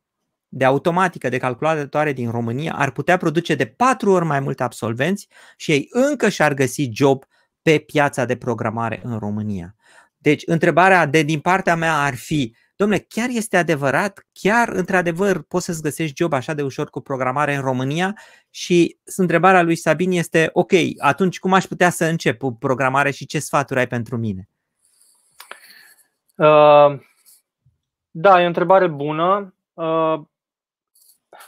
de 0.48 0.66
automatică, 0.66 1.30
de 1.30 1.38
calculatoare 1.38 2.14
din 2.14 2.32
România 2.32 2.74
ar 2.74 2.92
putea 2.92 3.18
produce 3.18 3.56
de 3.56 3.66
patru 3.66 4.12
ori 4.12 4.26
mai 4.26 4.40
mulți 4.40 4.62
absolvenți 4.62 5.28
și 5.58 5.72
ei 5.72 5.88
încă 5.92 6.30
și-ar 6.30 6.54
găsi 6.54 6.90
job 6.94 7.24
pe 7.62 7.78
piața 7.78 8.26
de 8.26 8.36
programare 8.36 9.00
în 9.04 9.18
România. 9.18 9.76
Deci, 10.18 10.44
întrebarea 10.46 11.06
de 11.06 11.22
din 11.22 11.40
partea 11.40 11.76
mea 11.76 12.02
ar 12.02 12.16
fi 12.16 12.56
domnule, 12.80 13.06
chiar 13.10 13.30
este 13.32 13.58
adevărat? 13.58 14.26
Chiar, 14.34 14.70
într-adevăr, 14.70 15.42
poți 15.42 15.66
să-ți 15.66 15.82
găsești 15.82 16.16
job 16.16 16.34
așa 16.34 16.54
de 16.54 16.62
ușor 16.62 16.90
cu 16.90 17.02
programare 17.02 17.56
în 17.56 17.62
România? 17.62 18.18
Și 18.50 18.98
întrebarea 19.18 19.62
lui 19.62 19.76
Sabin 19.76 20.12
este, 20.12 20.50
ok, 20.54 20.72
atunci 20.98 21.40
cum 21.40 21.54
aș 21.54 21.66
putea 21.66 21.90
să 21.90 22.06
încep 22.06 22.38
cu 22.38 22.54
programare 22.54 23.12
și 23.12 23.26
ce 23.26 23.40
sfaturi 23.40 23.80
ai 23.80 23.88
pentru 23.88 24.18
mine? 24.18 24.50
Uh, 26.36 27.00
da, 28.12 28.42
e 28.42 28.44
o 28.44 28.48
întrebare 28.48 28.88
bună. 28.88 29.54
Uh, 29.74 30.20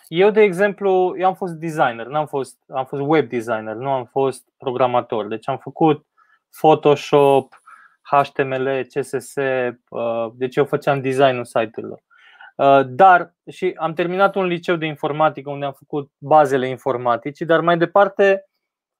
eu, 0.08 0.30
de 0.30 0.41
exemplu, 0.41 1.15
eu 1.17 1.28
am 1.28 1.36
fost 1.36 1.54
designer, 1.54 2.06
n-am 2.06 2.28
fost, 2.28 2.58
am 2.68 2.86
fost 2.86 3.01
web 3.06 3.30
designer, 3.30 3.76
nu 3.76 3.89
am 3.89 4.06
fost 4.06 4.43
programator. 4.58 5.28
Deci 5.28 5.49
am 5.49 5.58
făcut 5.58 6.06
Photoshop, 6.49 7.61
HTML, 8.12 8.88
CSS, 8.93 9.36
uh, 9.36 10.32
deci 10.34 10.55
eu 10.55 10.66
făceam 10.66 11.01
designul 11.01 11.45
site-urilor. 11.45 12.03
Uh, 12.55 12.82
dar 12.86 13.34
și 13.51 13.74
am 13.78 13.93
terminat 13.93 14.36
un 14.36 14.45
liceu 14.45 14.76
de 14.76 14.86
informatică 14.86 15.49
unde 15.49 15.66
am 15.66 15.74
făcut 15.74 16.12
bazele 16.18 16.68
informaticii, 16.68 17.45
dar 17.45 17.62
mai 17.62 17.78
departe 17.78 18.45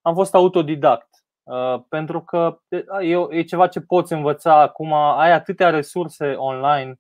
am 0.02 0.14
fost 0.14 0.34
autodidact. 0.34 1.10
Uh, 1.44 1.82
pentru 1.90 2.22
că 2.22 2.60
e 3.32 3.42
ceva 3.44 3.68
ce 3.68 3.82
poți 3.82 4.14
învăța 4.14 4.62
acum, 4.62 4.94
ai 4.94 5.32
atâtea 5.32 5.70
resurse 5.70 6.34
online 6.34 7.00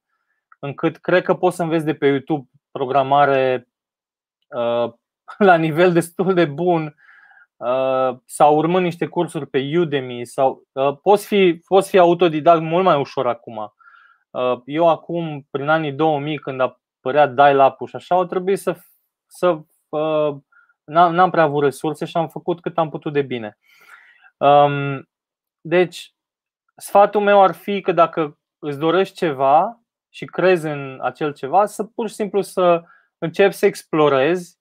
încât 0.60 0.98
cred 0.98 1.24
că 1.24 1.34
poți 1.34 1.56
să 1.56 1.64
înveți 1.64 1.86
de 1.86 1.94
pe 1.94 2.08
YouTube 2.08 2.50
programare 2.72 3.68
la 5.38 5.56
nivel 5.56 5.94
destul 5.94 6.34
de 6.34 6.46
bun 6.46 6.84
Uh, 6.84 7.02
sau 8.26 8.58
urmând 8.58 8.84
niște 8.84 9.06
cursuri 9.06 9.48
pe 9.48 9.78
Udemy 9.78 10.26
sau 10.26 10.64
uh, 10.72 10.98
poți, 11.02 11.28
fi, 11.28 11.62
poți 11.68 11.90
fi 11.90 11.98
autodidact 11.98 12.62
mult 12.62 12.84
mai 12.84 13.00
ușor 13.00 13.28
acum. 13.28 13.74
Uh, 14.30 14.62
eu 14.66 14.90
acum, 14.90 15.48
prin 15.52 15.68
anii 15.68 15.92
2000, 15.92 16.38
când 16.38 16.62
apărea 16.62 17.28
dial-up-ul 17.28 17.88
și 17.88 17.96
așa, 17.96 18.16
au 18.16 18.26
trebuit 18.26 18.60
să, 18.60 18.76
să 19.28 19.60
n-am, 20.84 21.14
n-am 21.14 21.30
prea 21.30 21.44
avut 21.44 21.64
resurse 21.64 22.06
și 22.06 22.18
am 22.18 22.28
făcut 22.28 22.62
cât 22.62 22.78
am 22.78 22.90
putut 22.90 23.14
de 23.14 23.22
bine. 23.22 23.58
Um, 24.38 25.10
deci, 25.62 26.14
sfatul 26.76 27.22
meu 27.22 27.44
ar 27.44 27.52
fi 27.52 27.82
că 27.82 27.92
dacă 27.92 28.40
îți 28.60 28.80
dorești 28.80 29.16
ceva 29.16 29.82
și 30.10 30.26
crezi 30.26 30.68
în 30.68 31.00
acel 31.02 31.34
ceva, 31.34 31.66
să 31.66 31.84
pur 31.84 32.08
și 32.08 32.16
simplu 32.16 32.42
să 32.42 32.84
începi 33.18 33.54
să 33.54 33.66
explorezi 33.66 34.61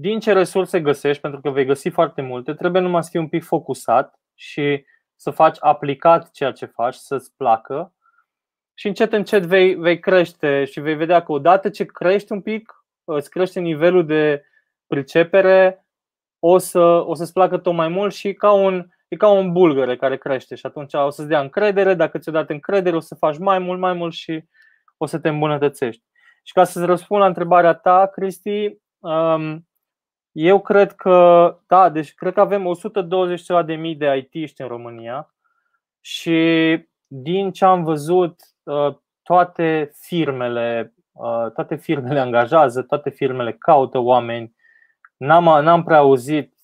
din 0.00 0.20
ce 0.20 0.32
resurse 0.32 0.80
găsești, 0.80 1.22
pentru 1.22 1.40
că 1.40 1.50
vei 1.50 1.64
găsi 1.64 1.88
foarte 1.88 2.22
multe, 2.22 2.54
trebuie 2.54 2.82
numai 2.82 3.02
să 3.02 3.08
fii 3.10 3.20
un 3.20 3.28
pic 3.28 3.44
focusat 3.44 4.20
și 4.34 4.84
să 5.16 5.30
faci 5.30 5.56
aplicat 5.60 6.30
ceea 6.30 6.52
ce 6.52 6.66
faci, 6.66 6.94
să-ți 6.94 7.36
placă 7.36 7.94
și 8.74 8.86
încet, 8.86 9.12
încet 9.12 9.42
vei, 9.42 9.74
vei 9.74 9.98
crește 9.98 10.64
și 10.64 10.80
vei 10.80 10.94
vedea 10.94 11.22
că 11.22 11.32
odată 11.32 11.68
ce 11.68 11.84
crești 11.84 12.32
un 12.32 12.40
pic, 12.40 12.84
îți 13.04 13.30
crește 13.30 13.60
nivelul 13.60 14.06
de 14.06 14.44
pricepere, 14.86 15.86
o, 16.38 16.58
să, 16.58 16.80
o 16.80 17.14
să-ți 17.14 17.32
placă 17.32 17.58
tot 17.58 17.74
mai 17.74 17.88
mult 17.88 18.14
și 18.14 18.32
ca 18.32 18.52
un, 18.52 18.86
e 19.08 19.16
ca 19.16 19.28
un 19.28 19.52
bulgăre 19.52 19.96
care 19.96 20.18
crește 20.18 20.54
și 20.54 20.66
atunci 20.66 20.94
o 20.94 21.10
să-ți 21.10 21.28
dea 21.28 21.40
încredere, 21.40 21.94
dacă 21.94 22.18
ți-o 22.18 22.32
dat 22.32 22.50
încredere 22.50 22.96
o 22.96 23.00
să 23.00 23.14
faci 23.14 23.38
mai 23.38 23.58
mult, 23.58 23.80
mai 23.80 23.92
mult 23.92 24.12
și 24.12 24.44
o 24.96 25.06
să 25.06 25.18
te 25.18 25.28
îmbunătățești. 25.28 26.02
Și 26.42 26.52
ca 26.52 26.64
să-ți 26.64 26.86
răspund 26.86 27.20
la 27.20 27.26
întrebarea 27.26 27.74
ta, 27.74 28.06
Cristi, 28.06 28.76
um, 28.98 29.68
eu 30.32 30.60
cred 30.60 30.92
că, 30.92 31.58
da, 31.66 31.88
deci 31.88 32.14
cred 32.14 32.32
că 32.32 32.40
avem 32.40 32.66
120 32.66 33.42
ceva 33.42 33.62
de 33.62 33.74
mii 33.74 33.96
de 33.96 34.28
it 34.32 34.58
în 34.58 34.66
România 34.66 35.34
și 36.00 36.38
din 37.06 37.52
ce 37.52 37.64
am 37.64 37.84
văzut, 37.84 38.40
uh, 38.62 38.96
toate 39.22 39.90
firmele, 39.94 40.94
uh, 41.12 41.52
toate 41.52 41.76
firmele 41.76 42.20
angajează, 42.20 42.82
toate 42.82 43.10
firmele 43.10 43.52
caută 43.52 43.98
oameni. 43.98 44.54
N-am, 45.16 45.44
n-am 45.44 45.82
prea 45.82 45.98
auzit 45.98 46.54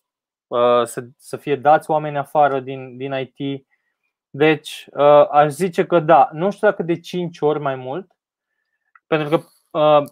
uh, 0.46 0.84
să, 0.84 1.04
să 1.16 1.36
fie 1.36 1.56
dați 1.56 1.90
oameni 1.90 2.18
afară 2.18 2.60
din, 2.60 2.96
din 2.96 3.12
IT. 3.12 3.66
Deci, 4.30 4.88
aș 5.30 5.50
zice 5.52 5.86
că 5.86 6.00
da, 6.00 6.28
nu 6.32 6.50
știu 6.50 6.68
dacă 6.68 6.82
de 6.82 7.00
5 7.00 7.40
ori 7.40 7.60
mai 7.60 7.74
mult, 7.74 8.10
pentru 9.06 9.28
că 9.28 9.44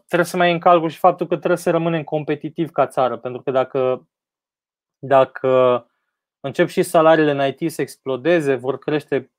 trebuie 0.07 0.29
să 0.29 0.37
mai 0.37 0.53
în 0.53 0.59
calcul 0.59 0.89
și 0.89 0.99
faptul 0.99 1.27
că 1.27 1.37
trebuie 1.37 1.59
să 1.59 1.71
rămânem 1.71 2.03
competitiv 2.03 2.71
ca 2.71 2.87
țară, 2.87 3.17
pentru 3.17 3.43
că 3.43 3.51
dacă, 3.51 4.09
dacă 4.99 5.87
încep 6.41 6.69
și 6.69 6.83
salariile 6.83 7.31
în 7.31 7.55
IT 7.59 7.73
să 7.73 7.83
explodeze, 7.83 8.55
vor 8.55 8.79
crește 8.79 9.33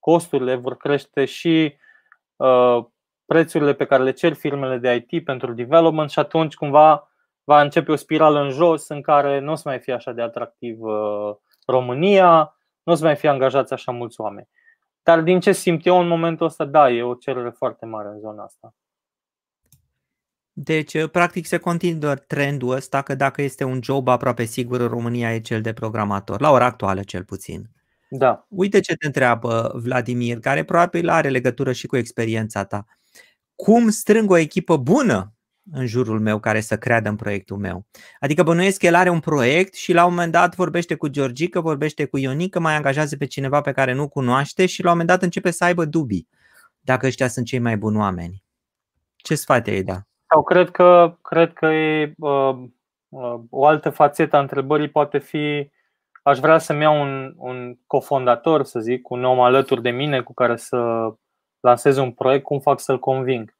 costurile, 0.00 0.54
vor 0.54 0.76
crește 0.76 1.24
și 1.24 1.76
uh, 2.36 2.84
prețurile 3.24 3.74
pe 3.74 3.86
care 3.86 4.02
le 4.02 4.12
cer 4.12 4.32
firmele 4.32 4.78
de 4.78 5.06
IT 5.08 5.24
pentru 5.24 5.52
development 5.52 6.10
și 6.10 6.18
atunci 6.18 6.54
cumva 6.54 7.10
va 7.44 7.60
începe 7.60 7.92
o 7.92 7.96
spirală 7.96 8.40
în 8.40 8.50
jos 8.50 8.88
în 8.88 9.02
care 9.02 9.38
nu 9.38 9.52
o 9.52 9.54
să 9.54 9.62
mai 9.64 9.78
fie 9.78 9.92
așa 9.92 10.12
de 10.12 10.22
atractiv 10.22 10.80
uh, 10.80 11.36
România, 11.66 12.56
nu 12.82 12.92
o 12.92 12.94
să 12.96 13.04
mai 13.04 13.16
fie 13.16 13.28
angajați 13.28 13.72
așa 13.72 13.92
mulți 13.92 14.20
oameni. 14.20 14.48
Dar 15.02 15.20
din 15.20 15.40
ce 15.40 15.52
simt 15.52 15.86
eu 15.86 16.00
în 16.00 16.08
momentul 16.08 16.46
ăsta, 16.46 16.64
da, 16.64 16.90
e 16.90 17.02
o 17.02 17.14
cerere 17.14 17.50
foarte 17.50 17.86
mare 17.86 18.08
în 18.08 18.18
zona 18.18 18.42
asta. 18.44 18.74
Deci, 20.62 20.94
uh, 20.94 21.10
practic, 21.10 21.46
se 21.46 21.56
continuă 21.56 22.14
trendul 22.14 22.74
ăsta 22.74 23.02
că 23.02 23.14
dacă 23.14 23.42
este 23.42 23.64
un 23.64 23.80
job 23.82 24.08
aproape 24.08 24.44
sigur 24.44 24.80
în 24.80 24.88
România 24.88 25.34
e 25.34 25.40
cel 25.40 25.60
de 25.60 25.72
programator, 25.72 26.40
la 26.40 26.50
ora 26.50 26.64
actuală 26.64 27.02
cel 27.02 27.24
puțin. 27.24 27.70
Da. 28.08 28.46
Uite 28.48 28.80
ce 28.80 28.94
te 28.94 29.06
întreabă 29.06 29.72
Vladimir, 29.82 30.38
care 30.38 30.64
probabil 30.64 31.08
are 31.08 31.28
legătură 31.28 31.72
și 31.72 31.86
cu 31.86 31.96
experiența 31.96 32.64
ta. 32.64 32.84
Cum 33.54 33.88
strâng 33.88 34.30
o 34.30 34.36
echipă 34.36 34.76
bună 34.76 35.34
în 35.72 35.86
jurul 35.86 36.20
meu 36.20 36.40
care 36.40 36.60
să 36.60 36.78
creadă 36.78 37.08
în 37.08 37.16
proiectul 37.16 37.56
meu? 37.56 37.86
Adică 38.18 38.42
bănuiesc 38.42 38.78
că 38.78 38.86
el 38.86 38.94
are 38.94 39.10
un 39.10 39.20
proiect 39.20 39.74
și 39.74 39.92
la 39.92 40.04
un 40.04 40.10
moment 40.10 40.32
dat 40.32 40.54
vorbește 40.54 40.94
cu 40.94 41.08
Georgica, 41.08 41.60
vorbește 41.60 42.04
cu 42.04 42.18
Ionica, 42.18 42.60
mai 42.60 42.76
angajează 42.76 43.16
pe 43.16 43.26
cineva 43.26 43.60
pe 43.60 43.72
care 43.72 43.92
nu 43.92 44.08
cunoaște 44.08 44.66
și 44.66 44.82
la 44.82 44.90
un 44.90 44.96
moment 44.96 45.08
dat 45.08 45.22
începe 45.22 45.50
să 45.50 45.64
aibă 45.64 45.84
dubii 45.84 46.28
dacă 46.80 47.06
ăștia 47.06 47.28
sunt 47.28 47.46
cei 47.46 47.58
mai 47.58 47.76
buni 47.76 47.96
oameni. 47.96 48.44
Ce 49.16 49.34
sfat 49.34 49.66
ai 49.66 49.82
da? 49.82 50.09
Sau 50.32 50.42
cred 50.42 50.70
că, 50.70 51.16
cred 51.22 51.52
că 51.52 51.66
e, 51.66 52.14
uh, 52.18 52.56
uh, 53.08 53.40
o 53.50 53.66
altă 53.66 53.90
fațetă 53.90 54.36
a 54.36 54.40
întrebării 54.40 54.90
poate 54.90 55.18
fi 55.18 55.70
aș 56.22 56.38
vrea 56.38 56.58
să-mi 56.58 56.82
iau 56.82 57.00
un, 57.00 57.34
un 57.36 57.76
cofondator, 57.86 58.62
să 58.62 58.80
zic, 58.80 59.10
un 59.10 59.24
om 59.24 59.40
alături 59.40 59.82
de 59.82 59.90
mine 59.90 60.22
cu 60.22 60.34
care 60.34 60.56
să 60.56 61.10
lansez 61.60 61.96
un 61.96 62.12
proiect, 62.12 62.44
cum 62.44 62.60
fac 62.60 62.80
să-l 62.80 62.98
conving. 62.98 63.56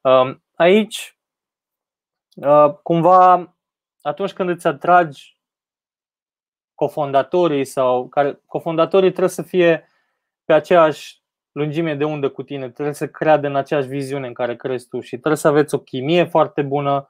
Um, 0.00 0.42
aici, 0.54 1.18
uh, 2.34 2.74
cumva, 2.82 3.56
atunci 4.02 4.32
când 4.32 4.48
îți 4.48 4.66
atragi 4.66 5.38
cofondatorii 6.74 7.64
sau 7.64 8.08
care 8.08 8.40
cofondatorii 8.46 9.10
trebuie 9.10 9.28
să 9.28 9.42
fie 9.42 9.88
pe 10.44 10.52
aceeași 10.52 11.22
lungime 11.54 11.94
de 11.94 12.04
undă 12.04 12.28
cu 12.28 12.42
tine, 12.42 12.70
trebuie 12.70 12.94
să 12.94 13.08
creadă 13.08 13.46
în 13.46 13.56
aceeași 13.56 13.88
viziune 13.88 14.26
în 14.26 14.32
care 14.32 14.56
crezi 14.56 14.88
tu 14.88 15.00
și 15.00 15.10
trebuie 15.10 15.36
să 15.36 15.48
aveți 15.48 15.74
o 15.74 15.78
chimie 15.78 16.24
foarte 16.24 16.62
bună, 16.62 17.08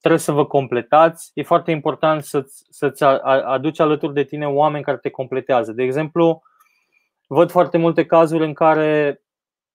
trebuie 0.00 0.20
să 0.20 0.32
vă 0.32 0.46
completați. 0.46 1.30
E 1.34 1.42
foarte 1.42 1.70
important 1.70 2.24
să-ți, 2.24 2.64
să-ți 2.70 3.04
aduci 3.04 3.80
alături 3.80 4.14
de 4.14 4.24
tine 4.24 4.46
oameni 4.46 4.84
care 4.84 4.96
te 4.96 5.10
completează. 5.10 5.72
De 5.72 5.82
exemplu, 5.82 6.42
văd 7.26 7.50
foarte 7.50 7.78
multe 7.78 8.06
cazuri 8.06 8.44
în 8.44 8.52
care 8.52 9.22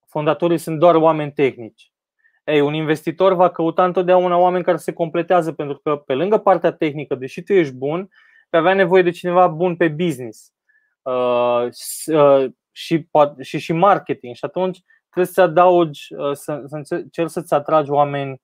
fondatorii 0.08 0.58
sunt 0.58 0.80
doar 0.80 0.96
oameni 0.96 1.32
tehnici. 1.32 1.92
Ei, 2.44 2.62
un 2.62 2.74
investitor 2.74 3.34
va 3.34 3.50
căuta 3.50 3.86
întotdeauna 3.86 4.38
oameni 4.38 4.64
care 4.64 4.78
se 4.78 4.94
completează, 4.94 5.52
pentru 5.52 5.78
că 5.84 5.96
pe 5.96 6.14
lângă 6.14 6.38
partea 6.38 6.72
tehnică, 6.72 7.16
deși 7.16 7.42
tu 7.42 7.54
ești 7.54 7.74
bun, 7.74 8.10
vei 8.50 8.60
avea 8.60 8.74
nevoie 8.74 9.02
de 9.02 9.10
cineva 9.10 9.48
bun 9.48 9.76
pe 9.76 9.88
business 9.88 10.54
uh, 11.02 11.68
uh, 12.06 12.46
și, 12.78 13.08
și, 13.40 13.58
și 13.58 13.74
marketing. 13.74 14.36
Și 14.36 14.46
atunci 14.46 14.82
trebuie 15.10 15.34
să 15.34 15.42
adaugi, 15.42 16.14
uh, 16.14 16.34
să, 16.34 16.64
să 16.66 16.96
încerci 16.96 17.30
să-ți 17.30 17.54
atragi 17.54 17.92
oameni 17.92 18.42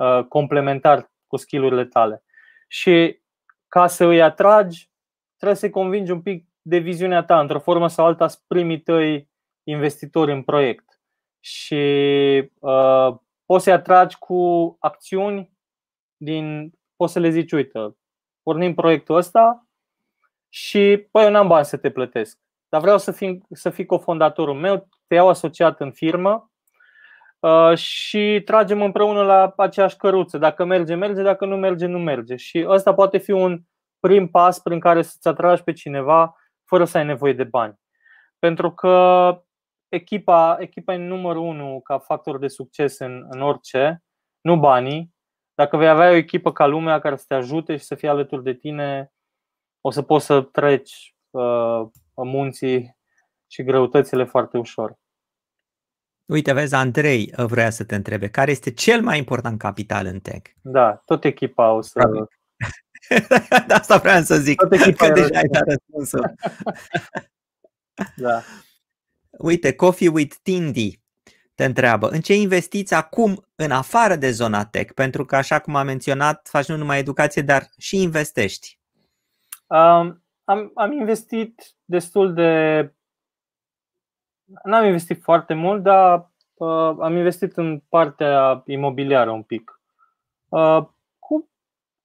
Uh, 0.00 0.24
complementar 0.28 1.12
cu 1.26 1.36
skillurile 1.36 1.84
tale. 1.84 2.24
Și 2.68 3.22
ca 3.68 3.86
să 3.86 4.04
îi 4.04 4.22
atragi, 4.22 4.90
trebuie 5.36 5.58
să-i 5.58 5.70
convingi 5.70 6.10
un 6.10 6.22
pic 6.22 6.48
de 6.62 6.78
viziunea 6.78 7.22
ta, 7.22 7.40
într-o 7.40 7.58
formă 7.58 7.88
sau 7.88 8.06
alta, 8.06 8.28
să 8.28 8.38
primii 8.46 8.80
tăi 8.80 9.28
investitori 9.62 10.32
în 10.32 10.42
proiect. 10.42 11.00
Și 11.40 11.74
uh, 12.58 13.16
poți 13.44 13.64
să-i 13.64 13.72
atragi 13.72 14.18
cu 14.18 14.76
acțiuni 14.78 15.50
din, 16.16 16.72
poți 16.96 17.12
să 17.12 17.18
le 17.18 17.30
zici, 17.30 17.52
uite, 17.52 17.96
pornim 18.42 18.74
proiectul 18.74 19.16
ăsta 19.16 19.66
și, 20.48 21.06
păi, 21.10 21.24
eu 21.24 21.30
n-am 21.30 21.48
bani 21.48 21.64
să 21.64 21.76
te 21.76 21.90
plătesc, 21.90 22.38
dar 22.70 22.80
vreau 22.80 22.98
să 22.98 23.12
fii, 23.12 23.42
să 23.50 23.70
fii 23.70 23.86
cofondatorul 23.86 24.54
meu, 24.54 24.88
te 25.06 25.14
iau 25.14 25.28
asociat 25.28 25.80
în 25.80 25.92
firmă 25.92 26.50
Uh, 27.40 27.76
și 27.76 28.42
tragem 28.44 28.82
împreună 28.82 29.22
la 29.22 29.52
aceeași 29.56 29.96
căruță. 29.96 30.38
Dacă 30.38 30.64
merge, 30.64 30.94
merge, 30.94 31.22
dacă 31.22 31.46
nu 31.46 31.56
merge, 31.56 31.86
nu 31.86 31.98
merge. 31.98 32.36
Și 32.36 32.64
ăsta 32.68 32.94
poate 32.94 33.18
fi 33.18 33.30
un 33.30 33.62
prim 34.00 34.28
pas 34.28 34.60
prin 34.60 34.80
care 34.80 35.02
să-ți 35.02 35.28
atragi 35.28 35.62
pe 35.62 35.72
cineva 35.72 36.34
fără 36.64 36.84
să 36.84 36.98
ai 36.98 37.04
nevoie 37.04 37.32
de 37.32 37.44
bani. 37.44 37.74
Pentru 38.38 38.72
că 38.72 39.42
echipa, 39.88 40.56
echipa 40.58 40.94
e 40.94 40.96
numărul 40.96 41.42
unu 41.42 41.80
ca 41.80 41.98
factor 41.98 42.38
de 42.38 42.48
succes 42.48 42.98
în, 42.98 43.26
în 43.30 43.40
orice, 43.40 44.02
nu 44.40 44.56
banii. 44.56 45.14
Dacă 45.54 45.76
vei 45.76 45.88
avea 45.88 46.10
o 46.10 46.14
echipă 46.14 46.52
ca 46.52 46.66
lumea 46.66 46.98
care 46.98 47.16
să 47.16 47.24
te 47.28 47.34
ajute 47.34 47.76
și 47.76 47.84
să 47.84 47.94
fie 47.94 48.08
alături 48.08 48.42
de 48.42 48.54
tine, 48.54 49.12
o 49.80 49.90
să 49.90 50.02
poți 50.02 50.24
să 50.24 50.40
treci 50.40 51.14
uh, 51.30 51.82
munții 52.24 52.96
și 53.46 53.62
greutățile 53.62 54.24
foarte 54.24 54.58
ușor. 54.58 54.98
Uite, 56.26 56.52
vezi, 56.52 56.74
Andrei 56.74 57.32
uh, 57.36 57.44
vrea 57.44 57.70
să 57.70 57.84
te 57.84 57.94
întrebe, 57.94 58.28
care 58.28 58.50
este 58.50 58.72
cel 58.72 59.02
mai 59.02 59.18
important 59.18 59.58
capital 59.58 60.06
în 60.06 60.20
tech? 60.20 60.50
Da, 60.60 61.02
tot 61.04 61.24
echipa 61.24 61.70
o 61.72 61.80
să... 61.80 62.00
Da, 63.66 63.74
asta 63.74 63.96
vreau 63.96 64.22
să 64.22 64.36
zic, 64.36 64.60
tot 64.60 64.72
echipa 64.72 65.06
că 65.06 65.12
deja 65.12 65.38
ai 65.38 65.48
dat 65.50 65.62
răspunsul. 65.66 66.34
da. 68.16 68.42
Uite, 69.30 69.72
Coffee 69.72 70.08
with 70.08 70.36
Tindy 70.42 71.00
te 71.60 71.66
întreabă, 71.66 72.08
în 72.08 72.20
ce 72.20 72.34
investiți 72.34 72.94
acum 72.94 73.46
în 73.54 73.70
afară 73.70 74.16
de 74.16 74.30
zona 74.30 74.64
tech? 74.64 74.92
Pentru 74.94 75.24
că, 75.24 75.36
așa 75.36 75.58
cum 75.58 75.74
am 75.74 75.86
menționat, 75.86 76.48
faci 76.50 76.66
nu 76.66 76.76
numai 76.76 76.98
educație, 76.98 77.42
dar 77.42 77.70
și 77.78 78.02
investești. 78.02 78.78
Um, 79.66 80.24
am, 80.50 80.70
am 80.74 80.92
investit 80.92 81.74
destul 81.84 82.34
de 82.34 82.92
N-am 84.64 84.84
investit 84.84 85.22
foarte 85.22 85.54
mult, 85.54 85.82
dar 85.82 86.30
uh, 86.54 86.96
am 87.00 87.16
investit 87.16 87.56
în 87.56 87.82
partea 87.88 88.62
imobiliară 88.66 89.30
un 89.30 89.42
pic. 89.42 89.80
Uh, 90.48 90.82
cu, 91.18 91.48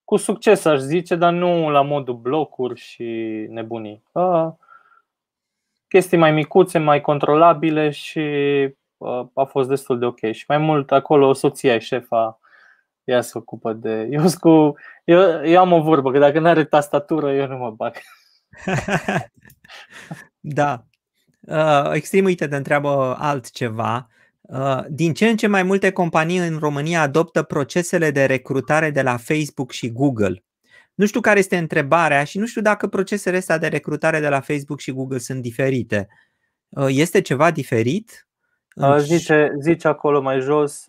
cu 0.04 0.16
succes, 0.16 0.66
aș 0.66 0.80
zice, 0.80 1.16
dar 1.16 1.34
nu 1.34 1.70
la 1.70 1.82
modul 1.82 2.16
blocuri 2.16 2.80
și 2.80 3.04
nebunii. 3.50 4.04
Uh, 4.12 4.48
chestii 5.88 6.18
mai 6.18 6.32
micuțe, 6.32 6.78
mai 6.78 7.02
controlabile 7.02 7.89
și 7.89 8.20
uh, 8.98 9.26
a 9.34 9.43
fost 9.43 9.70
destul 9.70 10.00
de 10.00 10.06
ok. 10.06 10.32
Și 10.32 10.46
mai 10.48 10.58
mult 10.58 10.91
acolo 10.91 11.34
soția 11.34 11.74
e 11.74 11.80
șefa, 11.80 12.39
ea 13.04 13.22
se 13.22 13.38
ocupă 13.38 13.74
de. 13.74 14.08
Eu, 14.12 14.24
cu, 14.39 14.76
eu, 15.04 15.46
eu 15.46 15.60
am 15.60 15.72
o 15.72 15.82
vorbă, 15.82 16.12
că 16.12 16.20
dacă 16.20 16.39
nu 16.39 16.48
are 16.48 16.64
tastatură, 16.64 17.34
eu 17.34 17.48
nu 17.48 17.58
mă 17.58 17.72
bag. 17.72 17.93
da, 20.39 20.86
Uh, 21.47 21.91
Extrem, 21.93 22.26
uite, 22.26 22.47
te 22.47 22.56
întreabă 22.56 23.16
altceva. 23.20 24.08
Uh, 24.41 24.84
din 24.89 25.14
ce 25.14 25.28
în 25.28 25.38
ce 25.38 25.47
mai 25.47 25.64
multe 25.64 25.91
companii 25.91 26.38
în 26.38 26.58
România 26.58 27.01
adoptă 27.01 27.43
procesele 27.43 28.12
de 28.12 28.26
recrutare 28.26 28.89
de 28.89 29.01
la 29.01 29.18
Facebook 29.18 29.72
și 29.72 29.91
Google. 29.91 30.43
Nu 30.93 31.06
știu 31.06 31.20
care 31.20 31.39
este 31.39 31.58
întrebarea 31.58 32.24
și 32.24 32.38
nu 32.38 32.45
știu 32.45 32.62
dacă 32.62 32.88
procesele 32.88 33.38
astea 33.38 33.58
de 33.58 33.68
recrutare 33.68 34.20
de 34.20 34.30
la 34.30 34.39
Facebook 34.39 34.80
și 34.80 34.91
Google 34.91 35.18
sunt 35.18 35.41
diferite. 35.41 36.08
Uh, 36.70 36.88
este 36.89 37.22
ceva 37.22 37.51
diferit? 37.51 38.28
Zice, 38.97 39.51
zice 39.62 39.88
acolo 39.88 40.22
mai 40.22 40.39
jos, 40.39 40.86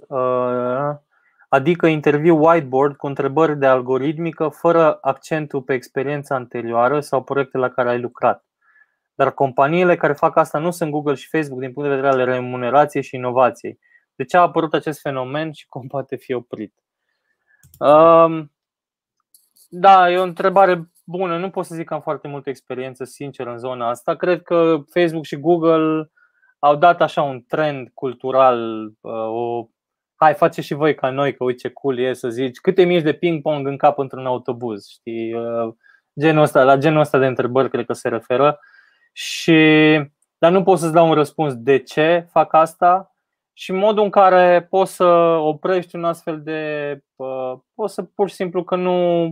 adică 1.48 1.86
interviu 1.86 2.44
whiteboard 2.44 2.96
cu 2.96 3.06
întrebări 3.06 3.58
de 3.58 3.66
algoritmică 3.66 4.48
fără 4.48 4.98
accentul 5.00 5.62
pe 5.62 5.74
experiența 5.74 6.34
anterioară 6.34 7.00
sau 7.00 7.22
proiecte 7.22 7.58
la 7.58 7.68
care 7.68 7.88
ai 7.88 8.00
lucrat. 8.00 8.44
Dar 9.14 9.30
companiile 9.30 9.96
care 9.96 10.12
fac 10.12 10.36
asta 10.36 10.58
nu 10.58 10.70
sunt 10.70 10.90
Google 10.90 11.14
și 11.14 11.28
Facebook 11.28 11.60
din 11.60 11.72
punct 11.72 11.88
de 11.88 11.94
vedere 11.94 12.12
al 12.12 12.24
remunerației 12.24 13.02
și 13.02 13.14
inovației. 13.14 13.78
De 14.14 14.24
ce 14.24 14.36
a 14.36 14.40
apărut 14.40 14.74
acest 14.74 15.00
fenomen 15.00 15.52
și 15.52 15.66
cum 15.66 15.86
poate 15.86 16.16
fi 16.16 16.32
oprit? 16.32 16.74
Um, 17.78 18.52
da, 19.68 20.10
e 20.10 20.18
o 20.18 20.22
întrebare 20.22 20.90
bună. 21.04 21.38
Nu 21.38 21.50
pot 21.50 21.64
să 21.64 21.74
zic 21.74 21.86
că 21.86 21.94
am 21.94 22.00
foarte 22.00 22.28
multă 22.28 22.50
experiență, 22.50 23.04
sincer, 23.04 23.46
în 23.46 23.58
zona 23.58 23.88
asta. 23.88 24.14
Cred 24.14 24.42
că 24.42 24.76
Facebook 24.92 25.24
și 25.24 25.40
Google 25.40 26.10
au 26.58 26.76
dat 26.76 27.00
așa 27.00 27.22
un 27.22 27.42
trend 27.42 27.88
cultural, 27.94 28.86
uh, 29.00 29.28
o 29.28 29.68
hai, 30.16 30.34
face 30.34 30.60
și 30.60 30.74
voi 30.74 30.94
ca 30.94 31.10
noi, 31.10 31.34
că 31.34 31.44
uite 31.44 31.58
ce 31.58 31.68
cool 31.68 31.98
e 31.98 32.12
să 32.12 32.28
zici 32.28 32.58
câte 32.58 32.84
mici 32.84 33.02
de 33.02 33.12
ping-pong 33.12 33.66
în 33.66 33.76
cap 33.76 33.98
într-un 33.98 34.26
autobuz, 34.26 34.88
știi? 34.88 35.34
Uh, 35.34 35.74
genul 36.20 36.42
ăsta, 36.42 36.64
la 36.64 36.76
genul 36.76 37.00
ăsta 37.00 37.18
de 37.18 37.26
întrebări 37.26 37.70
cred 37.70 37.86
că 37.86 37.92
se 37.92 38.08
referă. 38.08 38.60
Și, 39.12 39.54
dar 40.38 40.52
nu 40.52 40.62
pot 40.62 40.78
să-ți 40.78 40.92
dau 40.92 41.08
un 41.08 41.14
răspuns 41.14 41.54
de 41.54 41.78
ce 41.78 42.26
fac 42.30 42.52
asta 42.52 43.14
și 43.52 43.72
modul 43.72 44.04
în 44.04 44.10
care 44.10 44.66
poți 44.70 44.94
să 44.94 45.04
oprești 45.40 45.96
un 45.96 46.04
astfel 46.04 46.42
de. 46.42 47.00
Uh, 47.16 47.52
poți 47.74 47.94
să 47.94 48.02
pur 48.02 48.28
și 48.28 48.34
simplu 48.34 48.64
că 48.64 48.76
nu, 48.76 49.24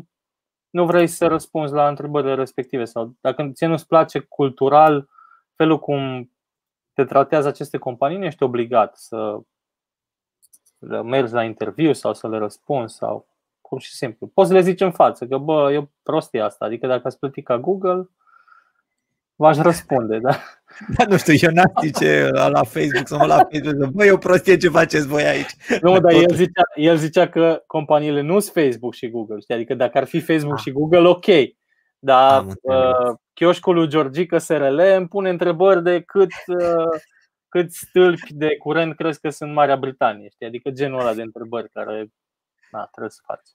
nu 0.71 0.87
vrei 0.87 1.07
să 1.07 1.27
răspunzi 1.27 1.73
la 1.73 1.89
întrebările 1.89 2.35
respective 2.35 2.85
sau 2.85 3.15
dacă 3.21 3.51
ție 3.53 3.67
nu-ți 3.67 3.87
place 3.87 4.19
cultural 4.19 5.09
felul 5.57 5.79
cum 5.79 6.31
te 6.93 7.05
tratează 7.05 7.49
aceste 7.49 7.79
companii, 7.79 8.19
nu 8.19 8.25
ești 8.25 8.43
obligat 8.43 8.97
să 8.97 9.39
mergi 11.05 11.33
la 11.33 11.45
interviu 11.45 11.93
sau 11.93 12.15
să 12.15 12.29
le 12.29 12.39
răspunzi 12.39 12.97
sau 12.97 13.27
pur 13.75 13.83
și 13.83 13.95
simplu. 13.95 14.27
Poți 14.35 14.49
să 14.49 14.55
le 14.55 14.61
zici 14.61 14.81
în 14.81 14.91
față 14.91 15.27
că, 15.27 15.39
bă, 15.39 15.73
e 15.73 15.79
o 15.79 15.89
prostie 16.03 16.41
asta. 16.41 16.65
Adică 16.65 16.87
dacă 16.87 17.03
ați 17.05 17.19
plătit 17.19 17.45
ca 17.45 17.59
Google, 17.59 18.09
v-aș 19.37 19.57
răspunde, 19.57 20.19
da? 20.19 20.39
Da, 20.97 21.05
nu 21.09 21.17
știu, 21.17 21.35
eu 21.41 21.51
n-am 21.53 21.73
zice 21.83 22.29
la 22.33 22.63
Facebook 22.63 23.07
să 23.07 23.17
mă 23.17 23.27
la 23.27 23.49
Facebook, 23.53 23.91
băi, 23.91 24.07
e 24.07 24.13
o 24.13 24.17
prostie 24.17 24.57
ce 24.57 24.69
faceți 24.69 25.07
voi 25.07 25.23
aici. 25.23 25.51
Nu, 25.81 26.01
dar 26.01 26.13
el 26.13 26.35
zicea, 26.35 26.63
el 26.75 26.97
zicea 26.97 27.29
că 27.29 27.63
companiile 27.67 28.21
nu 28.21 28.39
sunt 28.39 28.65
Facebook 28.65 28.95
și 28.95 29.11
Google, 29.11 29.39
știi? 29.41 29.55
adică 29.55 29.75
dacă 29.75 29.99
ar 29.99 30.05
fi 30.05 30.21
Facebook 30.21 30.57
ah. 30.57 30.63
și 30.63 30.73
Google, 30.73 31.09
ok. 31.09 31.27
Dar 31.99 32.45
uh, 32.45 33.15
chioșcul 33.33 33.75
lui 33.75 33.89
Georgica 33.89 34.39
SRL 34.39 34.81
îmi 34.97 35.09
pune 35.09 35.31
întrebări 35.31 35.83
de 35.83 36.01
cât, 36.01 36.31
uh, 36.47 37.01
cât 37.55 37.73
stâlpi 37.73 38.33
de 38.35 38.57
curent 38.57 38.97
crezi 38.97 39.21
că 39.21 39.31
sunt 39.31 39.53
Marea 39.53 39.77
Britanie, 39.77 40.29
știi? 40.29 40.47
adică 40.47 40.71
genul 40.71 41.01
ăla 41.01 41.15
de 41.15 41.23
întrebări 41.23 41.71
care 41.71 42.07
na, 42.71 42.85
trebuie 42.85 43.11
să 43.11 43.21
faci. 43.25 43.49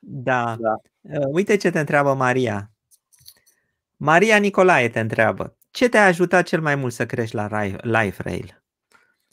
Da. 0.00 0.56
da. 0.58 0.74
Uh, 1.00 1.26
uite 1.32 1.56
ce 1.56 1.70
te 1.70 1.78
întreabă 1.78 2.14
Maria. 2.14 2.70
Maria 3.96 4.36
Nicolae 4.36 4.88
te 4.88 5.00
întreabă, 5.00 5.56
ce 5.70 5.88
te-a 5.88 6.04
ajutat 6.04 6.46
cel 6.46 6.60
mai 6.60 6.74
mult 6.74 6.92
să 6.92 7.06
crești 7.06 7.34
la 7.34 7.64
LifeRail? 7.82 8.62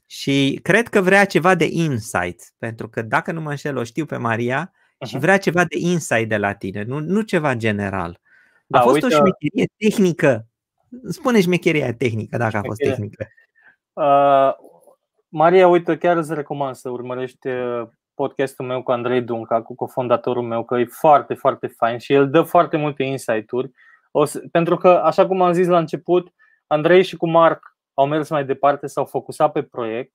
Și 0.06 0.60
cred 0.62 0.88
că 0.88 1.02
vrea 1.02 1.26
ceva 1.26 1.56
de 1.56 1.68
insight, 1.72 2.54
pentru 2.58 2.90
că 2.90 3.02
dacă 3.02 3.32
nu 3.32 3.42
mă 3.42 3.50
înșel, 3.50 3.78
o 3.78 3.84
știu 3.84 4.06
pe 4.06 4.18
Maria 4.18 4.72
uh-huh. 4.72 5.08
și 5.08 5.18
vrea 5.18 5.38
ceva 5.38 5.66
de 5.66 5.78
insight 5.80 6.30
de 6.30 6.38
la 6.38 6.54
tine, 6.54 6.84
nu, 6.84 7.00
nu 7.00 7.22
ceva 7.22 7.56
general. 7.56 8.20
Da, 8.68 8.80
a 8.80 8.82
fost 8.82 8.94
uite, 8.94 9.06
o 9.06 9.10
șmecherie 9.10 9.68
tehnică. 9.78 10.48
Spune 11.10 11.42
șmecheria 11.42 11.94
tehnică, 11.94 12.38
dacă 12.38 12.50
șmecherie. 12.50 12.70
a 12.70 12.76
fost 12.76 12.80
tehnică. 12.80 13.28
Uh, 13.98 14.54
Maria, 15.28 15.68
uite, 15.68 15.98
chiar 15.98 16.18
îți 16.18 16.34
recomand 16.34 16.76
să 16.76 16.90
urmărești 16.90 17.48
uh, 17.48 17.88
podcastul 18.14 18.66
meu 18.66 18.84
cu 18.84 18.92
Andrei 18.92 19.22
Dunca, 19.22 19.62
cu 19.62 19.76
cofondatorul 19.76 20.44
meu, 20.44 20.64
că 20.64 20.76
e 20.78 20.86
foarte, 20.86 21.34
foarte 21.34 21.68
fain 21.68 21.98
și 21.98 22.14
el 22.14 22.30
dă 22.30 22.42
foarte 22.42 22.78
multe 22.78 23.04
insight-uri 23.04 23.72
o 24.12 24.26
să, 24.26 24.44
pentru 24.52 24.78
că, 24.78 24.88
așa 24.88 25.28
cum 25.28 25.42
am 25.42 25.52
zis 25.52 25.68
la 25.68 25.78
început, 25.78 26.34
Andrei 26.68 27.04
și 27.04 27.18
cu 27.18 27.28
Marc 27.28 27.78
au 27.94 28.08
mers 28.08 28.30
mai 28.30 28.46
departe, 28.46 28.88
s-au 28.88 29.06
focusat 29.06 29.52
pe 29.52 29.64
proiect, 29.64 30.14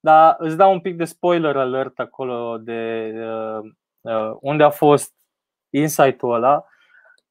dar 0.00 0.36
îți 0.38 0.56
dau 0.56 0.72
un 0.72 0.80
pic 0.80 0.96
de 0.96 1.04
spoiler 1.04 1.56
alert 1.56 1.98
acolo 1.98 2.58
de 2.58 3.12
uh, 3.16 3.70
uh, 4.00 4.36
unde 4.40 4.62
a 4.62 4.70
fost 4.70 5.14
insight-ul 5.70 6.34
ăla. 6.34 6.64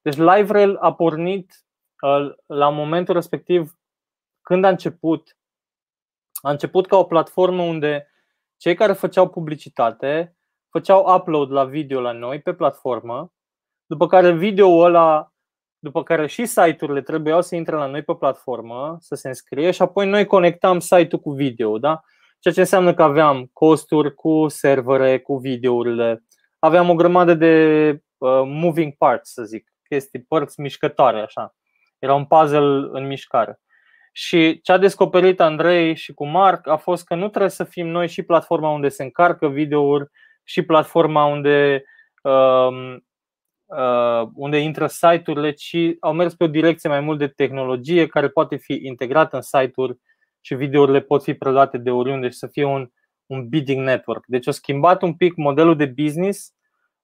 Deci 0.02 0.18
LiveRail 0.18 0.76
a 0.76 0.94
pornit 0.94 1.54
uh, 2.02 2.32
la 2.46 2.70
momentul 2.70 3.14
respectiv 3.14 3.74
când 4.42 4.64
a 4.64 4.70
început. 4.70 5.38
A 6.42 6.50
început 6.50 6.88
ca 6.88 6.98
o 6.98 7.04
platformă 7.04 7.62
unde 7.62 8.12
cei 8.58 8.76
care 8.76 8.94
făceau 8.94 9.30
publicitate 9.30 10.38
făceau 10.70 11.16
upload 11.16 11.52
la 11.52 11.64
video 11.64 12.02
la 12.02 12.12
noi 12.12 12.42
pe 12.42 12.54
platformă, 12.54 13.34
după 13.86 14.08
care 14.08 14.32
video-ul 14.32 14.84
ăla 14.84 15.32
după 15.80 16.04
care 16.04 16.28
și 16.28 16.46
site-urile 16.46 17.02
trebuiau 17.02 17.42
să 17.42 17.56
intre 17.56 17.76
la 17.76 17.86
noi 17.86 18.04
pe 18.04 18.16
platformă, 18.16 18.98
să 19.00 19.16
se 19.16 19.28
înscrie 19.28 19.72
și 19.72 19.82
apoi 19.82 20.08
noi 20.08 20.26
conectam 20.26 20.80
site-ul 20.80 21.22
cu 21.22 21.32
video, 21.32 21.78
da? 21.78 22.02
Ceea 22.40 22.54
ce 22.54 22.60
înseamnă 22.60 22.94
că 22.94 23.04
aveam 23.04 23.50
costuri 23.54 24.14
cu 24.14 24.48
servere, 24.48 25.20
cu 25.20 25.38
videourile, 25.38 26.24
aveam 26.60 26.90
o 26.90 26.96
grămadă 26.96 27.34
de 27.34 27.92
uh, 28.18 28.42
moving 28.46 28.94
parts, 28.98 29.34
să 29.34 29.44
zic, 29.44 29.74
chestii, 29.90 30.22
părți 30.22 30.62
mișcătoare, 30.62 31.22
așa. 31.22 31.56
Era 32.00 32.14
un 32.14 32.26
puzzle 32.26 32.90
în 32.92 33.08
mișcare. 33.08 33.60
Și 34.12 34.62
ce 34.62 34.72
a 34.72 34.78
descoperit 34.78 35.40
Andrei 35.40 35.96
și 35.96 36.14
cu 36.14 36.26
Marc 36.26 36.68
a 36.68 36.78
fost 36.78 37.06
că 37.06 37.16
nu 37.16 37.28
trebuie 37.28 37.50
să 37.50 37.64
fim 37.64 37.88
noi 37.88 38.08
și 38.08 38.24
platforma 38.24 38.70
unde 38.70 38.90
se 38.90 39.04
încarcă 39.04 39.48
videouri 39.48 40.06
și 40.44 40.62
platforma 40.62 41.26
unde 41.26 41.84
uh, 42.24 42.98
Uh, 43.78 44.30
unde 44.34 44.58
intră 44.58 44.88
site-urile, 44.88 45.52
ci 45.52 45.76
au 46.00 46.14
mers 46.14 46.36
pe 46.36 46.44
o 46.44 46.48
direcție 46.48 46.90
mai 46.90 47.00
mult 47.00 47.20
de 47.20 47.28
tehnologie 47.28 48.08
care 48.08 48.30
poate 48.30 48.56
fi 48.56 48.80
integrată 48.84 49.36
în 49.36 49.42
site-uri 49.42 49.98
și 50.42 50.56
videourile 50.56 51.02
pot 51.02 51.24
fi 51.24 51.34
predate 51.34 51.78
de 51.78 51.92
oriunde 51.92 52.30
și 52.30 52.38
să 52.38 52.48
fie 52.48 52.64
un, 52.64 52.90
un 53.26 53.48
bidding 53.48 53.86
network. 53.86 54.24
Deci 54.28 54.48
au 54.48 54.54
schimbat 54.54 55.02
un 55.02 55.14
pic 55.14 55.36
modelul 55.36 55.76
de 55.76 55.86
business, 55.86 56.54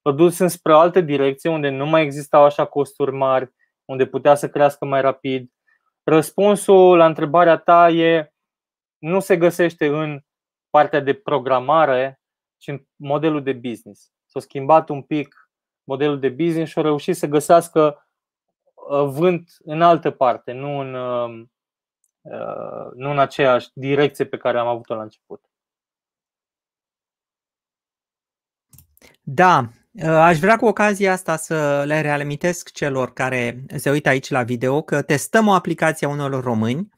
au 0.01 0.11
dus 0.11 0.39
înspre 0.39 0.73
o 0.73 0.77
altă 0.77 1.01
direcție 1.01 1.49
unde 1.49 1.69
nu 1.69 1.85
mai 1.85 2.03
existau 2.03 2.43
așa 2.43 2.65
costuri 2.65 3.11
mari, 3.11 3.51
unde 3.85 4.05
putea 4.05 4.35
să 4.35 4.49
crească 4.49 4.85
mai 4.85 5.01
rapid. 5.01 5.49
Răspunsul 6.07 6.97
la 6.97 7.05
întrebarea 7.05 7.57
ta 7.57 7.89
e 7.89 8.33
nu 8.97 9.19
se 9.19 9.37
găsește 9.37 9.87
în 9.87 10.19
partea 10.69 10.99
de 10.99 11.13
programare, 11.13 12.21
ci 12.57 12.67
în 12.67 12.85
modelul 12.95 13.43
de 13.43 13.53
business. 13.53 14.11
S-a 14.25 14.39
schimbat 14.39 14.89
un 14.89 15.01
pic 15.01 15.49
modelul 15.83 16.19
de 16.19 16.29
business 16.29 16.71
și 16.71 16.77
au 16.77 16.83
reușit 16.83 17.15
să 17.15 17.27
găsească 17.27 18.07
uh, 18.73 19.03
vânt 19.03 19.55
în 19.59 19.81
altă 19.81 20.11
parte, 20.11 20.51
nu 20.51 20.79
în, 20.79 20.93
uh, 20.93 21.45
uh, 22.21 22.91
nu 22.93 23.09
în 23.09 23.19
aceeași 23.19 23.69
direcție 23.73 24.25
pe 24.25 24.37
care 24.37 24.59
am 24.59 24.67
avut-o 24.67 24.95
la 24.95 25.01
început. 25.01 25.43
Da, 29.21 29.69
aș 30.03 30.39
vrea 30.39 30.55
cu 30.55 30.65
ocazia 30.65 31.11
asta 31.11 31.37
să 31.37 31.83
le 31.85 32.01
reamintesc 32.01 32.71
celor 32.71 33.13
care 33.13 33.65
se 33.75 33.89
uită 33.89 34.09
aici 34.09 34.29
la 34.29 34.43
video 34.43 34.81
că 34.81 35.01
testăm 35.01 35.47
o 35.47 35.53
aplicație 35.53 36.07
a 36.07 36.09
unor 36.09 36.43
români 36.43 36.89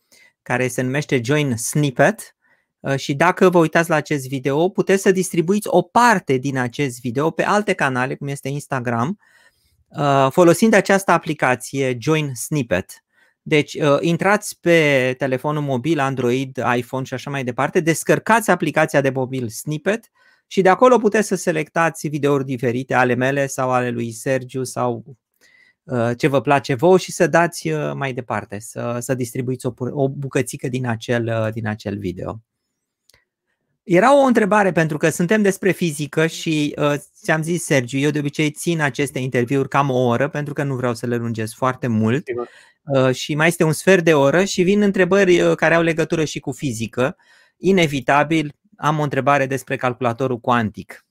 care 0.42 0.68
se 0.68 0.82
numește 0.82 1.22
Join 1.24 1.58
Snippet 1.58 2.38
Uh, 2.80 2.96
și 2.96 3.14
dacă 3.14 3.50
vă 3.50 3.58
uitați 3.58 3.90
la 3.90 3.96
acest 3.96 4.28
video, 4.28 4.70
puteți 4.70 5.02
să 5.02 5.12
distribuiți 5.12 5.68
o 5.72 5.82
parte 5.82 6.38
din 6.38 6.58
acest 6.58 7.02
video 7.02 7.30
pe 7.30 7.44
alte 7.44 7.74
canale, 7.74 8.16
cum 8.16 8.28
este 8.28 8.50
Instagram, 8.50 9.20
uh, 9.88 10.28
folosind 10.32 10.74
această 10.74 11.12
aplicație 11.12 11.98
Join 12.00 12.34
Snippet. 12.34 13.04
Deci 13.42 13.74
uh, 13.74 13.98
intrați 14.00 14.60
pe 14.60 15.14
telefonul 15.18 15.62
mobil, 15.62 16.00
Android, 16.00 16.60
iPhone 16.76 17.04
și 17.04 17.14
așa 17.14 17.30
mai 17.30 17.44
departe, 17.44 17.80
descărcați 17.80 18.50
aplicația 18.50 19.02
de 19.02 19.10
mobil 19.10 19.50
Snippet 19.50 20.12
și 20.48 20.62
de 20.62 20.70
acolo 20.70 20.98
puteți 20.98 21.28
să 21.28 21.36
selectați 21.36 22.08
videouri 22.08 22.46
diferite 22.46 22.94
ale 22.94 23.14
mele 23.14 23.48
sau 23.48 23.72
ale 23.72 23.90
lui 23.90 24.12
Sergiu 24.12 24.64
sau 24.64 25.18
ce 26.18 26.28
vă 26.28 26.42
place 26.42 26.74
vouă 26.74 26.98
și 26.98 27.12
să 27.12 27.28
dați 27.28 27.70
mai 27.94 28.14
departe, 28.14 28.60
să, 28.60 28.98
să 29.00 29.14
distribuiți 29.14 29.66
o, 29.66 29.74
o 29.78 30.10
bucățică 30.10 30.68
din 30.68 30.88
acel, 30.88 31.50
din 31.54 31.68
acel 31.68 31.98
video. 31.98 32.42
Era 33.88 34.18
o 34.18 34.26
întrebare 34.26 34.72
pentru 34.72 34.98
că 34.98 35.10
suntem 35.10 35.42
despre 35.42 35.72
fizică 35.72 36.28
și 36.28 36.74
uh, 36.78 36.94
ți-am 37.24 37.42
zis, 37.42 37.64
Sergiu, 37.64 37.98
eu 37.98 38.10
de 38.10 38.20
obicei 38.20 38.52
țin 38.52 38.82
aceste 38.82 39.20
interviuri 39.20 39.70
cam 39.70 39.90
o 39.90 40.06
oră 40.06 40.28
pentru 40.28 40.54
că 40.54 40.64
nu 40.64 40.76
vreau 40.76 40.94
să 40.94 41.06
le 41.06 41.16
lungesc 41.16 41.56
foarte 41.56 41.88
mult 41.88 42.28
uh, 42.84 43.16
și 43.16 43.36
mai 43.36 43.48
este 43.48 43.64
un 43.64 43.72
sfert 43.72 44.04
de 44.04 44.14
oră 44.14 44.44
și 44.44 44.62
vin 44.62 44.82
întrebări 44.82 45.42
uh, 45.42 45.56
care 45.56 45.74
au 45.74 45.82
legătură 45.82 46.26
și 46.26 46.40
cu 46.40 46.52
fizică. 46.52 47.18
Inevitabil 47.58 48.54
am 48.78 49.00
o 49.00 49.04
întrebare 49.04 49.46
despre 49.46 49.76
calculatorul 49.76 50.40
cuantic. 50.40 51.06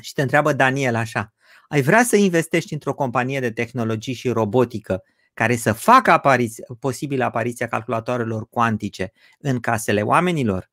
Și 0.00 0.12
te 0.12 0.22
întreabă 0.22 0.52
Daniel 0.52 0.94
așa. 0.94 1.32
Ai 1.68 1.82
vrea 1.82 2.04
să 2.04 2.16
investești 2.16 2.72
într-o 2.72 2.94
companie 2.94 3.40
de 3.40 3.50
tehnologii 3.50 4.14
și 4.14 4.28
robotică 4.28 5.02
care 5.34 5.56
să 5.56 5.72
facă 5.72 6.20
apariț- 6.20 6.78
posibil 6.80 7.22
apariția 7.22 7.68
calculatoarelor 7.68 8.48
cuantice 8.48 9.12
în 9.38 9.60
casele 9.60 10.02
oamenilor. 10.02 10.70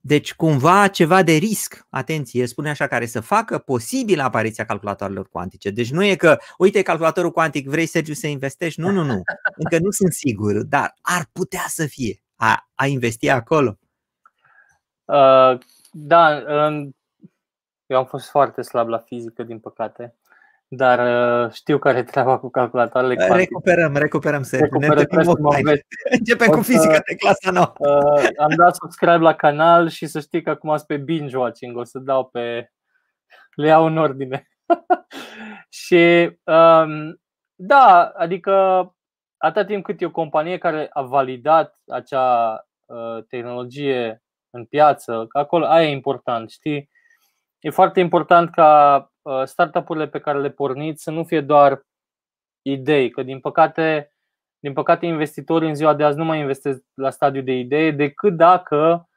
Deci 0.00 0.34
cumva 0.34 0.88
ceva 0.88 1.22
de 1.22 1.32
risc, 1.32 1.86
atenție, 1.90 2.46
spune 2.46 2.70
așa, 2.70 2.86
care 2.86 3.06
să 3.06 3.20
facă 3.20 3.58
posibil 3.58 4.20
apariția 4.20 4.64
calculatoarelor 4.64 5.28
cuantice. 5.28 5.70
Deci 5.70 5.90
nu 5.90 6.04
e 6.04 6.14
că, 6.14 6.38
uite, 6.58 6.82
calculatorul 6.82 7.30
cuantic, 7.30 7.68
vrei, 7.68 7.86
Sergiu, 7.86 8.12
să 8.12 8.26
investești? 8.26 8.80
Nu, 8.80 8.90
nu, 8.90 9.02
nu. 9.02 9.22
Încă 9.56 9.78
nu 9.78 9.90
sunt 9.90 10.12
sigur, 10.12 10.62
dar 10.62 10.94
ar 11.00 11.28
putea 11.32 11.64
să 11.68 11.86
fie. 11.86 12.22
A, 12.34 12.68
a 12.74 12.86
investi 12.86 13.28
acolo? 13.28 13.78
Uh, 15.08 15.58
da, 15.90 16.42
eu 17.86 17.96
am 17.96 18.04
fost 18.04 18.30
foarte 18.30 18.62
slab 18.62 18.88
la 18.88 18.98
fizică, 18.98 19.42
din 19.42 19.58
păcate. 19.58 20.14
Dar 20.70 20.98
uh, 20.98 21.52
știu 21.52 21.78
care 21.78 21.98
e 21.98 22.02
treaba 22.02 22.38
cu 22.38 22.50
calculatoarele 22.50 23.14
cuantice. 23.14 23.38
Recuperăm, 23.38 23.96
recuperăm, 23.96 24.42
se 24.42 24.68
Începem 26.18 26.50
cu 26.50 26.62
fizică 26.62 27.02
de 27.06 27.14
clasa 27.14 27.50
nouă. 27.50 27.72
Uh, 27.78 28.28
am 28.36 28.52
dat 28.56 28.74
subscribe 28.74 29.16
la 29.16 29.34
canal 29.34 29.88
și 29.88 30.06
să 30.06 30.20
știi 30.20 30.42
că 30.42 30.50
acum 30.50 30.76
sunt 30.76 30.86
pe 30.86 30.96
binge 30.96 31.36
watching, 31.36 31.76
o 31.76 31.84
să 31.84 31.98
dau 31.98 32.24
pe... 32.24 32.72
le 33.54 33.66
iau 33.66 33.86
în 33.86 33.96
ordine. 33.96 34.48
și 35.84 36.30
um, 36.44 37.20
da, 37.54 38.12
adică 38.16 38.52
atâta 39.36 39.64
timp 39.64 39.84
cât 39.84 40.00
e 40.00 40.06
o 40.06 40.10
companie 40.10 40.58
care 40.58 40.86
a 40.92 41.02
validat 41.02 41.78
acea 41.86 42.60
uh, 42.86 43.24
tehnologie 43.28 44.22
în 44.50 44.64
piață, 44.64 45.26
acolo 45.28 45.66
aia 45.66 45.88
e 45.88 45.92
important, 45.92 46.50
știi? 46.50 46.90
E 47.60 47.70
foarte 47.70 48.00
important 48.00 48.50
ca 48.50 49.02
Uh, 49.28 49.44
startup-urile 49.44 50.08
pe 50.08 50.18
care 50.20 50.40
le 50.40 50.50
porniți 50.50 51.02
să 51.02 51.10
nu 51.10 51.24
fie 51.24 51.40
doar 51.40 51.86
idei, 52.62 53.10
că 53.10 53.22
din 53.22 53.40
păcate, 53.40 54.12
din 54.58 54.72
păcate 54.72 55.06
investitorii 55.06 55.68
în 55.68 55.74
ziua 55.74 55.94
de 55.94 56.04
azi 56.04 56.16
nu 56.16 56.24
mai 56.24 56.40
investesc 56.40 56.82
la 56.94 57.10
stadiu 57.10 57.42
de 57.42 57.52
idee 57.52 57.90
decât 57.90 58.36
dacă 58.36 59.08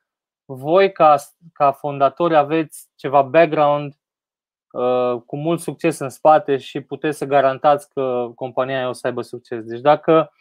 voi 0.46 0.92
ca, 0.92 1.16
ca 1.54 1.72
fondatori 1.72 2.36
aveți 2.36 2.90
ceva 2.96 3.22
background 3.22 3.94
uh, 4.72 5.22
cu 5.26 5.38
mult 5.38 5.60
succes 5.60 6.00
în 6.00 6.10
spate 6.10 6.58
și 6.58 6.82
puteți 6.82 7.18
să 7.18 7.26
garantați 7.26 7.90
că 7.90 8.32
compania 8.36 8.90
o 8.90 8.94
să 8.94 9.08
aibă 9.08 9.22
succes. 9.22 9.64
Deci 9.64 9.82
dacă, 9.82 10.32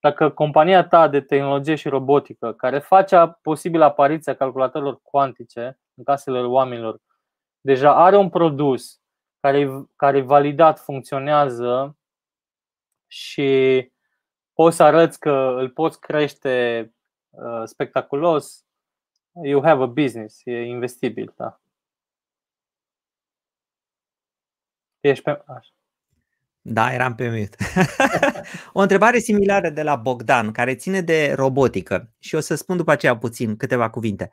dacă 0.00 0.30
compania 0.30 0.88
ta 0.88 1.08
de 1.08 1.20
tehnologie 1.20 1.74
și 1.74 1.88
robotică, 1.88 2.52
care 2.52 2.78
face 2.78 3.38
posibil 3.42 3.82
apariția 3.82 4.36
calculatorilor 4.36 5.00
cuantice 5.02 5.78
în 5.94 6.04
casele 6.04 6.40
oamenilor, 6.40 7.00
deja 7.60 7.94
are 8.04 8.16
un 8.16 8.28
produs 8.28 9.00
care, 9.40 9.86
care 9.96 10.20
validat 10.20 10.78
funcționează 10.78 11.98
și 13.06 13.92
poți 14.52 14.76
să 14.76 14.82
arăți 14.82 15.20
că 15.20 15.54
îl 15.56 15.70
poți 15.70 16.00
crește 16.00 16.84
uh, 17.30 17.62
spectaculos, 17.64 18.64
you 19.42 19.62
have 19.62 19.82
a 19.82 19.86
business, 19.86 20.40
e 20.44 20.62
investibil, 20.62 21.32
da. 21.36 21.60
Ești 25.00 25.24
pe... 25.24 25.30
Așa. 25.46 25.79
Da, 26.62 26.92
eram 26.92 27.14
pe 27.14 27.28
mute. 27.28 27.56
o 28.72 28.80
întrebare 28.80 29.18
similară 29.18 29.70
de 29.70 29.82
la 29.82 29.96
Bogdan, 29.96 30.52
care 30.52 30.74
ține 30.74 31.00
de 31.00 31.32
robotică 31.36 32.12
și 32.18 32.34
o 32.34 32.40
să 32.40 32.54
spun 32.54 32.76
după 32.76 32.90
aceea 32.90 33.16
puțin 33.16 33.56
câteva 33.56 33.90
cuvinte. 33.90 34.30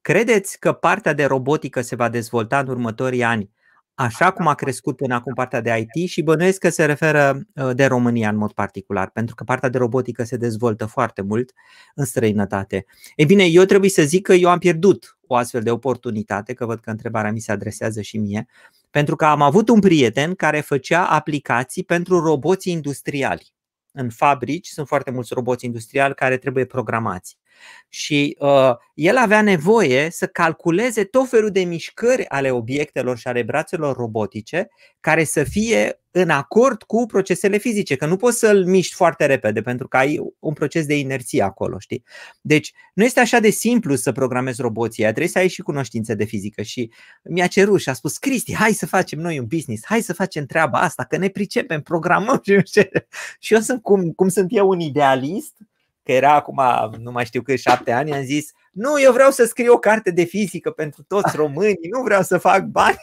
Credeți 0.00 0.58
că 0.58 0.72
partea 0.72 1.12
de 1.12 1.24
robotică 1.24 1.80
se 1.80 1.96
va 1.96 2.08
dezvolta 2.08 2.58
în 2.58 2.68
următorii 2.68 3.22
ani 3.22 3.50
așa 3.98 4.30
cum 4.30 4.46
a 4.46 4.54
crescut 4.54 4.96
până 4.96 5.14
acum 5.14 5.32
partea 5.34 5.60
de 5.60 5.88
IT 5.94 6.08
și 6.08 6.22
bănuiesc 6.22 6.58
că 6.58 6.68
se 6.68 6.84
referă 6.84 7.40
uh, 7.54 7.70
de 7.74 7.86
România 7.86 8.28
în 8.28 8.36
mod 8.36 8.52
particular, 8.52 9.10
pentru 9.10 9.34
că 9.34 9.44
partea 9.44 9.68
de 9.68 9.78
robotică 9.78 10.24
se 10.24 10.36
dezvoltă 10.36 10.86
foarte 10.86 11.22
mult 11.22 11.52
în 11.94 12.04
străinătate. 12.04 12.86
Ei 13.16 13.26
bine, 13.26 13.44
eu 13.44 13.64
trebuie 13.64 13.90
să 13.90 14.02
zic 14.02 14.26
că 14.26 14.32
eu 14.32 14.50
am 14.50 14.58
pierdut 14.58 15.18
o 15.26 15.34
astfel 15.34 15.62
de 15.62 15.70
oportunitate, 15.70 16.52
că 16.52 16.66
văd 16.66 16.80
că 16.80 16.90
întrebarea 16.90 17.32
mi 17.32 17.40
se 17.40 17.52
adresează 17.52 18.00
și 18.00 18.18
mie, 18.18 18.46
pentru 18.90 19.16
că 19.16 19.24
am 19.24 19.42
avut 19.42 19.68
un 19.68 19.80
prieten 19.80 20.34
care 20.34 20.60
făcea 20.60 21.06
aplicații 21.06 21.84
pentru 21.84 22.20
roboți 22.20 22.70
industriali. 22.70 23.52
În 23.92 24.10
fabrici 24.10 24.66
sunt 24.66 24.86
foarte 24.86 25.10
mulți 25.10 25.34
roboți 25.34 25.64
industriali 25.64 26.14
care 26.14 26.36
trebuie 26.36 26.64
programați 26.64 27.38
și 27.88 28.36
uh, 28.38 28.72
el 28.94 29.16
avea 29.16 29.42
nevoie 29.42 30.10
să 30.10 30.26
calculeze 30.26 31.04
tot 31.04 31.28
felul 31.28 31.50
de 31.50 31.60
mișcări 31.60 32.28
ale 32.28 32.50
obiectelor 32.50 33.18
și 33.18 33.28
ale 33.28 33.42
brațelor 33.42 33.96
robotice 33.96 34.68
care 35.00 35.24
să 35.24 35.44
fie 35.44 36.00
în 36.10 36.30
acord 36.30 36.82
cu 36.82 37.06
procesele 37.06 37.56
fizice, 37.56 37.96
că 37.96 38.06
nu 38.06 38.16
poți 38.16 38.38
să-l 38.38 38.64
miști 38.64 38.94
foarte 38.94 39.26
repede 39.26 39.62
pentru 39.62 39.88
că 39.88 39.96
ai 39.96 40.20
un 40.38 40.52
proces 40.52 40.86
de 40.86 40.98
inerție 40.98 41.42
acolo, 41.42 41.78
știi? 41.78 42.04
Deci 42.40 42.72
nu 42.94 43.04
este 43.04 43.20
așa 43.20 43.38
de 43.38 43.50
simplu 43.50 43.94
să 43.94 44.12
programezi 44.12 44.60
roboții, 44.60 45.02
trebuie 45.02 45.28
să 45.28 45.38
ai 45.38 45.48
și 45.48 45.62
cunoștințe 45.62 46.14
de 46.14 46.24
fizică 46.24 46.62
și 46.62 46.90
mi-a 47.22 47.46
cerut 47.46 47.80
și 47.80 47.88
a 47.88 47.92
spus 47.92 48.18
Cristi, 48.18 48.54
hai 48.54 48.72
să 48.72 48.86
facem 48.86 49.18
noi 49.18 49.38
un 49.38 49.46
business, 49.46 49.84
hai 49.84 50.00
să 50.00 50.12
facem 50.12 50.46
treaba 50.46 50.80
asta, 50.80 51.04
că 51.04 51.16
ne 51.16 51.28
pricepem, 51.28 51.82
programăm 51.82 52.40
și 52.44 52.88
Și 53.38 53.54
eu 53.54 53.60
sunt 53.60 53.82
cum, 53.82 54.10
cum 54.10 54.28
sunt 54.28 54.46
eu 54.50 54.68
un 54.68 54.80
idealist, 54.80 55.56
că 56.08 56.14
era 56.14 56.34
acum, 56.34 56.60
nu 56.98 57.10
mai 57.10 57.24
știu 57.24 57.42
cât, 57.42 57.58
șapte 57.58 57.92
ani, 57.92 58.14
am 58.14 58.22
zis, 58.22 58.52
nu, 58.72 59.00
eu 59.00 59.12
vreau 59.12 59.30
să 59.30 59.44
scriu 59.44 59.72
o 59.72 59.78
carte 59.78 60.10
de 60.10 60.24
fizică 60.24 60.70
pentru 60.70 61.02
toți 61.02 61.36
românii, 61.36 61.88
nu 61.90 62.02
vreau 62.02 62.22
să 62.22 62.38
fac 62.38 62.64
bani. 62.64 62.96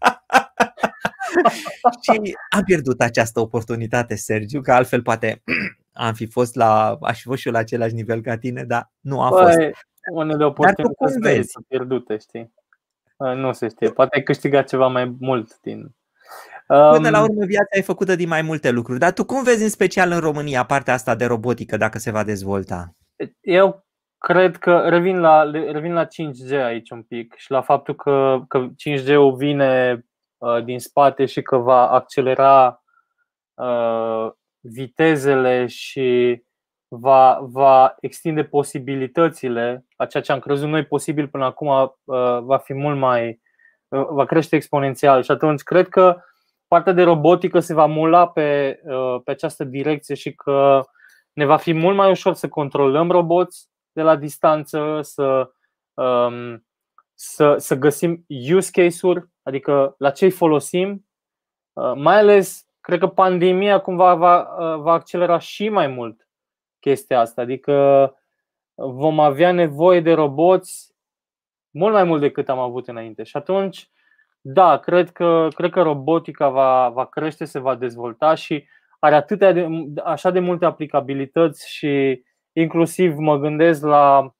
și 2.02 2.36
am 2.50 2.62
pierdut 2.64 3.00
această 3.00 3.40
oportunitate, 3.40 4.14
Sergiu, 4.14 4.60
că 4.60 4.72
altfel 4.72 5.02
poate 5.02 5.42
am 6.06 6.14
fi 6.14 6.26
fost 6.26 6.54
la, 6.54 6.98
aș 7.00 7.20
fi 7.20 7.26
fost 7.26 7.40
și 7.40 7.46
eu 7.46 7.52
la 7.52 7.58
același 7.58 7.94
nivel 7.94 8.20
ca 8.20 8.38
tine, 8.38 8.64
dar 8.64 8.90
nu 9.00 9.22
a 9.22 9.28
fost. 9.28 9.56
Băi, 9.56 9.72
unele 10.12 10.44
oportunități 10.44 11.18
vezi? 11.18 11.52
pierdute, 11.68 12.16
știi? 12.16 12.52
Nu 13.16 13.52
se 13.52 13.68
știe, 13.68 13.90
poate 13.90 14.16
ai 14.16 14.22
câștigat 14.22 14.68
ceva 14.68 14.86
mai 14.86 15.16
mult 15.18 15.60
din 15.60 15.94
Până 16.92 17.10
la 17.10 17.22
urmă 17.22 17.44
viața 17.44 17.78
e 17.78 17.80
făcută 17.80 18.14
din 18.14 18.28
mai 18.28 18.42
multe 18.42 18.70
lucruri. 18.70 18.98
Dar 18.98 19.12
tu 19.12 19.24
cum 19.24 19.42
vezi 19.42 19.62
în 19.62 19.68
special 19.68 20.10
în 20.10 20.18
România 20.18 20.64
partea 20.64 20.94
asta 20.94 21.14
de 21.14 21.24
robotică 21.24 21.76
dacă 21.76 21.98
se 21.98 22.10
va 22.10 22.24
dezvolta? 22.24 22.94
Eu 23.40 23.86
cred 24.18 24.56
că 24.56 24.78
revin 24.88 25.20
la, 25.20 25.50
revin 25.50 25.92
la 25.92 26.06
5G 26.06 26.64
aici 26.64 26.90
un 26.90 27.02
pic 27.02 27.34
și 27.36 27.50
la 27.50 27.60
faptul 27.60 27.94
că, 27.94 28.40
că 28.48 28.66
5G-ul 28.66 29.34
vine 29.36 30.04
uh, 30.38 30.64
din 30.64 30.78
spate 30.78 31.24
și 31.24 31.42
că 31.42 31.56
va 31.56 31.90
accelera 31.90 32.82
uh, 33.54 34.30
vitezele 34.60 35.66
și 35.66 36.42
va, 36.88 37.38
va 37.42 37.94
extinde 38.00 38.44
posibilitățile 38.44 39.84
a 39.96 40.06
ceea 40.06 40.22
ce 40.22 40.32
am 40.32 40.38
crezut 40.38 40.68
noi 40.68 40.84
posibil 40.84 41.28
până 41.28 41.44
acum 41.44 41.68
uh, 41.68 42.38
va 42.40 42.58
fi 42.58 42.74
mult 42.74 42.98
mai 42.98 43.40
uh, 43.88 44.06
va 44.10 44.24
crește 44.24 44.56
exponențial 44.56 45.22
și 45.22 45.30
atunci 45.30 45.62
cred 45.62 45.88
că 45.88 46.22
partea 46.72 46.92
de 46.92 47.02
robotică 47.02 47.60
se 47.60 47.74
va 47.74 47.86
mula 47.86 48.28
pe, 48.28 48.80
uh, 48.84 49.20
pe 49.24 49.30
această 49.30 49.64
direcție 49.64 50.14
și 50.14 50.34
că 50.34 50.80
ne 51.32 51.44
va 51.44 51.56
fi 51.56 51.72
mult 51.72 51.96
mai 51.96 52.10
ușor 52.10 52.34
să 52.34 52.48
controlăm 52.48 53.10
roboți 53.10 53.68
de 53.92 54.02
la 54.02 54.16
distanță, 54.16 54.98
să, 55.02 55.50
um, 55.94 56.66
să, 57.14 57.56
să 57.56 57.74
găsim 57.74 58.26
use 58.54 58.70
case-uri, 58.72 59.28
adică 59.42 59.94
la 59.98 60.10
ce 60.10 60.24
îi 60.24 60.30
folosim. 60.30 61.06
Uh, 61.72 61.92
mai 61.94 62.18
ales, 62.18 62.66
cred 62.80 62.98
că 62.98 63.06
pandemia 63.06 63.80
cumva 63.80 64.14
va, 64.14 64.40
uh, 64.40 64.80
va 64.80 64.92
accelera 64.92 65.38
și 65.38 65.68
mai 65.68 65.86
mult 65.86 66.28
chestia 66.80 67.20
asta, 67.20 67.40
adică 67.40 68.16
vom 68.74 69.20
avea 69.20 69.52
nevoie 69.52 70.00
de 70.00 70.12
roboți 70.12 70.94
mult 71.70 71.92
mai 71.92 72.04
mult 72.04 72.20
decât 72.20 72.48
am 72.48 72.58
avut 72.58 72.88
înainte. 72.88 73.22
Și 73.22 73.36
atunci, 73.36 73.90
da, 74.44 74.78
cred 74.78 75.10
că, 75.10 75.48
cred 75.54 75.70
că 75.70 75.82
robotica 75.82 76.48
va, 76.48 76.88
va 76.88 77.06
crește, 77.06 77.44
se 77.44 77.58
va 77.58 77.74
dezvolta 77.74 78.34
și 78.34 78.64
are 78.98 79.14
atâtea 79.14 79.52
de, 79.52 79.68
așa 80.04 80.30
de 80.30 80.38
multe 80.38 80.64
aplicabilități 80.64 81.70
și 81.70 82.22
inclusiv 82.52 83.16
mă 83.16 83.38
gândesc 83.38 83.82
la 83.84 84.34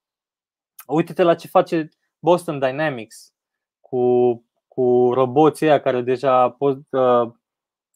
uite-te 0.87 1.23
la 1.23 1.35
ce 1.35 1.49
face 1.49 1.89
Boston 2.19 2.59
Dynamics 2.59 3.35
cu, 3.81 4.35
cu 4.69 5.11
roboții 5.15 5.67
aia 5.67 5.81
care 5.81 6.01
deja 6.01 6.51
pot 6.51 6.79
uh, 6.91 7.31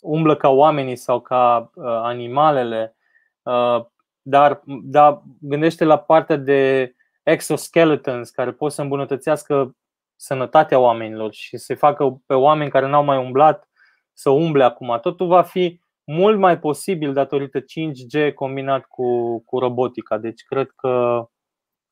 umblă 0.01 0.37
ca 0.37 0.49
oamenii 0.49 0.97
sau 0.97 1.21
ca 1.21 1.71
uh, 1.75 1.85
animalele, 1.87 2.97
uh, 3.43 3.85
dar, 4.23 4.63
dar 4.65 5.23
gândește 5.41 5.85
la 5.85 5.99
partea 5.99 6.37
de 6.37 6.95
exoskeletons 7.23 8.31
care 8.31 8.53
pot 8.53 8.73
să 8.73 8.83
îmbunătățească 8.83 9.77
sănătatea 10.17 10.79
oamenilor 10.79 11.33
și 11.33 11.57
să 11.57 11.75
facă 11.75 12.23
pe 12.27 12.35
oameni 12.35 12.71
care 12.71 12.87
n-au 12.87 13.05
mai 13.05 13.19
umblat 13.19 13.69
să 14.13 14.31
umble 14.31 14.65
acum. 14.65 14.99
Totul 15.03 15.27
va 15.27 15.43
fi 15.43 15.81
mult 16.05 16.39
mai 16.39 16.59
posibil 16.59 17.13
datorită 17.13 17.61
5G 17.61 18.35
combinat 18.35 18.85
cu, 18.85 19.39
cu 19.45 19.59
robotica. 19.59 20.19
Deci 20.19 20.43
cred 20.43 20.71
că, 20.77 21.25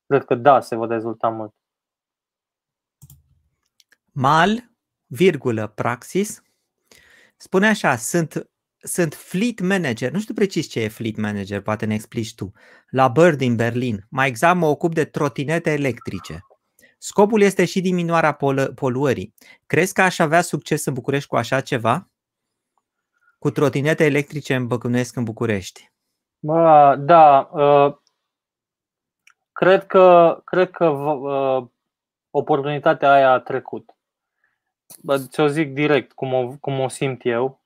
cred 0.07 0.25
că 0.25 0.35
da, 0.35 0.61
se 0.61 0.77
va 0.77 0.87
dezvolta 0.87 1.29
mult. 1.29 1.55
Mal, 4.13 4.71
virgulă, 5.07 5.67
praxis, 5.67 6.43
spune 7.37 7.67
așa, 7.67 7.97
sunt 7.97 8.49
sunt 8.87 9.15
fleet 9.15 9.61
manager, 9.61 10.11
nu 10.11 10.21
știu 10.21 10.35
precis 10.35 10.69
ce 10.69 10.81
e 10.81 10.89
fleet 10.89 11.17
manager, 11.17 11.61
poate 11.61 11.87
ne 11.87 11.95
explici 11.95 12.35
tu, 12.35 12.53
la 12.89 13.09
Bird 13.09 13.39
din 13.39 13.57
Berlin. 13.57 14.07
Mai 14.11 14.29
exact 14.29 14.57
mă 14.57 14.67
ocup 14.67 14.95
de 14.95 15.05
trotinete 15.05 15.71
electrice. 15.71 16.39
Scopul 17.07 17.41
este 17.41 17.65
și 17.65 17.81
diminuarea 17.81 18.33
pol- 18.33 18.73
poluării. 18.75 19.35
Crezi 19.67 19.93
că 19.93 20.03
aș 20.03 20.19
avea 20.19 20.41
succes 20.41 20.85
în 20.85 20.95
București 20.95 21.29
cu 21.29 21.37
așa 21.37 21.61
ceva? 21.61 22.09
Cu 23.39 23.51
trotinete 23.51 24.05
electrice 24.05 24.55
în 24.55 24.67
Băcânuiesc 24.67 25.17
în 25.17 25.25
București. 25.25 25.93
Bă, 26.39 26.97
da, 26.99 27.51
uh, 27.53 27.95
cred 29.53 29.87
că, 29.87 30.41
cred 30.45 30.71
că 30.71 30.87
uh, 30.87 31.67
oportunitatea 32.31 33.13
aia 33.13 33.33
a 33.33 33.41
trecut. 33.41 33.91
Ți-o 35.17 35.47
zic 35.47 35.75
direct 35.75 36.13
cum 36.13 36.33
o, 36.33 36.57
cum 36.61 36.81
o 36.81 36.89
simt 36.89 37.25
eu, 37.25 37.63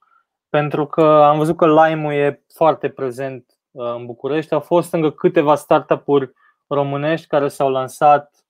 pentru 0.48 0.86
că 0.86 1.02
am 1.02 1.38
văzut 1.38 1.56
că 1.56 1.66
Lime-ul 1.66 2.12
e 2.12 2.44
foarte 2.54 2.88
prezent 2.88 3.58
uh, 3.70 3.94
în 3.94 4.06
București. 4.06 4.54
Au 4.54 4.60
fost 4.60 4.92
încă 4.92 5.10
câteva 5.10 5.54
startup-uri 5.54 6.32
românești 6.66 7.26
care 7.26 7.48
s-au 7.48 7.70
lansat 7.70 8.47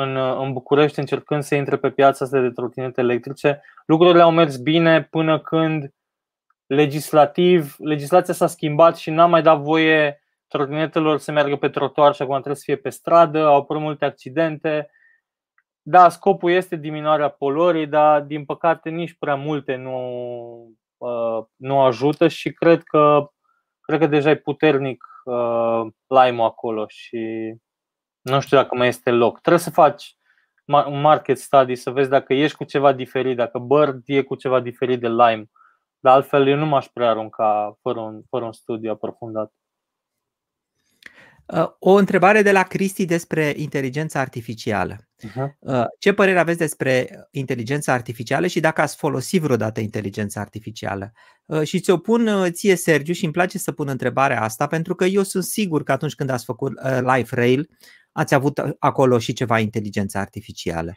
în, 0.00 0.16
uh, 0.16 0.36
în 0.40 0.52
București 0.52 0.98
încercând 0.98 1.42
să 1.42 1.54
intre 1.54 1.76
pe 1.76 1.90
piața 1.90 2.24
asta 2.24 2.40
de 2.40 2.50
trotinete 2.50 3.00
electrice. 3.00 3.62
Lucrurile 3.86 4.22
au 4.22 4.30
mers 4.30 4.56
bine 4.56 5.02
până 5.02 5.40
când 5.40 5.94
legislativ, 6.66 7.74
legislația 7.78 8.34
s-a 8.34 8.46
schimbat 8.46 8.96
și 8.96 9.10
n-a 9.10 9.26
mai 9.26 9.42
dat 9.42 9.58
voie 9.58 10.22
trotinetelor 10.48 11.18
să 11.18 11.32
meargă 11.32 11.56
pe 11.56 11.68
trotuar 11.68 12.14
și 12.14 12.22
acum 12.22 12.34
trebuie 12.34 12.56
să 12.56 12.62
fie 12.64 12.76
pe 12.76 12.88
stradă, 12.88 13.46
au 13.46 13.56
apărut 13.56 13.82
multe 13.82 14.04
accidente. 14.04 14.90
Da, 15.82 16.08
scopul 16.08 16.50
este 16.50 16.76
diminuarea 16.76 17.28
poluării, 17.28 17.86
dar 17.86 18.20
din 18.20 18.44
păcate 18.44 18.90
nici 18.90 19.16
prea 19.18 19.34
multe 19.34 19.76
nu, 19.76 19.98
uh, 20.96 21.44
nu 21.56 21.80
ajută 21.80 22.28
și 22.28 22.52
cred 22.52 22.82
că, 22.82 23.30
cred 23.80 23.98
că 23.98 24.06
deja 24.06 24.30
e 24.30 24.36
puternic 24.36 25.04
uh, 25.24 25.86
lime 26.06 26.42
acolo 26.42 26.84
și 26.88 27.54
nu 28.30 28.40
știu 28.40 28.56
dacă 28.56 28.74
mai 28.74 28.88
este 28.88 29.10
loc. 29.10 29.40
Trebuie 29.40 29.62
să 29.62 29.70
faci 29.70 30.16
un 30.64 31.00
market 31.00 31.38
study 31.38 31.74
să 31.74 31.90
vezi 31.90 32.08
dacă 32.08 32.34
ești 32.34 32.56
cu 32.56 32.64
ceva 32.64 32.92
diferit, 32.92 33.36
dacă 33.36 33.58
Bird 33.58 34.02
e 34.04 34.22
cu 34.22 34.34
ceva 34.34 34.60
diferit 34.60 35.00
de 35.00 35.08
Lime. 35.08 35.50
Dar 35.98 36.14
altfel 36.14 36.48
eu 36.48 36.56
nu 36.56 36.66
m-aș 36.66 36.86
prea 36.86 37.08
arunca 37.08 37.78
fără 37.82 38.00
un, 38.00 38.22
fără 38.28 38.44
un 38.44 38.52
studiu 38.52 38.90
aprofundat. 38.90 39.52
Uh, 41.54 41.68
o 41.78 41.92
întrebare 41.92 42.42
de 42.42 42.52
la 42.52 42.62
Cristi 42.62 43.04
despre 43.04 43.52
inteligența 43.56 44.20
artificială. 44.20 44.96
Uh-huh. 44.96 45.84
Ce 45.98 46.12
părere 46.12 46.38
aveți 46.38 46.58
despre 46.58 47.08
inteligența 47.30 47.92
artificială 47.92 48.46
și 48.46 48.60
dacă 48.60 48.80
ați 48.80 48.96
folosit 48.96 49.42
vreodată 49.42 49.80
inteligența 49.80 50.40
artificială? 50.40 51.12
Uh, 51.44 51.62
și 51.62 51.80
ți-o 51.80 51.98
pun 51.98 52.26
uh, 52.26 52.50
ție, 52.50 52.76
Sergiu, 52.76 53.12
și 53.12 53.24
îmi 53.24 53.32
place 53.32 53.58
să 53.58 53.72
pun 53.72 53.88
întrebarea 53.88 54.42
asta 54.42 54.66
pentru 54.66 54.94
că 54.94 55.04
eu 55.04 55.22
sunt 55.22 55.44
sigur 55.44 55.82
că 55.82 55.92
atunci 55.92 56.14
când 56.14 56.30
ați 56.30 56.44
făcut 56.44 56.72
Life 57.00 57.34
Rail, 57.34 57.68
ați 58.12 58.34
avut 58.34 58.60
acolo 58.78 59.18
și 59.18 59.32
ceva 59.32 59.58
inteligență 59.58 60.18
artificială. 60.18 60.92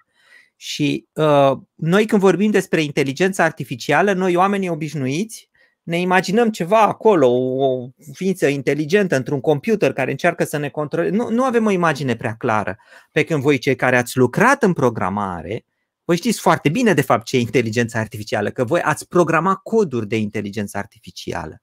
Și 0.55 1.07
uh, 1.13 1.51
noi 1.75 2.05
când 2.05 2.21
vorbim 2.21 2.51
despre 2.51 2.81
inteligența 2.81 3.43
artificială, 3.43 4.13
noi 4.13 4.35
oamenii 4.35 4.69
obișnuiți 4.69 5.49
ne 5.83 5.99
imaginăm 5.99 6.49
ceva 6.49 6.81
acolo, 6.81 7.27
o 7.27 7.89
ființă 8.13 8.47
inteligentă 8.47 9.15
într-un 9.15 9.41
computer 9.41 9.93
care 9.93 10.11
încearcă 10.11 10.43
să 10.43 10.57
ne 10.57 10.69
controleze. 10.69 11.15
Nu, 11.15 11.29
nu 11.29 11.43
avem 11.43 11.65
o 11.65 11.71
imagine 11.71 12.15
prea 12.15 12.33
clară. 12.33 12.77
Pe 13.11 13.23
când 13.23 13.41
voi 13.41 13.57
cei 13.57 13.75
care 13.75 13.97
ați 13.97 14.17
lucrat 14.17 14.63
în 14.63 14.73
programare, 14.73 15.65
voi 16.05 16.15
știți 16.15 16.39
foarte 16.39 16.69
bine 16.69 16.93
de 16.93 17.01
fapt 17.01 17.25
ce 17.25 17.37
e 17.37 17.39
inteligența 17.39 17.99
artificială, 17.99 18.49
că 18.49 18.63
voi 18.63 18.81
ați 18.81 19.07
programat 19.07 19.59
coduri 19.63 20.07
de 20.07 20.17
inteligență 20.17 20.77
artificială. 20.77 21.61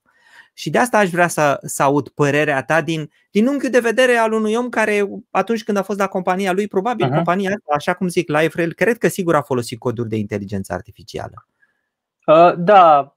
Și 0.58 0.70
de 0.70 0.78
asta 0.78 0.98
aș 0.98 1.10
vrea 1.10 1.28
să, 1.28 1.58
să 1.62 1.82
aud 1.82 2.08
părerea 2.08 2.62
ta 2.62 2.80
din, 2.80 3.10
din 3.30 3.46
unghiul 3.46 3.70
de 3.70 3.78
vedere 3.78 4.16
al 4.16 4.32
unui 4.32 4.54
om 4.54 4.68
care 4.68 5.08
atunci 5.30 5.64
când 5.64 5.76
a 5.76 5.82
fost 5.82 5.98
la 5.98 6.06
compania 6.06 6.52
lui, 6.52 6.68
probabil 6.68 7.06
uh-huh. 7.06 7.14
compania 7.14 7.50
asta, 7.50 7.74
așa 7.74 7.94
cum 7.94 8.08
zic, 8.08 8.28
LiveRail, 8.28 8.72
cred 8.72 8.98
că 8.98 9.08
sigur 9.08 9.34
a 9.34 9.42
folosit 9.42 9.78
coduri 9.78 10.08
de 10.08 10.16
inteligență 10.16 10.72
artificială. 10.72 11.46
Uh, 12.26 12.52
da, 12.56 13.16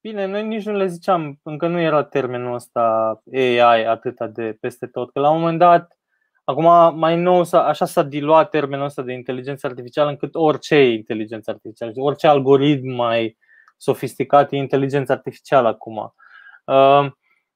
Bine, 0.00 0.26
noi 0.26 0.46
nici 0.46 0.64
nu 0.64 0.72
le 0.72 0.86
ziceam, 0.86 1.40
încă 1.42 1.66
nu 1.66 1.80
era 1.80 2.02
termenul 2.02 2.54
ăsta 2.54 3.22
AI 3.32 3.86
atâta 3.86 4.26
de 4.26 4.56
peste 4.60 4.86
tot, 4.86 5.12
că 5.12 5.20
la 5.20 5.30
un 5.30 5.40
moment 5.40 5.58
dat, 5.58 5.98
acum 6.44 6.98
mai 6.98 7.16
nou, 7.16 7.44
așa 7.52 7.84
s-a 7.84 8.02
diluat 8.02 8.50
termenul 8.50 8.84
ăsta 8.84 9.02
de 9.02 9.12
inteligență 9.12 9.66
artificială 9.66 10.10
încât 10.10 10.34
orice 10.34 10.90
inteligență 10.90 11.50
artificială, 11.50 11.92
orice 11.94 12.26
algoritm 12.26 12.88
mai 12.88 13.38
sofisticat 13.76 14.52
e 14.52 14.56
inteligență 14.56 15.12
artificială 15.12 15.68
acum. 15.68 16.14
Uh, 16.70 17.10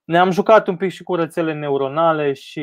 ne-am 0.05 0.31
jucat 0.31 0.69
un 0.69 0.77
pic 0.77 0.91
și 0.91 1.03
cu 1.03 1.15
rețele 1.15 1.53
neuronale 1.53 2.33
și 2.33 2.61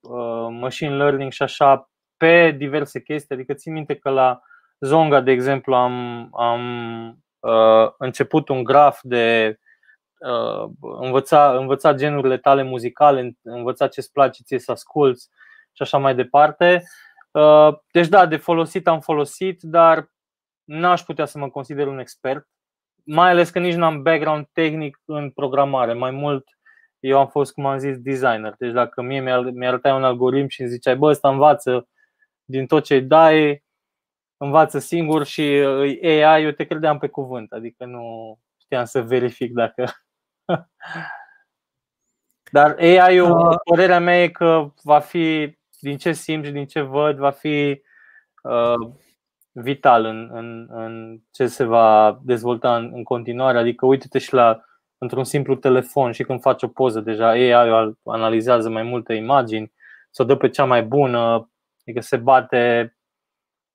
uh, 0.00 0.46
machine 0.50 0.96
learning 0.96 1.32
și 1.32 1.42
așa 1.42 1.90
pe 2.16 2.50
diverse 2.50 3.02
chestii, 3.02 3.34
adică 3.34 3.54
țin 3.54 3.72
minte 3.72 3.94
că 3.94 4.10
la 4.10 4.40
Zonga, 4.80 5.20
de 5.20 5.30
exemplu, 5.30 5.74
am, 5.74 6.28
am 6.34 6.62
uh, 7.38 7.92
început 7.98 8.48
un 8.48 8.64
graf 8.64 8.98
de 9.02 9.58
uh, 10.18 10.70
învăța, 10.80 11.56
învăța 11.56 11.94
genurile 11.94 12.38
tale 12.38 12.62
muzicale, 12.62 13.36
învăța 13.42 13.88
ce-ți 13.88 14.12
place 14.12 14.42
ție 14.42 14.58
să 14.58 14.72
asculți 14.72 15.28
și 15.72 15.82
așa 15.82 15.98
mai 15.98 16.14
departe. 16.14 16.82
Uh, 17.30 17.78
deci 17.92 18.08
da, 18.08 18.26
de 18.26 18.36
folosit 18.36 18.88
am 18.88 19.00
folosit, 19.00 19.62
dar 19.62 20.10
n-aș 20.64 21.00
putea 21.02 21.24
să 21.24 21.38
mă 21.38 21.48
consider 21.48 21.86
un 21.86 21.98
expert, 21.98 22.48
mai 23.04 23.30
ales 23.30 23.50
că 23.50 23.58
nici 23.58 23.74
n-am 23.74 24.02
background 24.02 24.46
tehnic 24.52 25.00
în 25.04 25.30
programare. 25.30 25.92
Mai 25.92 26.10
mult 26.10 26.48
eu 27.00 27.18
am 27.18 27.28
fost, 27.28 27.52
cum 27.52 27.66
am 27.66 27.78
zis, 27.78 27.98
designer. 27.98 28.54
Deci 28.58 28.72
dacă 28.72 29.02
mie 29.02 29.20
mi-arătai 29.52 29.92
un 29.92 30.04
algoritm 30.04 30.48
și 30.48 30.60
îmi 30.60 30.70
ziceai, 30.70 30.96
bă, 30.96 31.06
ăsta 31.06 31.28
învață 31.28 31.88
din 32.44 32.66
tot 32.66 32.84
ce 32.84 32.94
îi 32.94 33.02
dai, 33.02 33.64
învață 34.36 34.78
singur 34.78 35.24
și 35.24 35.42
AI, 36.02 36.44
eu 36.44 36.50
te 36.50 36.64
credeam 36.64 36.98
pe 36.98 37.08
cuvânt, 37.08 37.52
adică 37.52 37.84
nu 37.84 38.38
știam 38.60 38.84
să 38.84 39.02
verific 39.02 39.52
dacă. 39.52 39.84
Dar 42.52 42.76
AI-ul, 42.78 43.48
uh. 43.48 43.56
părerea 43.64 44.00
mea 44.00 44.22
e 44.22 44.28
că 44.28 44.72
va 44.82 44.98
fi, 44.98 45.58
din 45.78 45.96
ce 45.96 46.12
simt 46.12 46.44
și 46.44 46.50
din 46.50 46.66
ce 46.66 46.80
văd, 46.80 47.16
va 47.16 47.30
fi 47.30 47.82
uh, 48.42 48.92
vital 49.52 50.04
în, 50.04 50.30
în, 50.32 50.66
în 50.70 51.20
ce 51.30 51.46
se 51.46 51.64
va 51.64 52.20
dezvolta 52.22 52.76
în, 52.76 52.90
în 52.94 53.02
continuare. 53.02 53.58
Adică 53.58 53.86
uite-te 53.86 54.18
și 54.18 54.34
la 54.34 54.60
într-un 54.98 55.24
simplu 55.24 55.54
telefon 55.54 56.12
și 56.12 56.22
când 56.22 56.40
faci 56.40 56.62
o 56.62 56.68
poză, 56.68 57.00
deja 57.00 57.28
AI 57.28 57.94
analizează 58.04 58.70
mai 58.70 58.82
multe 58.82 59.14
imagini, 59.14 59.72
să 60.10 60.22
o 60.22 60.24
dă 60.24 60.36
pe 60.36 60.48
cea 60.48 60.64
mai 60.64 60.82
bună, 60.82 61.50
adică 61.80 62.00
se 62.00 62.16
bate 62.16 62.94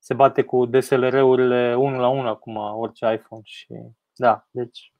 se 0.05 0.13
bate 0.13 0.41
cu 0.41 0.65
DSLR-urile 0.65 1.76
1 1.76 1.99
la 1.99 2.07
1 2.07 2.28
acum 2.28 2.55
orice 2.55 3.13
iPhone 3.13 3.41
și 3.43 3.67
da, 4.13 4.47
deci 4.51 4.93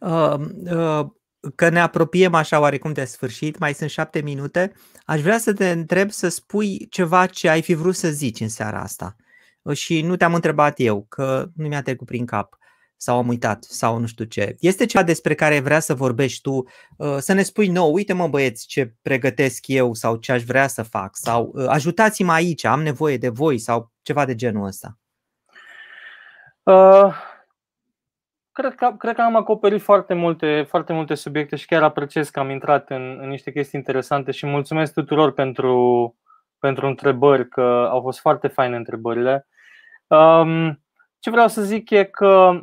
uh, 0.00 0.34
uh, 0.70 1.06
că 1.54 1.68
ne 1.68 1.80
apropiem 1.80 2.34
așa 2.34 2.60
oarecum 2.60 2.92
de 2.92 3.04
sfârșit, 3.04 3.58
mai 3.58 3.74
sunt 3.74 3.90
șapte 3.90 4.20
minute, 4.20 4.72
aș 5.04 5.20
vrea 5.20 5.38
să 5.38 5.52
te 5.52 5.70
întreb 5.70 6.10
să 6.10 6.28
spui 6.28 6.86
ceva 6.90 7.26
ce 7.26 7.48
ai 7.48 7.62
fi 7.62 7.74
vrut 7.74 7.94
să 7.94 8.08
zici 8.08 8.40
în 8.40 8.48
seara 8.48 8.80
asta. 8.80 9.16
Și 9.72 10.02
nu 10.02 10.16
te-am 10.16 10.34
întrebat 10.34 10.80
eu, 10.80 11.06
că 11.08 11.48
nu 11.56 11.68
mi-a 11.68 11.82
trecut 11.82 12.06
prin 12.06 12.26
cap 12.26 12.58
sau 12.96 13.18
am 13.18 13.28
uitat 13.28 13.62
sau 13.62 13.98
nu 13.98 14.06
știu 14.06 14.24
ce. 14.24 14.56
Este 14.60 14.86
ceva 14.86 15.04
despre 15.04 15.34
care 15.34 15.60
vrea 15.60 15.80
să 15.80 15.94
vorbești 15.94 16.40
tu, 16.40 16.64
uh, 16.96 17.16
să 17.18 17.32
ne 17.32 17.42
spui 17.42 17.68
nou, 17.68 17.92
uite 17.92 18.12
mă 18.12 18.28
băieți 18.28 18.66
ce 18.66 18.94
pregătesc 19.02 19.66
eu 19.66 19.94
sau 19.94 20.16
ce 20.16 20.32
aș 20.32 20.42
vrea 20.42 20.66
să 20.66 20.82
fac 20.82 21.16
sau 21.16 21.52
uh, 21.54 21.66
ajutați-mă 21.68 22.32
aici, 22.32 22.64
am 22.64 22.82
nevoie 22.82 23.16
de 23.16 23.28
voi 23.28 23.58
sau 23.58 23.92
ceva 24.02 24.24
de 24.24 24.34
genul 24.34 24.66
ăsta. 24.66 24.98
Uh, 26.62 27.14
cred, 28.54 28.74
că, 28.74 28.94
cred 28.98 29.14
că 29.14 29.22
am 29.22 29.36
acoperit 29.36 29.82
foarte 29.82 30.14
multe, 30.14 30.66
foarte 30.68 30.92
multe 30.92 31.14
subiecte 31.14 31.56
și 31.56 31.66
chiar 31.66 31.82
apreciez 31.82 32.28
că 32.28 32.40
am 32.40 32.50
intrat 32.50 32.90
în, 32.90 33.18
în 33.20 33.28
niște 33.28 33.52
chestii 33.52 33.78
interesante 33.78 34.30
și 34.30 34.46
mulțumesc 34.46 34.92
tuturor 34.92 35.32
pentru, 35.32 36.16
pentru 36.58 36.86
întrebări, 36.86 37.48
că 37.48 37.88
au 37.90 38.00
fost 38.00 38.20
foarte 38.20 38.48
faine 38.48 38.76
întrebările. 38.76 39.46
Um, 40.06 40.82
ce 41.18 41.30
vreau 41.30 41.48
să 41.48 41.62
zic 41.62 41.90
e 41.90 42.04
că 42.04 42.60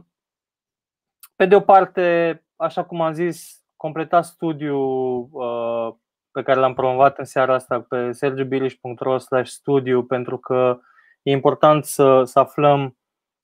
pe 1.35 1.45
de 1.45 1.55
o 1.55 1.59
parte, 1.59 2.43
așa 2.55 2.83
cum 2.83 3.01
am 3.01 3.13
zis, 3.13 3.63
completa 3.75 4.21
studiul 4.21 5.29
uh, 5.31 5.93
pe 6.31 6.43
care 6.43 6.59
l-am 6.59 6.73
promovat 6.73 7.17
în 7.17 7.25
seara 7.25 7.53
asta 7.53 7.81
pe 7.81 8.11
sergiubiliș.ro 8.11 9.17
studiu 9.43 10.03
pentru 10.03 10.37
că 10.37 10.79
e 11.21 11.31
important 11.31 11.85
să, 11.85 12.23
să 12.23 12.39
aflăm 12.39 12.97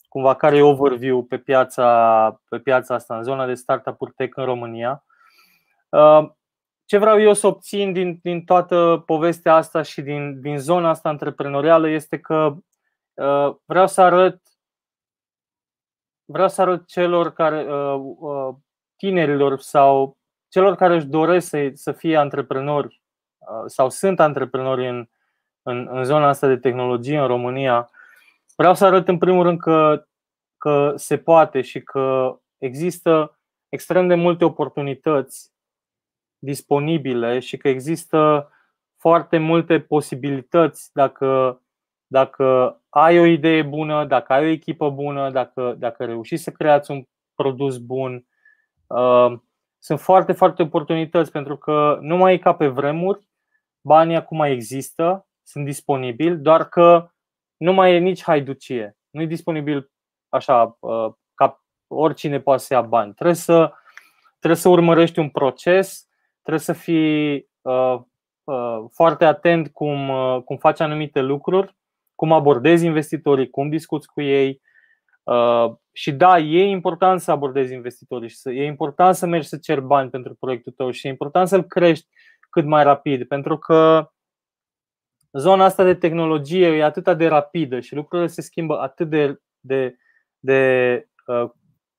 cumva 0.08 0.36
care 0.36 0.58
e 0.58 0.62
overview 0.62 1.24
pe 1.24 1.38
piața, 1.38 2.42
pe 2.50 2.60
piața 2.60 2.94
asta, 2.94 3.18
în 3.18 3.24
zona 3.24 3.46
de 3.46 3.54
startup-uri 3.54 4.14
tech 4.16 4.38
în 4.38 4.46
România. 4.46 5.04
Uh, 5.90 6.30
ce 6.86 6.98
vreau 6.98 7.22
eu 7.22 7.34
să 7.34 7.48
obțin 7.48 7.94
din, 7.94 8.20
din 8.24 8.44
toată 8.44 9.04
povestea 9.06 9.56
asta 9.56 9.82
și 9.82 10.02
din, 10.02 10.42
din 10.42 10.58
zona 10.60 10.90
asta 10.90 11.10
antreprenorială 11.10 11.90
este 11.90 12.20
că 12.20 12.56
uh, 13.14 13.56
vreau 13.66 13.88
să 13.88 14.02
arăt 14.02 14.42
vreau 16.26 16.48
să 16.48 16.62
arăt 16.62 16.88
celor 16.88 17.34
care, 17.34 17.68
tinerilor 18.96 19.60
sau 19.60 20.18
celor 20.48 20.76
care 20.76 20.96
își 20.96 21.06
doresc 21.06 21.48
să, 21.48 21.72
să 21.74 21.92
fie 21.92 22.18
antreprenori 22.18 23.02
sau 23.66 23.90
sunt 23.90 24.20
antreprenori 24.20 24.88
în, 24.88 25.08
în, 25.62 25.88
în 25.92 26.04
zona 26.04 26.28
asta 26.28 26.48
de 26.48 26.58
tehnologie 26.58 27.20
în 27.20 27.28
România, 27.28 27.90
vreau 28.58 28.74
să 28.74 28.86
arăt 28.86 29.08
în 29.08 29.18
primul 29.18 29.44
rând 29.44 29.60
că, 29.60 30.08
că 30.58 30.94
se 30.96 31.18
poate 31.18 31.62
și 31.62 31.82
că 31.82 32.38
există 32.58 33.40
extrem 33.70 34.08
de 34.08 34.16
multe 34.16 34.46
oportunități 34.46 35.52
disponibile 36.40 37.40
și 37.40 37.58
că 37.58 37.68
există 37.68 38.52
foarte 39.00 39.38
multe 39.38 39.80
posibilități 39.80 40.90
dacă, 40.94 41.62
dacă 42.08 42.78
ai 42.90 43.20
o 43.20 43.26
idee 43.26 43.64
bună, 43.64 44.06
dacă 44.06 44.34
ai 44.34 44.46
o 44.46 44.50
echipă 44.50 44.90
bună, 44.90 45.32
dacă, 45.32 45.76
dacă 45.78 46.06
reușiți 46.06 46.44
să 46.44 46.52
creați 46.52 46.92
un 46.92 47.04
produs 47.36 47.78
bun. 47.78 48.28
Uh, 48.88 49.40
sunt 49.80 50.00
foarte, 50.00 50.32
foarte 50.32 50.62
oportunități 50.62 51.32
pentru 51.32 51.58
că 51.58 51.98
nu 52.02 52.18
mai 52.18 52.34
e 52.34 52.38
ca 52.38 52.54
pe 52.54 52.68
vremuri, 52.68 53.28
banii 53.82 54.16
acum 54.16 54.42
există, 54.42 55.28
sunt 55.44 55.66
disponibili, 55.66 56.38
doar 56.38 56.70
că 56.70 57.12
nu 57.58 57.74
mai 57.74 57.96
e 57.96 57.98
nici 57.98 58.24
haiducie. 58.24 58.98
Nu 59.10 59.22
e 59.22 59.26
disponibil 59.26 59.92
așa 60.30 60.78
uh, 60.80 61.12
ca 61.34 61.64
oricine 61.88 62.40
poate 62.40 62.64
să 62.64 62.74
ia 62.74 62.82
bani. 62.82 63.14
Trebuie 63.14 63.36
să, 63.36 63.72
trebuie 64.40 64.60
să 64.60 64.70
urmărești 64.70 65.20
un 65.20 65.30
proces, 65.30 66.08
trebuie 66.42 66.64
să 66.64 66.74
fii 66.74 67.50
uh, 67.62 68.00
uh, 68.44 68.86
foarte 68.92 69.26
atent 69.26 69.68
cum, 69.68 70.10
uh, 70.10 70.42
cum 70.46 70.58
faci 70.58 70.80
anumite 70.80 71.22
lucruri, 71.22 71.76
cum 72.16 72.32
abordezi 72.32 72.86
investitorii, 72.86 73.50
cum 73.50 73.70
discuți 73.70 74.08
cu 74.08 74.22
ei. 74.22 74.62
Uh, 75.24 75.74
și 75.92 76.12
da, 76.12 76.40
e 76.40 76.64
important 76.64 77.22
să 77.22 77.32
abordezi 77.32 77.74
investitorii 77.74 78.30
și 78.30 78.36
să, 78.36 78.52
e 78.52 78.66
important 78.66 79.16
să 79.16 79.26
mergi 79.26 79.48
să 79.48 79.58
ceri 79.58 79.82
bani 79.82 80.10
pentru 80.10 80.36
proiectul 80.40 80.72
tău 80.72 80.92
și 80.92 81.08
e 81.08 81.10
important 81.10 81.48
să-l 81.48 81.64
crești 81.64 82.08
cât 82.50 82.66
mai 82.66 82.84
rapid, 82.84 83.28
pentru 83.28 83.58
că 83.58 84.10
zona 85.38 85.66
asta 85.66 85.84
de 85.84 85.96
tehnologie 85.96 86.68
e 86.68 86.84
atât 86.84 87.18
de 87.18 87.28
rapidă 87.28 87.80
și 87.80 87.96
lucrurile 87.96 88.28
se 88.28 88.42
schimbă 88.42 88.80
atât 88.80 89.10
de, 89.10 89.42
de, 89.60 89.98
de 90.40 91.10
uh, 91.26 91.50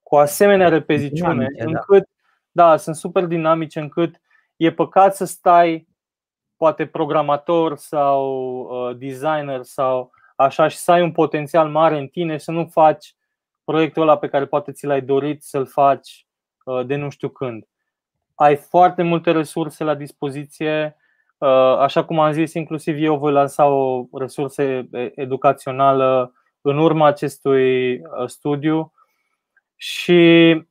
cu 0.03 0.17
asemenea 0.17 0.69
repeziciune, 0.69 1.33
dinamice, 1.33 1.65
da. 1.65 1.71
încât, 1.71 2.09
da. 2.51 2.69
da, 2.69 2.77
sunt 2.77 2.97
super 2.97 3.25
dinamice, 3.25 3.81
încât 3.81 4.21
e 4.57 4.73
păcat 4.73 5.17
să 5.17 5.25
stai, 5.25 5.89
poate 6.57 6.87
programator 6.87 7.77
sau 7.77 8.59
uh, 8.61 8.97
designer 8.97 9.63
sau 9.63 10.11
așa 10.37 10.69
și 10.69 10.77
să 10.77 10.93
ai 10.93 11.03
un 11.03 11.13
potențial 11.13 11.69
mare 11.69 11.99
în 11.99 12.07
tine 12.07 12.37
și 12.37 12.45
să 12.45 12.51
nu 12.51 12.67
faci 12.67 13.15
proiectul 13.65 14.03
ăla 14.03 14.19
pe 14.19 14.29
care 14.29 14.47
poate 14.47 14.73
ți 14.73 14.87
l-ai 14.87 15.01
dorit 15.01 15.43
să-l 15.43 15.67
faci 15.67 16.27
uh, 16.65 16.87
de 16.87 16.97
nu 16.97 17.11
știu 17.11 17.29
când. 17.29 17.69
Ai 18.35 18.57
foarte 18.57 19.03
multe 19.03 19.31
resurse 19.31 19.85
la 19.85 19.95
dispoziție, 19.95 20.97
uh, 20.97 21.07
așa 21.79 22.05
cum 22.05 22.19
am 22.19 22.33
zis, 22.33 22.53
inclusiv 22.53 23.03
eu 23.03 23.19
voi 23.19 23.33
lansa 23.33 23.67
o 23.67 24.07
resursă 24.13 24.87
educațională 25.15 26.33
în 26.61 26.79
urma 26.79 27.07
acestui 27.07 27.95
uh, 27.95 28.27
studiu 28.27 28.93
și 29.77 30.63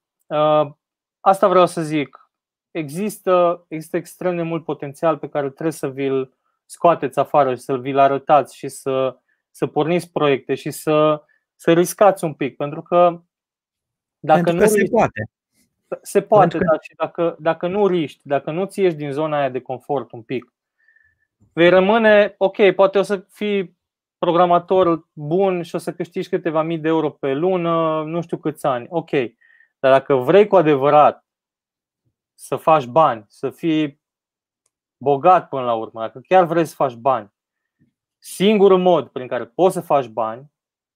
asta 1.20 1.48
vreau 1.48 1.66
să 1.66 1.82
zic. 1.82 2.32
Există, 2.72 3.66
există 3.68 3.98
extrem 3.98 4.36
de 4.36 4.42
mult 4.42 4.64
potențial 4.64 5.18
pe 5.18 5.30
care 5.30 5.50
trebuie 5.50 5.72
să 5.72 5.90
vi-l 5.90 6.34
scoateți 6.66 7.20
afară 7.20 7.56
și 7.56 7.62
să 7.62 7.78
vi-l 7.78 7.98
arătați 7.98 8.58
și 8.58 8.68
să, 8.68 9.18
să 9.52 9.68
porniți 9.68 10.12
proiecte 10.12 10.56
și 10.56 10.72
să 10.72 11.22
să 11.58 11.74
riscați 11.74 12.24
un 12.24 12.34
pic, 12.34 12.56
pentru 12.56 12.82
că 12.82 13.22
dacă 14.20 14.42
pentru 14.44 14.54
nu 14.54 14.60
că 14.60 14.74
riști, 14.74 14.80
se 14.80 14.92
poate. 14.92 15.30
Se 16.02 16.22
poate, 16.22 16.58
că... 16.58 16.64
dar 16.64 16.78
și 16.82 16.96
dacă, 16.96 17.36
dacă 17.40 17.68
nu 17.68 17.88
riști, 17.88 18.22
dacă 18.24 18.52
nu 18.52 18.66
ți 18.66 18.80
ieși 18.80 18.96
din 18.96 19.12
zona 19.12 19.38
aia 19.38 19.50
de 19.50 19.62
confort 19.62 20.12
un 20.12 20.22
pic, 20.22 20.54
vei 21.58 21.70
rămâne, 21.70 22.36
ok, 22.38 22.72
poate 22.76 22.98
o 22.98 23.02
să 23.02 23.26
fii 23.30 23.78
programator 24.18 25.08
bun 25.14 25.62
și 25.64 25.76
o 25.76 25.78
să 25.78 25.94
câștigi 25.94 26.30
câteva 26.30 26.62
mii 26.62 26.78
de 26.78 26.88
euro 26.88 27.10
pe 27.10 27.34
lună, 27.34 28.04
nu 28.04 28.22
știu 28.22 28.38
câți 28.38 28.66
ani, 28.66 28.86
ok. 28.90 29.10
Dar 29.80 29.92
dacă 29.92 30.16
vrei 30.16 30.48
cu 30.48 30.56
adevărat 30.56 31.26
să 32.34 32.56
faci 32.56 32.86
bani, 32.86 33.26
să 33.28 33.50
fii 33.50 34.02
bogat 34.98 35.50
până 35.50 35.64
la 35.64 35.74
urmă, 35.74 36.00
dacă 36.00 36.20
chiar 36.28 36.46
vrei 36.46 36.66
să 36.66 36.76
faci 36.76 36.94
bani, 36.94 37.34
singurul 38.18 38.80
mod 38.80 39.08
prin 39.08 39.28
care 39.28 39.46
poți 39.46 39.74
să 39.74 39.82
faci 39.82 40.08
bani 40.08 40.52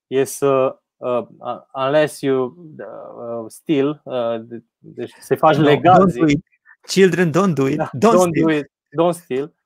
e 0.07 0.23
să 0.23 0.79
uh, 0.97 1.27
unless 1.73 2.21
you 2.21 2.55
uh, 2.77 3.45
steal, 3.47 4.01
uh, 4.03 4.59
deci 4.77 5.11
să 5.19 5.35
faci 5.35 5.55
no, 5.55 5.63
legal. 5.63 6.09
Don't 6.09 6.17
do 6.17 6.25
it. 6.27 6.43
Children, 6.87 7.31
don't 7.31 7.53
do 7.53 7.67
it. 7.67 7.77
Da, 7.77 7.89
don't, 7.97 8.13
don't 8.13 8.29
steal. 8.29 8.45
do 8.45 8.51
it. 8.51 8.71
Don't 8.99 9.15
steal. 9.15 9.59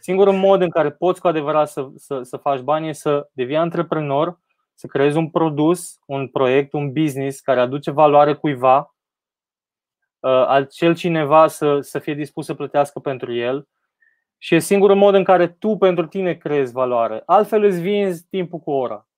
Singurul 0.00 0.32
mod 0.32 0.60
în 0.60 0.70
care 0.70 0.90
poți 0.90 1.20
cu 1.20 1.26
adevărat 1.26 1.68
să, 1.68 1.88
să, 1.96 2.22
să 2.22 2.36
faci 2.36 2.60
bani 2.60 2.88
e 2.88 2.92
să 2.92 3.28
devii 3.32 3.56
antreprenor, 3.56 4.40
să 4.74 4.86
creezi 4.86 5.16
un 5.16 5.30
produs, 5.30 5.98
un 6.06 6.28
proiect, 6.28 6.72
un 6.72 6.92
business 6.92 7.40
care 7.40 7.60
aduce 7.60 7.90
valoare 7.90 8.34
cuiva, 8.34 8.94
uh, 10.18 10.46
acel 10.48 10.94
cineva 10.94 11.46
să, 11.46 11.80
să 11.80 11.98
fie 11.98 12.14
dispus 12.14 12.44
să 12.44 12.54
plătească 12.54 12.98
pentru 12.98 13.32
el 13.32 13.68
și 14.38 14.54
e 14.54 14.58
singurul 14.58 14.96
mod 14.96 15.14
în 15.14 15.24
care 15.24 15.48
tu 15.48 15.76
pentru 15.76 16.06
tine 16.06 16.34
creezi 16.34 16.72
valoare. 16.72 17.22
Altfel 17.26 17.62
îți 17.62 17.80
vinzi 17.80 18.26
timpul 18.30 18.58
cu 18.58 18.70
ora. 18.70 19.08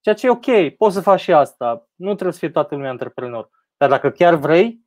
Ceea 0.00 0.14
ce 0.14 0.26
e 0.26 0.30
ok, 0.30 0.76
poți 0.76 0.94
să 0.94 1.00
faci 1.00 1.20
și 1.20 1.32
asta. 1.32 1.88
Nu 1.94 2.12
trebuie 2.12 2.32
să 2.32 2.38
fie 2.38 2.50
toată 2.50 2.74
lumea 2.74 2.90
antreprenor. 2.90 3.50
Dar 3.76 3.88
dacă 3.88 4.10
chiar 4.10 4.34
vrei, 4.34 4.80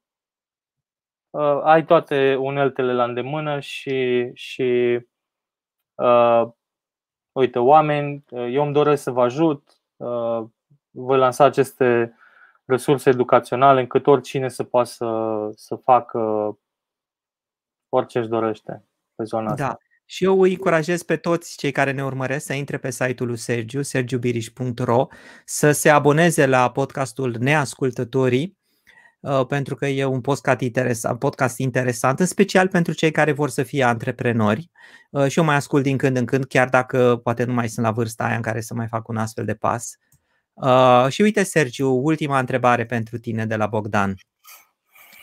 uh, 1.35 1.61
ai 1.63 1.85
toate 1.85 2.35
uneltele 2.35 2.93
la 2.93 3.03
îndemână 3.03 3.59
și, 3.59 4.29
și 4.33 4.99
uh, 5.95 6.47
uite, 7.31 7.59
oameni, 7.59 8.23
uh, 8.29 8.47
eu 8.51 8.63
îmi 8.63 8.73
doresc 8.73 9.03
să 9.03 9.11
vă 9.11 9.21
ajut, 9.21 9.81
uh, 9.95 10.43
voi 10.91 11.17
lansa 11.17 11.43
aceste 11.43 12.15
resurse 12.65 13.09
educaționale 13.09 13.79
încât 13.79 14.07
oricine 14.07 14.49
să 14.49 14.63
poată 14.63 14.89
să, 14.89 15.49
să 15.55 15.75
facă 15.75 16.19
orice 17.89 18.19
își 18.19 18.27
dorește 18.27 18.85
pe 19.15 19.23
zona 19.23 19.55
da. 19.55 19.63
asta. 19.65 19.79
Și 20.07 20.23
eu 20.23 20.41
îi 20.41 20.51
încurajez 20.51 21.03
pe 21.03 21.17
toți 21.17 21.57
cei 21.57 21.71
care 21.71 21.91
ne 21.91 22.03
urmăresc 22.03 22.45
să 22.45 22.53
intre 22.53 22.77
pe 22.77 22.91
site-ul 22.91 23.29
lui 23.29 23.37
Sergiu, 23.37 23.81
sergiubiriș.ro, 23.81 25.07
să 25.45 25.71
se 25.71 25.89
aboneze 25.89 26.45
la 26.45 26.71
podcastul 26.71 27.35
Neascultătorii, 27.39 28.45
uh, 28.45 28.64
pentru 29.47 29.75
că 29.75 29.85
e 29.85 30.05
un 30.05 30.21
podcast 30.21 30.59
interesant, 30.59 31.19
podcast 31.19 31.57
interesant, 31.57 32.19
în 32.19 32.25
special 32.25 32.67
pentru 32.67 32.93
cei 32.93 33.11
care 33.11 33.31
vor 33.31 33.49
să 33.49 33.63
fie 33.63 33.83
antreprenori. 33.83 34.69
Uh, 35.09 35.27
și 35.27 35.39
eu 35.39 35.45
mai 35.45 35.55
ascult 35.55 35.83
din 35.83 35.97
când 35.97 36.17
în 36.17 36.25
când, 36.25 36.45
chiar 36.45 36.69
dacă 36.69 37.19
poate 37.23 37.43
nu 37.43 37.53
mai 37.53 37.69
sunt 37.69 37.85
la 37.85 37.91
vârsta 37.91 38.23
aia 38.23 38.35
în 38.35 38.41
care 38.41 38.61
să 38.61 38.73
mai 38.73 38.87
fac 38.87 39.07
un 39.07 39.17
astfel 39.17 39.45
de 39.45 39.53
pas. 39.53 39.97
Uh, 40.53 41.05
și 41.09 41.21
uite, 41.21 41.43
Sergiu, 41.43 41.91
ultima 41.91 42.39
întrebare 42.39 42.85
pentru 42.85 43.17
tine 43.17 43.45
de 43.45 43.55
la 43.55 43.67
Bogdan. 43.67 44.15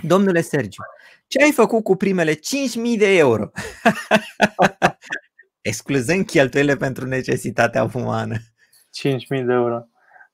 Domnule 0.01 0.41
Sergiu, 0.41 0.83
ce 1.27 1.43
ai 1.43 1.53
făcut 1.53 1.85
cu 1.85 1.97
primele 1.97 2.35
5.000 2.35 2.39
de 2.99 3.17
euro? 3.17 3.51
Excluzând 5.61 6.27
cheltuielile 6.27 6.77
pentru 6.77 7.07
necesitatea 7.07 7.91
umană. 7.95 8.37
5.000 8.37 9.21
de 9.29 9.53
euro. 9.53 9.87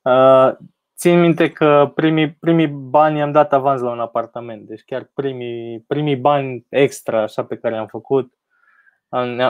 Uh, 0.02 0.56
țin 0.98 1.20
minte 1.20 1.52
că 1.52 1.92
primii, 1.94 2.32
primii 2.32 2.68
bani 2.68 3.22
am 3.22 3.32
dat 3.32 3.52
avans 3.52 3.80
la 3.80 3.90
un 3.90 4.00
apartament. 4.00 4.66
Deci 4.66 4.82
chiar 4.84 5.10
primii, 5.14 5.84
primii 5.86 6.16
bani 6.16 6.66
extra 6.68 7.22
așa 7.22 7.44
pe 7.44 7.56
care 7.56 7.76
am 7.76 7.86
făcut 7.86 8.32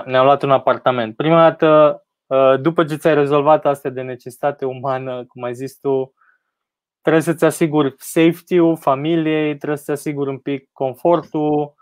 ne-au 0.04 0.24
luat 0.24 0.42
un 0.42 0.50
apartament. 0.50 1.16
Prima 1.16 1.50
dată, 1.50 2.02
uh, 2.26 2.60
după 2.60 2.84
ce 2.84 2.96
ți-ai 2.96 3.14
rezolvat 3.14 3.66
astea 3.66 3.90
de 3.90 4.02
necesitate 4.02 4.64
umană, 4.64 5.24
cum 5.24 5.42
ai 5.42 5.54
zis 5.54 5.78
tu, 5.78 6.14
trebuie 7.00 7.22
să-ți 7.22 7.44
asiguri 7.44 7.94
safety-ul 7.96 8.76
familiei, 8.76 9.56
trebuie 9.56 9.78
să-ți 9.78 9.90
asiguri 9.90 10.30
un 10.30 10.38
pic 10.38 10.68
confortul, 10.72 11.74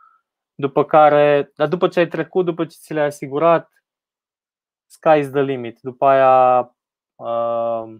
după 0.54 0.84
care, 0.84 1.52
dar 1.56 1.68
după 1.68 1.88
ce 1.88 1.98
ai 1.98 2.08
trecut, 2.08 2.44
după 2.44 2.64
ce 2.64 2.76
ți 2.80 2.92
le-ai 2.92 3.06
asigurat, 3.06 3.70
sky's 4.86 5.30
the 5.30 5.42
limit. 5.42 5.78
După 5.80 6.06
aia 6.06 6.60
uh, 7.14 7.96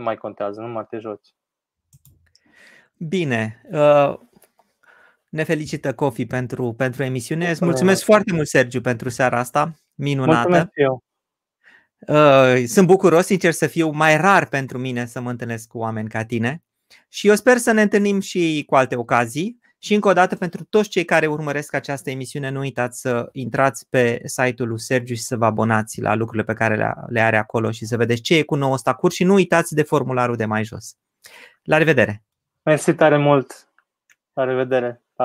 nu 0.00 0.06
mai 0.06 0.16
contează, 0.16 0.60
nu 0.60 0.68
mai 0.68 0.86
te 0.90 0.98
joci. 0.98 1.34
Bine. 2.96 3.62
Uh, 3.70 4.18
ne 5.28 5.42
felicită 5.42 5.94
Cofi 5.94 6.26
pentru, 6.26 6.72
pentru 6.72 7.02
emisiune. 7.02 7.50
Îți 7.50 7.64
mulțumesc 7.64 8.04
foarte 8.04 8.32
mult, 8.32 8.48
Sergiu, 8.48 8.80
pentru 8.80 9.08
seara 9.08 9.38
asta. 9.38 9.74
Minunată. 9.94 10.48
Mulțumesc 10.48 10.70
eu. 10.74 11.04
Uh, 12.06 12.64
sunt 12.66 12.86
bucuros, 12.86 13.26
sincer 13.26 13.52
să 13.52 13.66
fiu, 13.66 13.90
mai 13.90 14.16
rar 14.16 14.48
pentru 14.48 14.78
mine 14.78 15.06
să 15.06 15.20
mă 15.20 15.30
întâlnesc 15.30 15.68
cu 15.68 15.78
oameni 15.78 16.08
ca 16.08 16.24
tine 16.24 16.62
și 17.08 17.28
eu 17.28 17.34
sper 17.34 17.56
să 17.56 17.72
ne 17.72 17.82
întâlnim 17.82 18.20
și 18.20 18.64
cu 18.66 18.74
alte 18.74 18.96
ocazii. 18.96 19.59
Și 19.82 19.94
încă 19.94 20.08
o 20.08 20.12
dată, 20.12 20.36
pentru 20.36 20.64
toți 20.64 20.88
cei 20.88 21.04
care 21.04 21.26
urmăresc 21.26 21.74
această 21.74 22.10
emisiune, 22.10 22.50
nu 22.50 22.58
uitați 22.58 23.00
să 23.00 23.28
intrați 23.32 23.88
pe 23.88 24.20
site-ul 24.24 24.68
lui 24.68 24.80
Sergiu 24.80 25.14
și 25.14 25.22
să 25.22 25.36
vă 25.36 25.44
abonați 25.44 26.00
la 26.00 26.14
lucrurile 26.14 26.44
pe 26.44 26.58
care 26.58 26.94
le 27.08 27.20
are 27.20 27.36
acolo 27.36 27.70
și 27.70 27.84
să 27.84 27.96
vedeți 27.96 28.20
ce 28.20 28.36
e 28.36 28.42
cu 28.42 28.54
nou 28.54 28.72
ăsta 28.72 28.94
curs 28.94 29.14
și 29.14 29.24
nu 29.24 29.34
uitați 29.34 29.74
de 29.74 29.82
formularul 29.82 30.36
de 30.36 30.44
mai 30.44 30.64
jos. 30.64 30.96
La 31.62 31.76
revedere! 31.76 32.24
Mersi 32.62 32.94
tare 32.94 33.16
mult. 33.16 33.72
La 34.32 34.44
revedere. 34.44 35.02